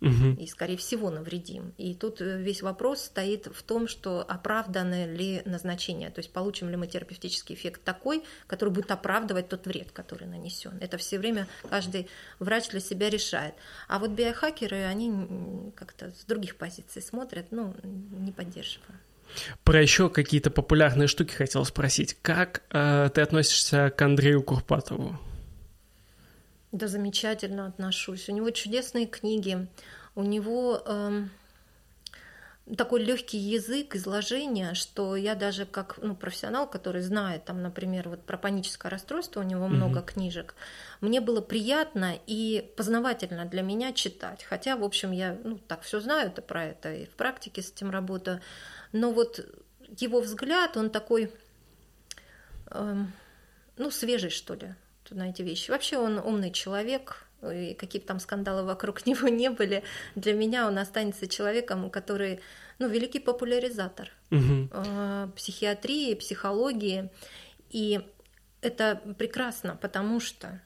угу. 0.00 0.36
и, 0.38 0.46
скорее 0.46 0.76
всего, 0.76 1.10
навредим. 1.10 1.72
И 1.76 1.94
тут 1.94 2.20
э, 2.20 2.40
весь 2.40 2.62
вопрос 2.62 3.04
стоит 3.04 3.46
в 3.46 3.62
том, 3.62 3.88
что 3.88 4.22
оправданы 4.22 5.06
ли 5.06 5.42
назначение, 5.44 6.10
то 6.10 6.20
есть 6.20 6.32
получим 6.32 6.68
ли 6.68 6.76
мы 6.76 6.86
терапевтический 6.86 7.54
эффект 7.54 7.82
такой, 7.84 8.22
который 8.46 8.70
будет 8.70 8.90
оправдывать 8.90 9.48
тот 9.48 9.66
вред, 9.66 9.92
который 9.92 10.26
нанесен. 10.26 10.78
Это 10.80 10.96
все 10.98 11.18
время 11.18 11.46
каждый 11.68 12.08
врач 12.38 12.68
для 12.70 12.80
себя 12.80 13.10
решает. 13.10 13.54
А 13.88 13.98
вот 13.98 14.10
биохакеры, 14.10 14.84
они 14.84 15.72
как-то 15.74 16.12
с 16.12 16.24
других 16.24 16.56
позиций 16.56 17.02
смотрят, 17.02 17.46
ну, 17.50 17.74
не 17.82 18.32
поддерживаю. 18.32 18.98
Про 19.62 19.82
еще 19.82 20.08
какие-то 20.08 20.50
популярные 20.50 21.06
штуки 21.06 21.32
хотел 21.32 21.64
спросить. 21.64 22.16
Как 22.22 22.62
э, 22.70 23.10
ты 23.12 23.20
относишься 23.20 23.90
к 23.90 24.00
Андрею 24.00 24.42
Курпатову? 24.42 25.18
Да, 26.72 26.86
замечательно 26.86 27.66
отношусь. 27.66 28.28
У 28.28 28.32
него 28.32 28.50
чудесные 28.50 29.06
книги, 29.06 29.66
у 30.14 30.22
него 30.22 30.82
э, 30.84 31.24
такой 32.76 33.02
легкий 33.02 33.38
язык 33.38 33.94
изложения, 33.94 34.74
что 34.74 35.16
я 35.16 35.34
даже 35.34 35.64
как 35.64 35.98
ну, 36.02 36.14
профессионал, 36.14 36.68
который 36.68 37.00
знает, 37.00 37.46
там, 37.46 37.62
например, 37.62 38.10
вот 38.10 38.22
про 38.22 38.36
паническое 38.36 38.90
расстройство, 38.90 39.40
у 39.40 39.44
него 39.44 39.64
mm-hmm. 39.64 39.68
много 39.68 40.02
книжек, 40.02 40.54
мне 41.00 41.22
было 41.22 41.40
приятно 41.40 42.18
и 42.26 42.70
познавательно 42.76 43.46
для 43.46 43.62
меня 43.62 43.94
читать. 43.94 44.44
Хотя, 44.44 44.76
в 44.76 44.84
общем, 44.84 45.12
я 45.12 45.38
ну, 45.42 45.58
так 45.58 45.82
все 45.82 46.00
знаю 46.00 46.28
это 46.28 46.42
про 46.42 46.66
это 46.66 46.92
и 46.92 47.06
в 47.06 47.10
практике 47.10 47.62
с 47.62 47.70
этим 47.70 47.90
работаю. 47.90 48.42
Но 48.92 49.12
вот 49.12 49.40
его 49.96 50.20
взгляд, 50.20 50.76
он 50.76 50.90
такой, 50.90 51.32
э, 52.66 53.04
ну, 53.78 53.90
свежий, 53.90 54.30
что 54.30 54.52
ли 54.52 54.74
на 55.14 55.30
эти 55.30 55.42
вещи. 55.42 55.70
Вообще 55.70 55.98
он 55.98 56.18
умный 56.18 56.50
человек, 56.50 57.26
и 57.42 57.74
какие 57.74 58.00
бы 58.00 58.08
там 58.08 58.20
скандалы 58.20 58.64
вокруг 58.64 59.06
него 59.06 59.28
не 59.28 59.50
были, 59.50 59.82
для 60.14 60.34
меня 60.34 60.66
он 60.66 60.78
останется 60.78 61.28
человеком, 61.28 61.90
который, 61.90 62.40
ну, 62.78 62.88
великий 62.88 63.20
популяризатор 63.20 64.10
угу. 64.30 64.68
психиатрии, 65.36 66.14
психологии. 66.14 67.10
И 67.70 68.00
это 68.60 69.00
прекрасно, 69.18 69.78
потому 69.80 70.20
что 70.20 70.60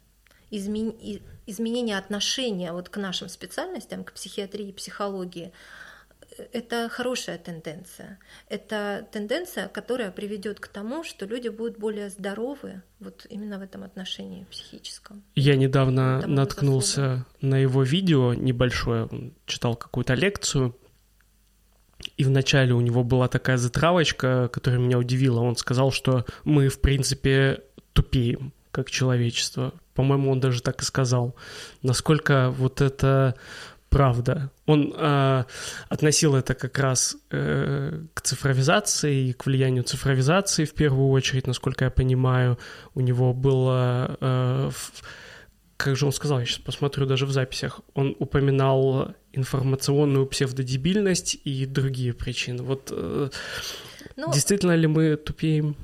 изменение 0.50 1.98
отношения 1.98 2.72
вот 2.72 2.88
к 2.88 2.96
нашим 2.98 3.28
специальностям, 3.28 4.04
к 4.04 4.12
психиатрии 4.12 4.68
и 4.68 4.72
психологии, 4.72 5.52
это 6.52 6.88
хорошая 6.88 7.38
тенденция. 7.38 8.18
Это 8.48 9.06
тенденция, 9.12 9.68
которая 9.68 10.10
приведет 10.10 10.60
к 10.60 10.68
тому, 10.68 11.04
что 11.04 11.26
люди 11.26 11.48
будут 11.48 11.78
более 11.78 12.10
здоровы 12.10 12.82
вот 13.00 13.26
именно 13.28 13.58
в 13.58 13.62
этом 13.62 13.84
отношении 13.84 14.44
психическом. 14.50 15.22
Я 15.34 15.56
недавно 15.56 16.20
Тому 16.22 16.34
наткнулся 16.34 16.94
заслуга. 16.94 17.26
на 17.40 17.58
его 17.58 17.82
видео 17.82 18.34
небольшое, 18.34 19.06
он 19.06 19.34
читал 19.46 19.76
какую-то 19.76 20.14
лекцию, 20.14 20.76
и 22.16 22.24
вначале 22.24 22.74
у 22.74 22.80
него 22.80 23.04
была 23.04 23.28
такая 23.28 23.56
затравочка, 23.56 24.48
которая 24.52 24.80
меня 24.80 24.98
удивила. 24.98 25.40
Он 25.40 25.56
сказал, 25.56 25.92
что 25.92 26.24
мы, 26.44 26.68
в 26.68 26.80
принципе, 26.80 27.62
тупеем 27.92 28.52
как 28.70 28.90
человечество. 28.90 29.74
По-моему, 29.94 30.30
он 30.30 30.40
даже 30.40 30.62
так 30.62 30.80
и 30.80 30.84
сказал. 30.84 31.36
Насколько 31.82 32.50
вот 32.50 32.80
это 32.80 33.34
правда. 33.92 34.50
Он 34.66 34.94
э, 34.96 35.44
относил 35.88 36.34
это 36.34 36.54
как 36.54 36.78
раз 36.78 37.16
э, 37.30 38.04
к 38.14 38.20
цифровизации 38.22 39.28
и 39.28 39.32
к 39.32 39.46
влиянию 39.46 39.84
цифровизации 39.84 40.64
в 40.64 40.72
первую 40.72 41.10
очередь, 41.10 41.46
насколько 41.46 41.84
я 41.84 41.90
понимаю. 41.90 42.58
У 42.94 43.00
него 43.00 43.32
было... 43.34 44.16
Э, 44.20 44.70
в, 44.70 45.02
как 45.76 45.96
же 45.96 46.06
он 46.06 46.12
сказал, 46.12 46.40
я 46.40 46.46
сейчас 46.46 46.58
посмотрю 46.58 47.06
даже 47.06 47.26
в 47.26 47.32
записях, 47.32 47.80
он 47.94 48.16
упоминал 48.18 49.14
информационную 49.32 50.26
псевдодебильность 50.26 51.38
и 51.44 51.66
другие 51.66 52.12
причины. 52.12 52.62
Вот 52.62 52.92
э, 52.92 53.30
ну, 54.16 54.32
действительно 54.32 54.76
ли 54.76 54.86
мы 54.86 55.16
тупеем? 55.16 55.76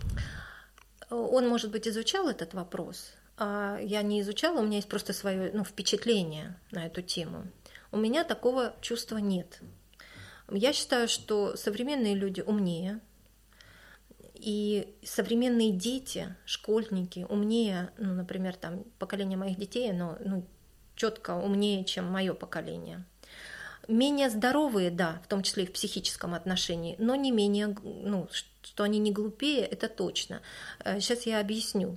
Он, 1.11 1.49
может 1.49 1.71
быть, 1.71 1.89
изучал 1.89 2.29
этот 2.29 2.55
вопрос, 2.55 3.13
а 3.37 3.79
я 3.81 4.03
не 4.03 4.21
изучала, 4.21 4.61
у 4.61 4.65
меня 4.65 4.77
есть 4.77 4.89
просто 4.89 5.13
свое 5.13 5.51
ну, 5.55 5.65
впечатление 5.65 6.57
на 6.71 6.87
эту 6.87 7.03
тему. 7.03 7.45
У 7.91 7.97
меня 7.97 8.25
такого 8.25 8.75
чувства 8.81 9.19
нет. 9.19 9.61
Я 10.51 10.73
считаю, 10.73 11.09
что 11.09 11.57
современные 11.57 12.15
люди 12.15 12.41
умнее, 12.41 13.01
и 14.35 14.95
современные 15.03 15.73
дети, 15.73 16.37
школьники 16.45 17.27
умнее, 17.29 17.91
ну, 17.99 18.15
например, 18.15 18.55
там 18.57 18.85
поколение 18.99 19.37
моих 19.37 19.59
детей, 19.59 19.93
но 19.93 20.17
ну, 20.25 20.47
четко 20.95 21.37
умнее, 21.37 21.85
чем 21.85 22.05
мое 22.11 22.35
поколение. 22.35 23.05
Менее 23.89 24.31
здоровые, 24.31 24.91
да, 24.91 25.21
в 25.25 25.29
том 25.29 25.43
числе 25.43 25.65
и 25.65 25.67
в 25.67 25.73
психическом 25.73 26.35
отношении, 26.35 26.95
но 26.99 27.17
не 27.17 27.33
менее, 27.33 27.75
ну, 27.83 28.29
что 28.63 28.85
они 28.85 28.99
не 28.99 29.13
глупее, 29.13 29.63
это 29.63 29.89
точно. 29.89 30.41
Сейчас 30.85 31.27
э, 31.27 31.31
я 31.31 31.41
объясню. 31.41 31.97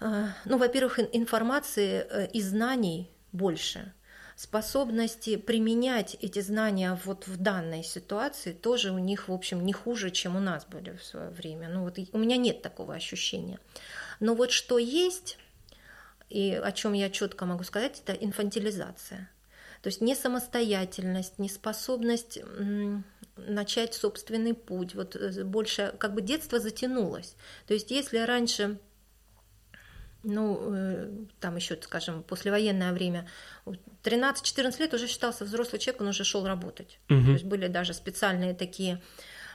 Э, 0.00 0.26
ну, 0.44 0.58
во-первых, 0.58 0.98
информации 0.98 2.06
э, 2.08 2.26
и 2.32 2.42
знаний 2.42 3.10
больше– 3.32 3.92
способности 4.36 5.36
применять 5.36 6.16
эти 6.20 6.40
знания 6.40 6.98
вот 7.04 7.26
в 7.26 7.38
данной 7.38 7.82
ситуации 7.82 8.52
тоже 8.52 8.92
у 8.92 8.98
них, 8.98 9.28
в 9.28 9.32
общем, 9.32 9.64
не 9.64 9.72
хуже, 9.72 10.10
чем 10.10 10.36
у 10.36 10.40
нас 10.40 10.66
были 10.66 10.94
в 10.94 11.02
свое 11.02 11.30
время. 11.30 11.70
Ну 11.70 11.82
вот 11.82 11.98
у 12.12 12.18
меня 12.18 12.36
нет 12.36 12.60
такого 12.60 12.94
ощущения. 12.94 13.58
Но 14.20 14.34
вот 14.34 14.52
что 14.52 14.78
есть, 14.78 15.38
и 16.28 16.52
о 16.52 16.70
чем 16.72 16.92
я 16.92 17.08
четко 17.08 17.46
могу 17.46 17.64
сказать, 17.64 18.02
это 18.04 18.12
инфантилизация. 18.12 19.30
То 19.80 19.88
есть 19.88 20.00
не 20.00 20.14
самостоятельность, 20.14 21.38
не 21.38 21.48
способность 21.48 22.38
начать 23.36 23.94
собственный 23.94 24.54
путь. 24.54 24.94
Вот 24.94 25.16
э, 25.16 25.44
больше 25.44 25.94
как 25.98 26.14
бы 26.14 26.22
детство 26.22 26.58
затянулось. 26.58 27.36
То 27.66 27.74
есть 27.74 27.90
если 27.90 28.18
раньше 28.18 28.78
ну, 30.26 30.58
э, 30.74 31.08
там 31.40 31.56
еще, 31.56 31.78
скажем, 31.80 32.22
послевоенное 32.22 32.92
время, 32.92 33.28
13-14 34.02 34.80
лет 34.80 34.94
уже 34.94 35.06
считался 35.06 35.44
взрослый 35.44 35.78
человек, 35.78 36.02
он 36.02 36.08
уже 36.08 36.24
шел 36.24 36.46
работать. 36.46 36.98
Угу. 37.08 37.24
То 37.24 37.30
есть 37.32 37.44
были 37.44 37.68
даже 37.68 37.94
специальные 37.94 38.54
такие 38.54 39.00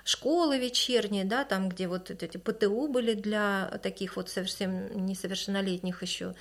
школы 0.04 0.58
вечерние, 0.58 1.26
да, 1.26 1.44
там, 1.44 1.70
где 1.70 1.88
вот 1.88 2.10
эти 2.10 2.38
ПТУ 2.38 2.88
были 2.88 3.14
для 3.14 3.80
таких 3.84 4.16
вот 4.16 4.30
совсем 4.30 5.06
несовершеннолетних 5.06 6.02
еще 6.02 6.36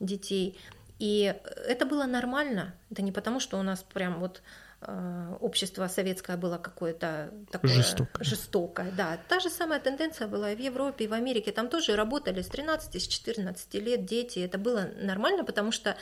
детей. 0.00 0.58
И 0.98 1.34
это 1.66 1.86
было 1.86 2.04
нормально. 2.04 2.74
Это 2.90 3.02
не 3.02 3.12
потому, 3.12 3.40
что 3.40 3.58
у 3.58 3.62
нас 3.62 3.84
прям 3.92 4.18
вот 4.20 4.42
общество 5.40 5.88
советское 5.88 6.36
было 6.36 6.58
какое-то 6.58 7.32
такое 7.50 7.70
жестокое. 7.70 8.24
жестокое. 8.24 8.90
Да, 8.92 9.18
та 9.28 9.40
же 9.40 9.50
самая 9.50 9.80
тенденция 9.80 10.28
была 10.28 10.52
и 10.52 10.56
в 10.56 10.60
Европе, 10.60 11.04
и 11.04 11.08
в 11.08 11.12
Америке. 11.12 11.52
Там 11.52 11.68
тоже 11.68 11.96
работали 11.96 12.42
с 12.42 12.48
13, 12.48 13.02
с 13.02 13.06
14 13.06 13.74
лет 13.74 14.04
дети. 14.04 14.40
Это 14.40 14.58
было 14.58 14.90
нормально, 14.96 15.44
потому 15.44 15.72
что 15.72 15.96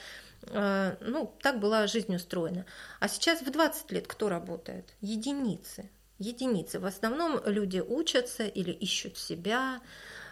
э, 0.47 0.97
ну, 1.01 1.35
так 1.43 1.61
была 1.61 1.87
жизнь 1.87 2.15
устроена. 2.15 2.67
А 3.01 3.09
сейчас 3.09 3.43
в 3.43 3.51
20 3.51 3.93
лет 3.93 4.07
кто 4.07 4.29
работает? 4.29 4.95
Единицы. 5.01 5.91
Единицы. 6.19 6.79
В 6.79 6.87
основном 6.87 7.41
люди 7.47 7.81
учатся 7.81 8.45
или 8.45 8.71
ищут 8.71 9.19
себя, 9.19 9.81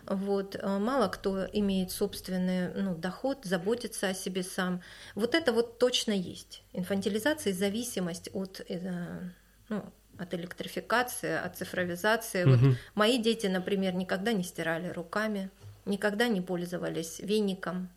Вот. 0.07 0.57
Э, 0.57 0.79
мало 0.79 1.09
кто 1.09 1.47
имеет 1.53 1.91
собственный 1.91 2.73
ну, 2.75 2.95
доход, 2.95 3.45
заботится 3.45 4.09
о 4.09 4.15
себе 4.15 4.43
сам. 4.43 4.83
Вот 5.15 5.35
это 5.35 5.53
вот 5.53 5.79
точно 5.79 6.13
есть. 6.13 6.63
Инфантилизация 6.73 7.53
и 7.53 7.55
зависимость 7.55 8.31
от, 8.33 8.61
э, 8.69 9.21
ну, 9.69 9.85
от 10.19 10.35
электрификации, 10.35 11.33
от 11.33 11.57
цифровизации. 11.57 12.45
Угу. 12.45 12.53
Вот 12.53 12.77
мои 12.95 13.19
дети, 13.19 13.47
например, 13.47 13.95
никогда 13.95 14.33
не 14.33 14.43
стирали 14.43 14.89
руками, 14.89 15.51
никогда 15.87 16.29
не 16.29 16.41
пользовались 16.41 17.21
веником, 17.21 17.91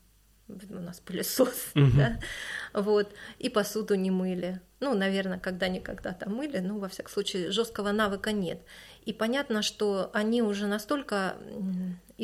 у 0.47 0.79
нас 0.79 0.99
пылесос, 0.99 1.71
угу. 1.75 1.91
да, 1.97 2.19
вот, 2.73 3.13
и 3.39 3.49
посуду 3.49 3.95
не 3.95 4.11
мыли. 4.11 4.61
Ну, 4.79 4.93
наверное, 4.93 5.39
когда-никогда 5.39 6.11
там 6.11 6.35
мыли, 6.35 6.57
но, 6.57 6.77
во 6.77 6.89
всяком 6.89 7.11
случае, 7.11 7.51
жесткого 7.51 7.91
навыка 7.91 8.31
нет. 8.31 8.61
И 9.05 9.13
понятно, 9.13 9.61
что 9.61 10.09
они 10.13 10.41
уже 10.41 10.67
настолько 10.67 11.37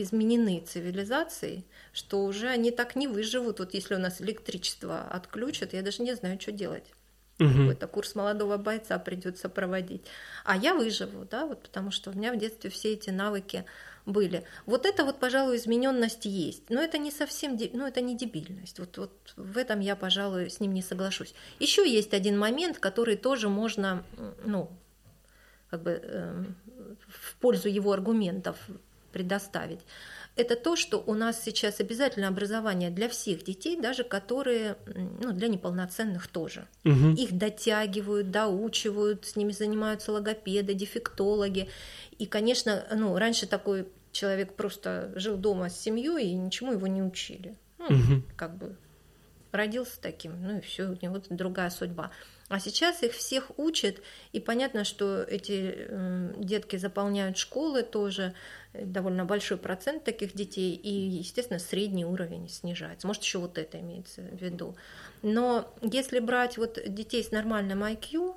изменены 0.01 0.63
цивилизацией, 0.65 1.65
что 1.93 2.23
уже 2.23 2.47
они 2.47 2.71
так 2.71 2.95
не 2.95 3.07
выживут. 3.07 3.59
Вот 3.59 3.73
если 3.73 3.95
у 3.95 3.99
нас 3.99 4.21
электричество 4.21 5.01
отключат, 5.01 5.73
я 5.73 5.81
даже 5.81 6.03
не 6.03 6.15
знаю, 6.15 6.39
что 6.39 6.51
делать. 6.51 6.85
Угу. 7.39 7.49
Какой-то 7.49 7.87
курс 7.87 8.15
молодого 8.15 8.57
бойца 8.57 8.99
придется 8.99 9.47
проводить. 9.47 10.01
А 10.43 10.57
я 10.57 10.73
выживу, 10.73 11.25
да, 11.29 11.45
вот 11.45 11.61
потому 11.61 11.89
что 11.89 12.11
у 12.11 12.13
меня 12.13 12.33
в 12.33 12.37
детстве 12.37 12.69
все 12.69 12.93
эти 12.93 13.11
навыки 13.11 13.63
были. 14.05 14.43
Вот 14.65 14.85
это 14.85 15.05
вот, 15.05 15.19
пожалуй, 15.19 15.55
измененность 15.55 16.25
есть. 16.25 16.69
Но 16.69 16.81
это 16.81 16.97
не 16.97 17.11
совсем, 17.11 17.57
ну, 17.73 17.87
это 17.87 18.01
не 18.01 18.17
дебильность. 18.17 18.79
Вот, 18.79 18.97
вот 18.97 19.33
в 19.37 19.57
этом 19.57 19.79
я, 19.79 19.95
пожалуй, 19.95 20.49
с 20.49 20.59
ним 20.59 20.73
не 20.73 20.81
соглашусь. 20.81 21.33
Еще 21.59 21.89
есть 21.89 22.13
один 22.13 22.37
момент, 22.37 22.79
который 22.79 23.15
тоже 23.15 23.47
можно, 23.47 24.03
ну, 24.43 24.69
как 25.69 25.83
бы 25.83 26.01
э, 26.03 26.43
в 27.07 27.35
пользу 27.35 27.69
его 27.69 27.91
аргументов 27.91 28.57
предоставить. 29.11 29.79
Это 30.35 30.55
то, 30.55 30.75
что 30.75 31.03
у 31.05 31.15
нас 31.15 31.43
сейчас 31.43 31.81
обязательно 31.81 32.29
образование 32.29 32.89
для 32.89 33.09
всех 33.09 33.43
детей, 33.43 33.75
даже 33.79 34.03
которые, 34.03 34.77
ну, 34.85 35.33
для 35.33 35.49
неполноценных 35.49 36.27
тоже. 36.27 36.67
Угу. 36.85 37.09
Их 37.17 37.37
дотягивают, 37.37 38.31
доучивают, 38.31 39.25
с 39.25 39.35
ними 39.35 39.51
занимаются 39.51 40.13
логопеды, 40.13 40.73
дефектологи. 40.73 41.67
И, 42.19 42.25
конечно, 42.25 42.85
ну, 42.95 43.17
раньше 43.17 43.47
такой 43.47 43.87
человек 44.11 44.53
просто 44.53 45.11
жил 45.15 45.35
дома 45.35 45.69
с 45.69 45.79
семьей 45.79 46.29
и 46.29 46.35
ничему 46.35 46.71
его 46.71 46.87
не 46.87 47.03
учили. 47.03 47.57
Ну, 47.77 47.85
угу. 47.87 48.23
Как 48.37 48.57
бы 48.57 48.75
родился 49.51 49.99
таким, 50.01 50.41
ну 50.41 50.57
и 50.57 50.61
все, 50.61 50.83
у 50.83 50.97
него 51.01 51.21
другая 51.29 51.69
судьба. 51.69 52.11
А 52.49 52.59
сейчас 52.59 53.03
их 53.03 53.13
всех 53.13 53.51
учат, 53.57 54.01
и 54.33 54.39
понятно, 54.39 54.83
что 54.83 55.21
эти 55.21 55.73
э, 55.77 56.33
детки 56.37 56.77
заполняют 56.77 57.37
школы 57.37 57.83
тоже, 57.83 58.33
э, 58.73 58.85
довольно 58.85 59.23
большой 59.23 59.57
процент 59.57 60.03
таких 60.03 60.33
детей, 60.33 60.73
и, 60.73 60.89
естественно, 60.89 61.59
средний 61.59 62.05
уровень 62.05 62.49
снижается. 62.49 63.05
Может, 63.05 63.23
еще 63.23 63.37
вот 63.37 63.59
это 63.59 63.79
имеется 63.79 64.21
в 64.21 64.41
виду. 64.41 64.75
Но 65.21 65.71
если 65.83 66.19
брать 66.19 66.57
вот 66.57 66.79
детей 66.87 67.23
с 67.23 67.31
нормальным 67.31 67.83
IQ, 67.83 68.35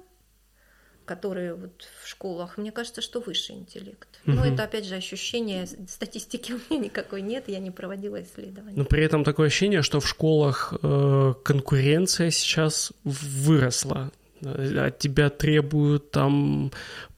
которые 1.05 1.55
вот 1.55 1.89
в 2.03 2.09
школах, 2.09 2.59
мне 2.59 2.73
кажется, 2.73 3.01
что 3.01 3.21
выше 3.21 3.53
интеллект. 3.53 4.09
Угу. 4.27 4.37
Но 4.37 4.45
это, 4.45 4.65
опять 4.65 4.85
же, 4.85 4.95
ощущение, 4.95 5.67
статистики 5.89 6.53
у 6.53 6.75
меня 6.75 6.85
никакой 6.85 7.23
нет, 7.23 7.45
я 7.49 7.59
не 7.59 7.71
проводила 7.71 8.23
исследования. 8.23 8.77
Но 8.77 8.85
при 8.85 9.05
этом 9.05 9.25
такое 9.25 9.49
ощущение, 9.49 9.83
что 9.83 10.01
в 10.01 10.09
школах 10.09 10.75
э, 10.83 11.35
конкуренция 11.43 12.31
сейчас 12.31 12.93
выросла. 13.05 14.13
От 14.43 14.99
тебя 14.99 15.31
требуют 15.31 16.11
там 16.11 16.73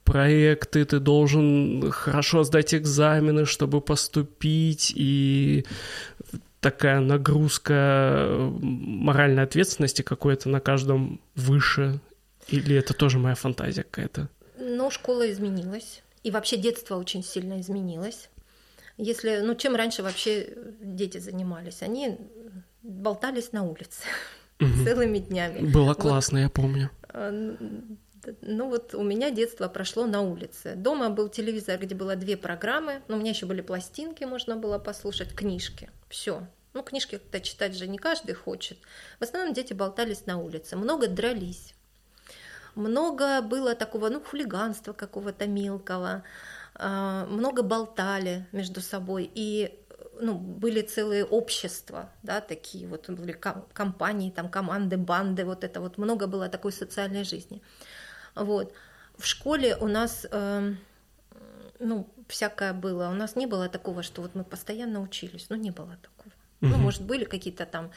проекты, 0.04 0.84
ты 0.84 1.00
должен 1.00 1.90
хорошо 1.90 2.44
сдать 2.44 2.74
экзамены, 2.74 3.46
чтобы 3.46 3.80
поступить, 3.80 4.92
и 4.94 5.64
такая 6.60 7.00
нагрузка 7.00 8.50
моральной 8.60 9.42
ответственности 9.42 10.02
какой-то 10.02 10.48
на 10.48 10.60
каждом 10.60 11.20
выше 11.34 12.00
или 12.48 12.76
это 12.76 12.94
тоже 12.94 13.18
моя 13.18 13.34
фантазия 13.34 13.82
какая-то? 13.82 14.28
Ну, 14.58 14.90
школа 14.90 15.30
изменилась. 15.30 16.02
И 16.22 16.30
вообще 16.30 16.56
детство 16.56 16.96
очень 16.96 17.22
сильно 17.22 17.60
изменилось. 17.60 18.28
Если, 18.96 19.40
ну, 19.40 19.54
чем 19.54 19.74
раньше 19.74 20.02
вообще 20.02 20.56
дети 20.80 21.18
занимались? 21.18 21.82
Они 21.82 22.18
болтались 22.82 23.52
на 23.52 23.64
улице 23.64 24.02
угу. 24.60 24.84
целыми 24.84 25.18
днями. 25.18 25.70
Было 25.70 25.88
вот, 25.88 25.98
классно, 25.98 26.38
я 26.38 26.48
помню. 26.48 26.90
А, 27.08 27.30
ну 28.40 28.68
вот 28.68 28.94
у 28.94 29.02
меня 29.02 29.30
детство 29.30 29.68
прошло 29.68 30.06
на 30.06 30.22
улице. 30.22 30.74
Дома 30.76 31.10
был 31.10 31.28
телевизор, 31.28 31.78
где 31.78 31.94
было 31.94 32.16
две 32.16 32.36
программы, 32.36 33.02
но 33.08 33.16
у 33.16 33.18
меня 33.18 33.30
еще 33.30 33.46
были 33.46 33.60
пластинки, 33.60 34.24
можно 34.24 34.56
было 34.56 34.78
послушать, 34.78 35.34
книжки. 35.34 35.90
Все. 36.08 36.46
Ну, 36.72 36.82
книжки-то 36.82 37.40
читать 37.40 37.76
же 37.76 37.86
не 37.86 37.98
каждый 37.98 38.34
хочет. 38.34 38.78
В 39.20 39.22
основном 39.22 39.54
дети 39.54 39.72
болтались 39.72 40.26
на 40.26 40.38
улице, 40.38 40.76
много 40.76 41.06
дрались 41.06 41.73
много 42.74 43.42
было 43.42 43.74
такого, 43.74 44.08
ну, 44.08 44.20
хулиганства 44.20 44.92
какого-то 44.92 45.46
мелкого, 45.46 46.22
а, 46.74 47.26
много 47.26 47.62
болтали 47.62 48.46
между 48.52 48.80
собой, 48.80 49.30
и 49.34 49.78
ну, 50.20 50.34
были 50.34 50.82
целые 50.82 51.24
общества, 51.24 52.10
да, 52.22 52.40
такие 52.40 52.86
вот 52.86 53.10
были 53.10 53.32
компании, 53.72 54.30
там 54.30 54.48
команды, 54.48 54.96
банды, 54.96 55.44
вот 55.44 55.64
это 55.64 55.80
вот 55.80 55.98
много 55.98 56.26
было 56.26 56.48
такой 56.48 56.72
социальной 56.72 57.24
жизни. 57.24 57.62
Вот. 58.34 58.72
В 59.16 59.26
школе 59.26 59.76
у 59.76 59.88
нас, 59.88 60.26
э, 60.30 60.74
ну, 61.78 62.08
всякое 62.28 62.72
было. 62.72 63.08
У 63.08 63.14
нас 63.14 63.36
не 63.36 63.46
было 63.46 63.68
такого, 63.68 64.02
что 64.02 64.22
вот 64.22 64.34
мы 64.34 64.44
постоянно 64.44 65.00
учились. 65.00 65.46
Ну, 65.50 65.56
не 65.56 65.70
было 65.70 65.96
такого. 66.02 66.32
Угу. 66.60 66.70
Ну, 66.70 66.76
может, 66.78 67.02
были 67.02 67.24
какие-то 67.24 67.66
там 67.66 67.90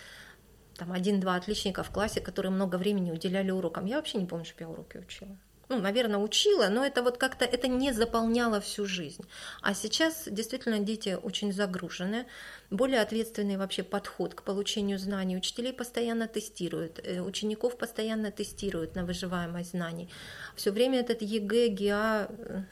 там 0.78 0.91
один-два 0.91 1.36
отличника 1.36 1.84
в 1.84 1.91
классе, 1.91 2.21
которые 2.21 2.51
много 2.51 2.78
времени 2.78 3.11
уделяли 3.11 3.51
урокам. 3.51 3.86
Я 3.86 3.97
вообще 3.97 4.17
не 4.17 4.25
помню, 4.25 4.45
что 4.45 4.63
я 4.63 4.69
уроки 4.69 4.97
учила. 4.97 5.38
Ну, 5.69 5.80
наверное, 5.80 6.19
учила, 6.19 6.69
но 6.69 6.86
это 6.86 7.03
вот 7.03 7.17
как-то 7.17 7.43
это 7.43 7.67
не 7.67 7.91
заполняло 7.91 8.61
всю 8.61 8.86
жизнь. 8.86 9.25
А 9.61 9.73
сейчас 9.73 10.23
действительно 10.32 10.80
дети 10.80 11.17
очень 11.21 11.51
загружены, 11.51 12.25
более 12.69 13.01
ответственный 13.01 13.57
вообще 13.57 13.84
подход 13.84 14.34
к 14.34 14.43
получению 14.43 14.97
знаний. 14.97 15.36
Учителей 15.36 15.73
постоянно 15.73 16.28
тестируют, 16.28 17.01
э, 17.03 17.19
учеников 17.19 17.78
постоянно 17.78 18.32
тестируют 18.32 18.95
на 18.95 19.03
выживаемость 19.03 19.71
знаний. 19.71 20.09
Все 20.55 20.71
время 20.71 21.01
этот 21.01 21.21
ЕГЭ, 21.21 21.67
ГИА, 21.67 22.30
э, 22.30 22.63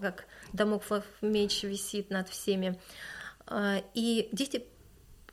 как 0.00 0.26
дамоклов 0.52 1.04
меч 1.22 1.64
висит 1.64 2.10
над 2.10 2.28
всеми. 2.28 2.78
А, 3.46 3.82
и 3.94 4.28
дети 4.30 4.64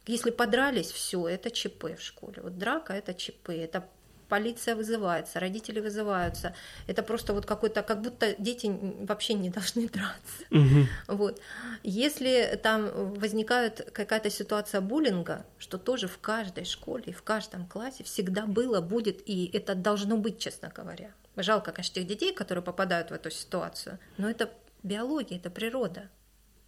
если 0.07 0.31
подрались, 0.31 0.91
все, 0.91 1.27
это 1.27 1.51
ЧП 1.51 1.97
в 1.97 2.01
школе. 2.01 2.41
Вот 2.41 2.57
драка 2.57 2.93
это 2.93 3.13
ЧП, 3.13 3.49
это 3.49 3.87
полиция 4.27 4.75
вызывается, 4.75 5.39
родители 5.39 5.79
вызываются. 5.79 6.53
Это 6.87 7.03
просто 7.03 7.33
вот 7.33 7.45
какой-то, 7.45 7.81
как 7.83 8.01
будто 8.01 8.35
дети 8.37 8.67
вообще 9.05 9.33
не 9.33 9.49
должны 9.49 9.87
драться. 9.93 10.43
Угу. 10.51 11.17
Вот. 11.17 11.41
Если 11.83 12.59
там 12.61 13.13
возникает 13.13 13.89
какая-то 13.93 14.29
ситуация 14.29 14.81
буллинга, 14.81 15.45
что 15.57 15.77
тоже 15.77 16.07
в 16.07 16.17
каждой 16.19 16.65
школе, 16.65 17.13
в 17.13 17.23
каждом 17.23 17.65
классе 17.67 18.03
всегда 18.03 18.45
было, 18.45 18.81
будет, 18.81 19.27
и 19.27 19.49
это 19.53 19.75
должно 19.75 20.17
быть, 20.17 20.39
честно 20.39 20.71
говоря. 20.75 21.11
Жалко, 21.35 21.71
конечно, 21.71 21.95
тех 21.95 22.07
детей, 22.07 22.33
которые 22.33 22.63
попадают 22.63 23.11
в 23.11 23.13
эту 23.13 23.29
ситуацию, 23.29 23.99
но 24.17 24.29
это 24.29 24.51
биология, 24.83 25.37
это 25.37 25.49
природа 25.49 26.09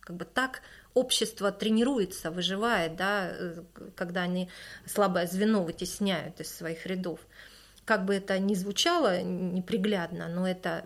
как 0.10 0.18
бы 0.18 0.26
так 0.26 0.64
общество 0.94 1.52
тренируется, 1.52 2.32
выживает, 2.32 2.96
да, 2.96 3.34
когда 3.96 4.24
они 4.24 4.50
слабое 4.86 5.28
звено 5.28 5.64
вытесняют 5.64 6.40
из 6.40 6.56
своих 6.56 6.86
рядов. 6.86 7.20
Как 7.86 8.06
бы 8.06 8.16
это 8.16 8.38
ни 8.40 8.54
звучало 8.54 9.22
неприглядно, 9.22 10.28
но 10.28 10.48
это 10.48 10.86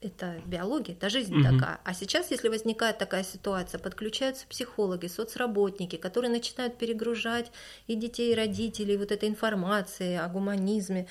это 0.00 0.40
биология, 0.46 0.94
это 0.94 1.08
жизнь 1.08 1.34
угу. 1.34 1.42
такая. 1.42 1.80
А 1.84 1.94
сейчас, 1.94 2.30
если 2.30 2.48
возникает 2.48 2.98
такая 2.98 3.24
ситуация, 3.24 3.78
подключаются 3.78 4.46
психологи, 4.46 5.06
соцработники, 5.06 5.96
которые 5.96 6.30
начинают 6.30 6.76
перегружать 6.76 7.50
и 7.86 7.94
детей, 7.94 8.32
и 8.32 8.34
родителей 8.34 8.96
вот 8.96 9.10
этой 9.10 9.28
информацией 9.28 10.16
о 10.16 10.28
гуманизме. 10.28 11.06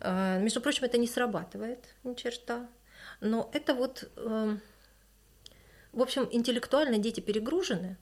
А, 0.00 0.38
между 0.38 0.60
прочим, 0.60 0.84
это 0.84 0.98
не 0.98 1.06
срабатывает 1.06 1.84
ни 2.02 2.14
черта. 2.14 2.66
Но 3.20 3.50
это 3.52 3.74
вот 3.74 4.10
эм, 4.16 4.60
в 5.92 6.02
общем, 6.02 6.28
интеллектуально 6.30 6.98
дети 6.98 7.20
перегружены, 7.20 7.96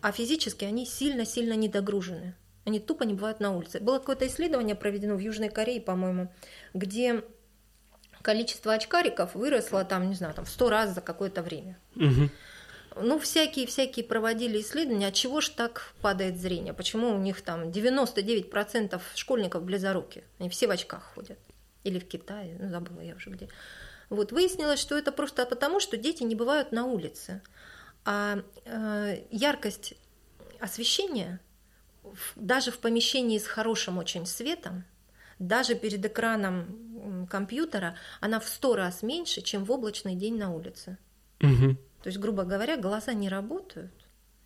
а 0.00 0.12
физически 0.12 0.64
они 0.64 0.86
сильно-сильно 0.86 1.54
недогружены. 1.54 2.34
Они 2.64 2.80
тупо 2.80 3.04
не 3.04 3.14
бывают 3.14 3.38
на 3.38 3.56
улице. 3.56 3.78
Было 3.78 3.98
какое-то 3.98 4.26
исследование 4.26 4.74
проведено 4.74 5.14
в 5.14 5.20
Южной 5.20 5.48
Корее, 5.48 5.80
по-моему, 5.80 6.32
где 6.74 7.22
количество 8.22 8.72
очкариков 8.72 9.36
выросло 9.36 9.84
там, 9.84 10.08
не 10.08 10.16
знаю, 10.16 10.34
там 10.34 10.44
в 10.44 10.48
сто 10.48 10.68
раз 10.68 10.92
за 10.92 11.00
какое-то 11.00 11.42
время. 11.42 11.78
Угу. 11.94 12.30
Ну, 13.02 13.18
всякие-всякие 13.18 14.04
проводили 14.04 14.60
исследования, 14.60 15.08
от 15.08 15.14
чего 15.14 15.40
же 15.40 15.50
так 15.50 15.92
падает 16.00 16.40
зрение, 16.40 16.72
почему 16.72 17.14
у 17.14 17.18
них 17.18 17.42
там 17.42 17.68
99% 17.68 19.00
школьников 19.14 19.62
близоруки, 19.62 20.24
они 20.38 20.48
все 20.48 20.66
в 20.66 20.70
очках 20.70 21.12
ходят. 21.14 21.38
Или 21.84 22.00
в 22.00 22.08
Китае, 22.08 22.56
ну, 22.58 22.68
забыла 22.68 23.00
я 23.00 23.14
уже 23.14 23.30
где. 23.30 23.48
Вот, 24.08 24.32
выяснилось, 24.32 24.80
что 24.80 24.96
это 24.96 25.12
просто 25.12 25.46
потому, 25.46 25.80
что 25.80 25.96
дети 25.96 26.22
не 26.22 26.34
бывают 26.34 26.72
на 26.72 26.84
улице. 26.84 27.42
А 28.04 28.42
э, 28.64 29.24
яркость 29.30 29.94
освещения 30.60 31.40
даже 32.36 32.70
в 32.70 32.78
помещении 32.78 33.38
с 33.38 33.46
хорошим 33.46 33.98
очень 33.98 34.26
светом, 34.26 34.84
даже 35.38 35.74
перед 35.74 36.04
экраном 36.04 37.26
компьютера, 37.30 37.96
она 38.20 38.40
в 38.40 38.48
сто 38.48 38.76
раз 38.76 39.02
меньше, 39.02 39.42
чем 39.42 39.64
в 39.64 39.72
облачный 39.72 40.14
день 40.14 40.38
на 40.38 40.52
улице. 40.52 40.98
Угу. 41.40 41.76
То 42.02 42.06
есть, 42.08 42.18
грубо 42.18 42.44
говоря, 42.44 42.76
глаза 42.76 43.12
не 43.12 43.28
работают, 43.28 43.92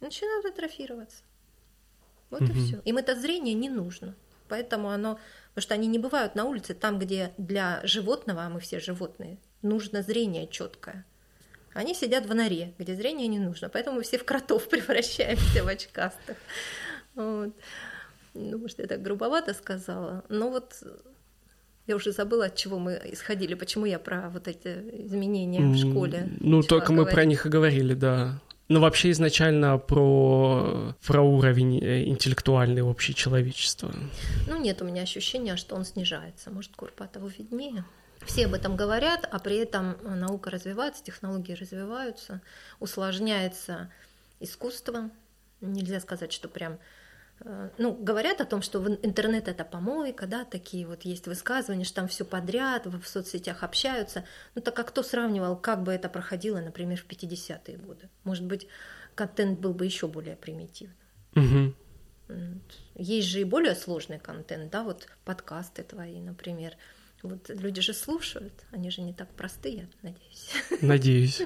начинают 0.01 0.47
атрофироваться. 0.47 1.23
Вот 2.31 2.43
угу. 2.43 2.51
и 2.51 2.55
все. 2.55 2.81
Им 2.85 2.97
это 2.97 3.15
зрение 3.15 3.55
не 3.55 3.69
нужно. 3.69 4.15
Поэтому 4.49 4.91
оно, 4.91 5.21
потому 5.51 5.63
что 5.63 5.75
они 5.75 5.87
не 5.87 5.99
бывают 5.99 6.35
на 6.35 6.45
улице 6.45 6.75
там, 6.75 6.99
где 6.99 7.33
для 7.39 7.81
животного, 7.85 8.43
а 8.43 8.49
мы 8.49 8.59
все 8.59 8.81
животные, 8.81 9.39
нужно 9.63 10.03
зрение 10.03 10.47
четкое. 10.47 11.05
Они 11.73 11.95
сидят 11.95 12.27
в 12.27 12.35
норе, 12.35 12.75
где 12.79 12.95
зрение 12.95 13.29
не 13.29 13.39
нужно. 13.39 13.69
Поэтому 13.69 13.97
мы 13.97 14.03
все 14.03 14.19
в 14.19 14.25
кротов 14.25 14.69
превращаемся 14.71 15.65
в 15.65 15.69
очкастых. 15.69 16.37
Вот. 17.15 17.55
Ну, 18.35 18.59
может, 18.59 18.79
я 18.79 18.87
так 18.87 19.03
грубовато 19.03 19.55
сказала. 19.55 20.25
Но 20.29 20.51
вот 20.51 20.83
я 21.87 21.97
уже 21.97 22.13
забыла, 22.13 22.47
от 22.47 22.57
чего 22.57 22.79
мы 22.79 23.01
исходили, 23.05 23.55
почему 23.55 23.87
я 23.87 23.99
про 23.99 24.31
вот 24.31 24.49
эти 24.49 24.69
изменения 25.07 25.61
в 25.61 25.77
школе. 25.77 26.29
Ну, 26.41 26.63
только 26.63 26.93
говорить. 26.93 27.09
мы 27.09 27.15
про 27.15 27.25
них 27.25 27.47
и 27.47 27.49
говорили, 27.49 27.95
да. 27.95 28.41
Но 28.69 28.79
вообще 28.79 29.11
изначально 29.11 29.79
про, 29.79 30.95
про 31.05 31.23
уровень 31.23 31.83
э, 31.83 32.05
интеллектуальный 32.05 32.83
общий 32.83 33.13
человечества. 33.17 33.93
Ну, 34.49 34.61
нет 34.61 34.81
у 34.81 34.85
меня 34.85 35.03
ощущения, 35.03 35.57
что 35.57 35.75
он 35.75 35.85
снижается. 35.85 36.51
Может, 36.51 36.77
Курпатову 36.77 37.27
виднее. 37.27 37.85
Все 38.27 38.47
об 38.47 38.55
этом 38.55 38.77
говорят, 38.77 39.29
а 39.31 39.39
при 39.39 39.57
этом 39.57 39.97
наука 40.03 40.51
развивается, 40.51 41.03
технологии 41.03 41.55
развиваются, 41.55 42.43
усложняется 42.79 43.91
искусство. 44.41 45.11
Нельзя 45.61 46.01
сказать, 46.01 46.33
что 46.33 46.49
прям 46.49 46.79
Э, 47.43 47.71
ну, 47.79 47.93
говорят 47.95 48.41
о 48.41 48.45
том, 48.45 48.63
что 48.63 48.87
интернет 49.03 49.49
это 49.49 49.65
помойка, 49.65 50.27
да, 50.27 50.45
такие 50.45 50.87
вот 50.87 51.03
есть 51.03 51.27
высказывания, 51.27 51.85
что 51.85 51.97
там 51.97 52.09
все 52.09 52.25
подряд, 52.25 52.87
в 52.87 53.05
соцсетях 53.05 53.63
общаются. 53.63 54.25
Ну, 54.55 54.63
так 54.63 54.75
как 54.77 54.89
кто 54.89 55.03
сравнивал, 55.03 55.57
как 55.57 55.83
бы 55.83 55.93
это 55.93 56.09
проходило, 56.09 56.61
например, 56.61 56.99
в 56.99 57.07
50-е 57.07 57.79
годы? 57.79 58.09
Может 58.25 58.45
быть, 58.45 58.67
контент 59.15 59.59
был 59.59 59.73
бы 59.73 59.87
еще 59.87 60.07
более 60.07 60.37
примитивным. 60.37 60.97
Угу. 61.35 61.75
Есть 62.97 63.29
же 63.29 63.41
и 63.41 63.45
более 63.45 63.75
сложный 63.75 64.19
контент, 64.19 64.71
да, 64.71 64.85
вот 64.85 65.09
подкасты 65.25 65.83
твои, 65.83 66.21
например. 66.21 66.77
Вот 67.23 67.51
люди 67.51 67.83
же 67.83 67.93
слушают, 67.93 68.53
они 68.71 68.91
же 68.91 69.03
не 69.03 69.13
так 69.13 69.29
простые, 69.35 69.89
надеюсь. 70.03 70.51
Надеюсь. 70.81 71.43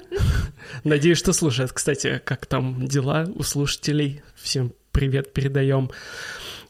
Надеюсь, 0.84 1.18
что 1.18 1.32
слушают. 1.32 1.72
Кстати, 1.72 2.22
как 2.24 2.46
там 2.46 2.86
дела 2.86 3.26
у 3.34 3.42
слушателей? 3.42 4.22
Всем 4.36 4.72
привет 4.92 5.32
передаем. 5.32 5.90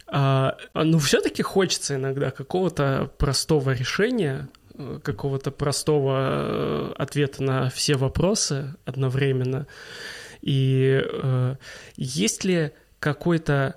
А, 0.07 0.57
ну, 0.73 0.99
все-таки 0.99 1.43
хочется 1.43 1.97
иногда 1.97 2.31
какого-то 2.31 3.11
простого 3.19 3.73
решения, 3.73 4.49
какого-то 5.03 5.51
простого 5.51 6.17
э, 6.19 6.93
ответа 6.97 7.43
на 7.43 7.71
все 7.71 7.97
вопросы 7.97 8.75
одновременно. 8.87 9.67
И 10.41 11.03
э, 11.03 11.57
есть 11.97 12.45
ли 12.45 12.73
какой-то 13.01 13.77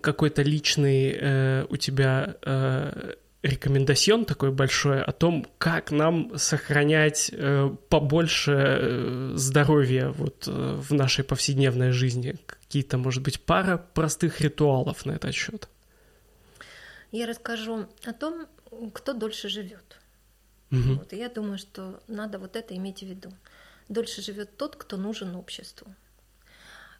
какой-то 0.00 0.42
личный 0.42 1.10
э, 1.10 1.66
у 1.68 1.76
тебя 1.76 2.36
э, 2.42 3.14
рекомендацион 3.44 4.24
такой 4.24 4.50
большой 4.50 5.02
о 5.02 5.12
том, 5.12 5.46
как 5.58 5.90
нам 5.90 6.36
сохранять 6.38 7.30
э, 7.32 7.70
побольше 7.88 8.52
э, 8.52 9.32
здоровья 9.34 10.08
вот 10.08 10.48
э, 10.48 10.50
в 10.50 10.92
нашей 10.94 11.24
повседневной 11.24 11.92
жизни. 11.92 12.36
Какие-то, 12.46 12.96
может 12.96 13.22
быть, 13.22 13.40
пара 13.40 13.76
простых 13.76 14.40
ритуалов 14.40 15.04
на 15.04 15.12
этот 15.12 15.34
счет. 15.34 15.68
Я 17.12 17.26
расскажу 17.26 17.86
о 18.04 18.12
том, 18.12 18.46
кто 18.92 19.12
дольше 19.12 19.48
живет. 19.48 20.00
Угу. 20.72 20.94
Вот, 20.94 21.12
и 21.12 21.16
я 21.16 21.28
думаю, 21.28 21.58
что 21.58 22.00
надо 22.08 22.38
вот 22.38 22.56
это 22.56 22.74
иметь 22.74 23.00
в 23.00 23.06
виду. 23.06 23.30
Дольше 23.88 24.22
живет 24.22 24.56
тот, 24.56 24.76
кто 24.76 24.96
нужен 24.96 25.36
обществу. 25.36 25.94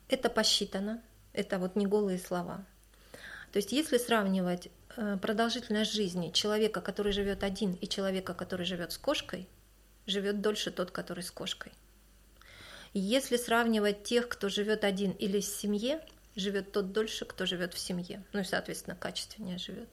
Это 0.08 0.28
посчитано, 0.28 1.00
это 1.34 1.58
вот 1.58 1.76
не 1.76 1.86
голые 1.86 2.18
слова. 2.18 2.64
То 3.52 3.58
есть 3.58 3.72
если 3.72 3.98
сравнивать 3.98 4.70
Э, 4.96 5.16
продолжительность 5.20 5.92
жизни 5.92 6.30
человека, 6.30 6.80
который 6.80 7.12
живет 7.12 7.42
один, 7.42 7.72
и 7.72 7.88
человека, 7.88 8.32
который 8.32 8.64
живет 8.64 8.92
с 8.92 8.98
кошкой, 8.98 9.48
живет 10.06 10.40
дольше 10.40 10.70
тот, 10.70 10.90
который 10.90 11.24
с 11.24 11.30
кошкой. 11.30 11.72
Если 12.92 13.36
сравнивать 13.36 14.04
тех, 14.04 14.28
кто 14.28 14.48
живет 14.48 14.84
один 14.84 15.10
или 15.12 15.40
в 15.40 15.44
семье, 15.44 16.00
живет 16.36 16.70
тот 16.70 16.92
дольше, 16.92 17.24
кто 17.24 17.44
живет 17.44 17.74
в 17.74 17.78
семье, 17.78 18.22
ну 18.32 18.40
и, 18.40 18.44
соответственно, 18.44 18.94
качественнее 18.94 19.58
живет. 19.58 19.88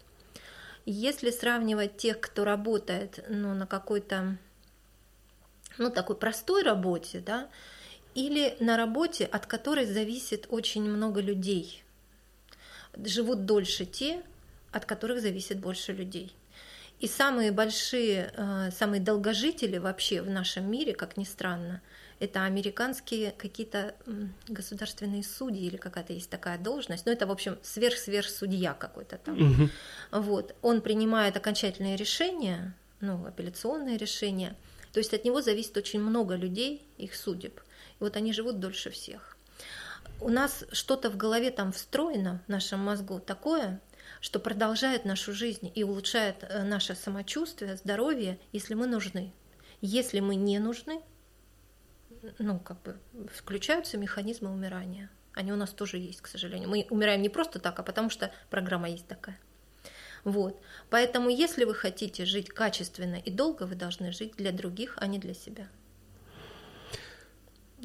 Если 0.85 1.31
сравнивать 1.31 1.97
тех, 1.97 2.19
кто 2.19 2.43
работает 2.43 3.25
ну, 3.27 3.55
на 3.55 3.65
какой-то 3.65 4.37
ну, 5.79 5.89
такой 5.89 6.15
простой 6.15 6.61
работе, 6.61 7.21
да, 7.21 7.49
или 8.15 8.55
на 8.59 8.77
работе, 8.77 9.25
от 9.25 9.45
которой 9.45 9.85
зависит 9.85 10.47
очень 10.49 10.83
много 10.83 11.21
людей, 11.21 11.83
живут 12.97 13.45
дольше 13.45 13.85
те, 13.85 14.21
от 14.71 14.85
которых 14.85 15.21
зависит 15.21 15.59
больше 15.59 15.93
людей. 15.93 16.35
И 16.99 17.07
самые 17.07 17.51
большие, 17.51 18.31
э, 18.35 18.69
самые 18.71 19.01
долгожители 19.01 19.79
вообще 19.79 20.21
в 20.21 20.29
нашем 20.29 20.69
мире, 20.69 20.93
как 20.93 21.17
ни 21.17 21.23
странно, 21.23 21.81
это 22.19 22.45
американские 22.45 23.31
какие-то 23.31 23.95
государственные 24.47 25.23
судьи 25.23 25.65
или 25.65 25.77
какая-то 25.77 26.13
есть 26.13 26.29
такая 26.29 26.59
должность. 26.59 27.07
Ну, 27.07 27.11
это, 27.11 27.25
в 27.25 27.31
общем, 27.31 27.57
сверх-сверх 27.63 28.29
судья 28.29 28.75
какой-то 28.75 29.17
там. 29.17 29.41
Угу. 29.41 29.69
Вот. 30.11 30.55
Он 30.61 30.81
принимает 30.81 31.35
окончательные 31.35 31.95
решения, 31.95 32.75
ну, 32.99 33.25
апелляционные 33.25 33.97
решения. 33.97 34.55
То 34.93 34.99
есть 34.99 35.15
от 35.15 35.25
него 35.25 35.41
зависит 35.41 35.75
очень 35.77 35.99
много 35.99 36.35
людей, 36.35 36.85
их 36.99 37.15
судеб. 37.15 37.59
Вот 38.01 38.17
они 38.17 38.33
живут 38.33 38.59
дольше 38.59 38.89
всех. 38.89 39.37
У 40.19 40.29
нас 40.29 40.65
что-то 40.71 41.09
в 41.09 41.17
голове 41.17 41.51
там 41.51 41.71
встроено, 41.71 42.41
в 42.47 42.49
нашем 42.49 42.79
мозгу, 42.79 43.19
такое, 43.19 43.79
что 44.19 44.39
продолжает 44.39 45.05
нашу 45.05 45.33
жизнь 45.33 45.71
и 45.73 45.83
улучшает 45.83 46.37
э, 46.41 46.63
наше 46.63 46.95
самочувствие, 46.95 47.77
здоровье, 47.77 48.39
если 48.51 48.73
мы 48.73 48.87
нужны. 48.87 49.33
Если 49.81 50.19
мы 50.19 50.35
не 50.35 50.59
нужны, 50.59 51.01
ну, 52.37 52.59
как 52.59 52.81
бы 52.81 52.97
включаются 53.33 53.97
механизмы 53.97 54.51
умирания. 54.51 55.09
Они 55.33 55.51
у 55.51 55.55
нас 55.55 55.69
тоже 55.71 55.97
есть, 55.97 56.21
к 56.21 56.27
сожалению. 56.27 56.69
Мы 56.69 56.85
умираем 56.89 57.21
не 57.21 57.29
просто 57.29 57.59
так, 57.59 57.79
а 57.79 57.83
потому 57.83 58.09
что 58.09 58.31
программа 58.49 58.89
есть 58.89 59.07
такая. 59.07 59.39
Вот. 60.23 60.61
Поэтому, 60.89 61.29
если 61.29 61.63
вы 61.63 61.73
хотите 61.73 62.25
жить 62.25 62.49
качественно 62.49 63.15
и 63.15 63.31
долго, 63.31 63.63
вы 63.63 63.75
должны 63.75 64.11
жить 64.11 64.35
для 64.37 64.51
других, 64.51 64.95
а 64.97 65.07
не 65.07 65.19
для 65.19 65.33
себя. 65.33 65.67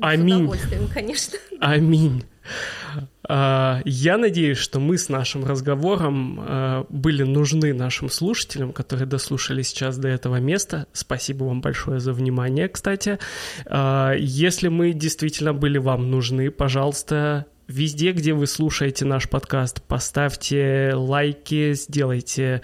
Аминь. 0.01 0.38
С 0.38 0.40
удовольствием, 0.40 0.88
конечно. 0.92 1.38
Аминь. 1.61 2.24
А, 3.28 3.80
я 3.84 4.18
надеюсь, 4.18 4.59
что 4.59 4.78
мы 4.78 4.99
с 4.99 5.09
нашим 5.09 5.44
разговором 5.44 6.38
а, 6.40 6.86
были 6.88 7.24
нужны 7.24 7.74
нашим 7.74 8.09
слушателям, 8.09 8.72
которые 8.72 9.07
дослушали 9.07 9.62
сейчас 9.62 9.99
до 9.99 10.09
этого 10.09 10.36
места. 10.36 10.86
Спасибо 10.92 11.44
вам 11.44 11.61
большое 11.61 11.99
за 11.99 12.12
внимание, 12.12 12.68
кстати. 12.68 13.18
А, 13.66 14.12
если 14.12 14.68
мы 14.68 14.92
действительно 14.92 15.53
были 15.53 15.78
вам 15.78 16.11
нужны, 16.11 16.51
пожалуйста, 16.51 17.47
Везде, 17.68 18.12
где 18.12 18.32
вы 18.32 18.47
слушаете 18.47 19.05
наш 19.05 19.28
подкаст, 19.28 19.82
поставьте 19.82 20.92
лайки, 20.94 21.72
сделайте 21.72 22.62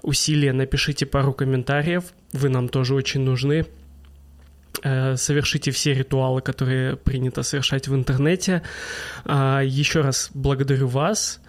усилия, 0.00 0.52
напишите 0.52 1.06
пару 1.06 1.32
комментариев. 1.32 2.04
Вы 2.32 2.50
нам 2.50 2.68
тоже 2.68 2.94
очень 2.94 3.22
нужны. 3.22 3.66
Э, 4.82 5.16
совершите 5.16 5.70
все 5.70 5.94
ритуалы, 5.94 6.40
которые 6.42 6.96
принято 6.96 7.42
совершать 7.42 7.88
в 7.88 7.94
интернете. 7.94 8.62
А, 9.24 9.60
Еще 9.60 10.00
раз 10.00 10.30
благодарю 10.34 10.88
вас. 10.88 11.40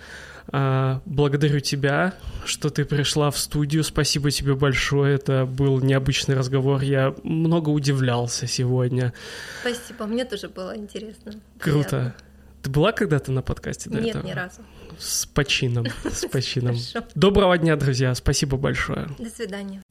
А, 0.51 1.01
благодарю 1.05 1.59
тебя, 1.59 2.13
что 2.45 2.69
ты 2.69 2.86
пришла 2.86 3.32
в 3.32 3.38
студию. 3.38 3.84
Спасибо 3.84 4.30
тебе 4.32 4.53
большое. 4.55 5.15
Это 5.15 5.45
был 5.45 5.80
необычный 5.82 6.36
разговор. 6.36 6.82
Я 6.82 7.15
много 7.23 7.69
удивлялся 7.69 8.47
сегодня. 8.47 9.13
Спасибо. 9.61 10.05
Мне 10.05 10.23
тоже 10.26 10.47
было 10.49 10.78
интересно. 10.78 11.34
Круто. 11.59 11.89
Приятно. 11.89 12.15
Ты 12.61 12.69
была 12.71 12.91
когда-то 12.93 13.32
на 13.32 13.41
подкасте 13.43 13.89
до 13.91 13.99
Нет, 13.99 14.15
этого? 14.15 14.28
ни 14.28 14.32
разу. 14.32 14.61
С 14.97 15.26
почином. 15.28 15.86
С 16.03 16.28
почином. 16.32 16.76
Доброго 17.13 17.57
дня, 17.57 17.76
друзья. 17.76 18.15
Спасибо 18.15 18.57
большое. 18.57 19.07
До 19.19 19.30
свидания. 19.30 19.82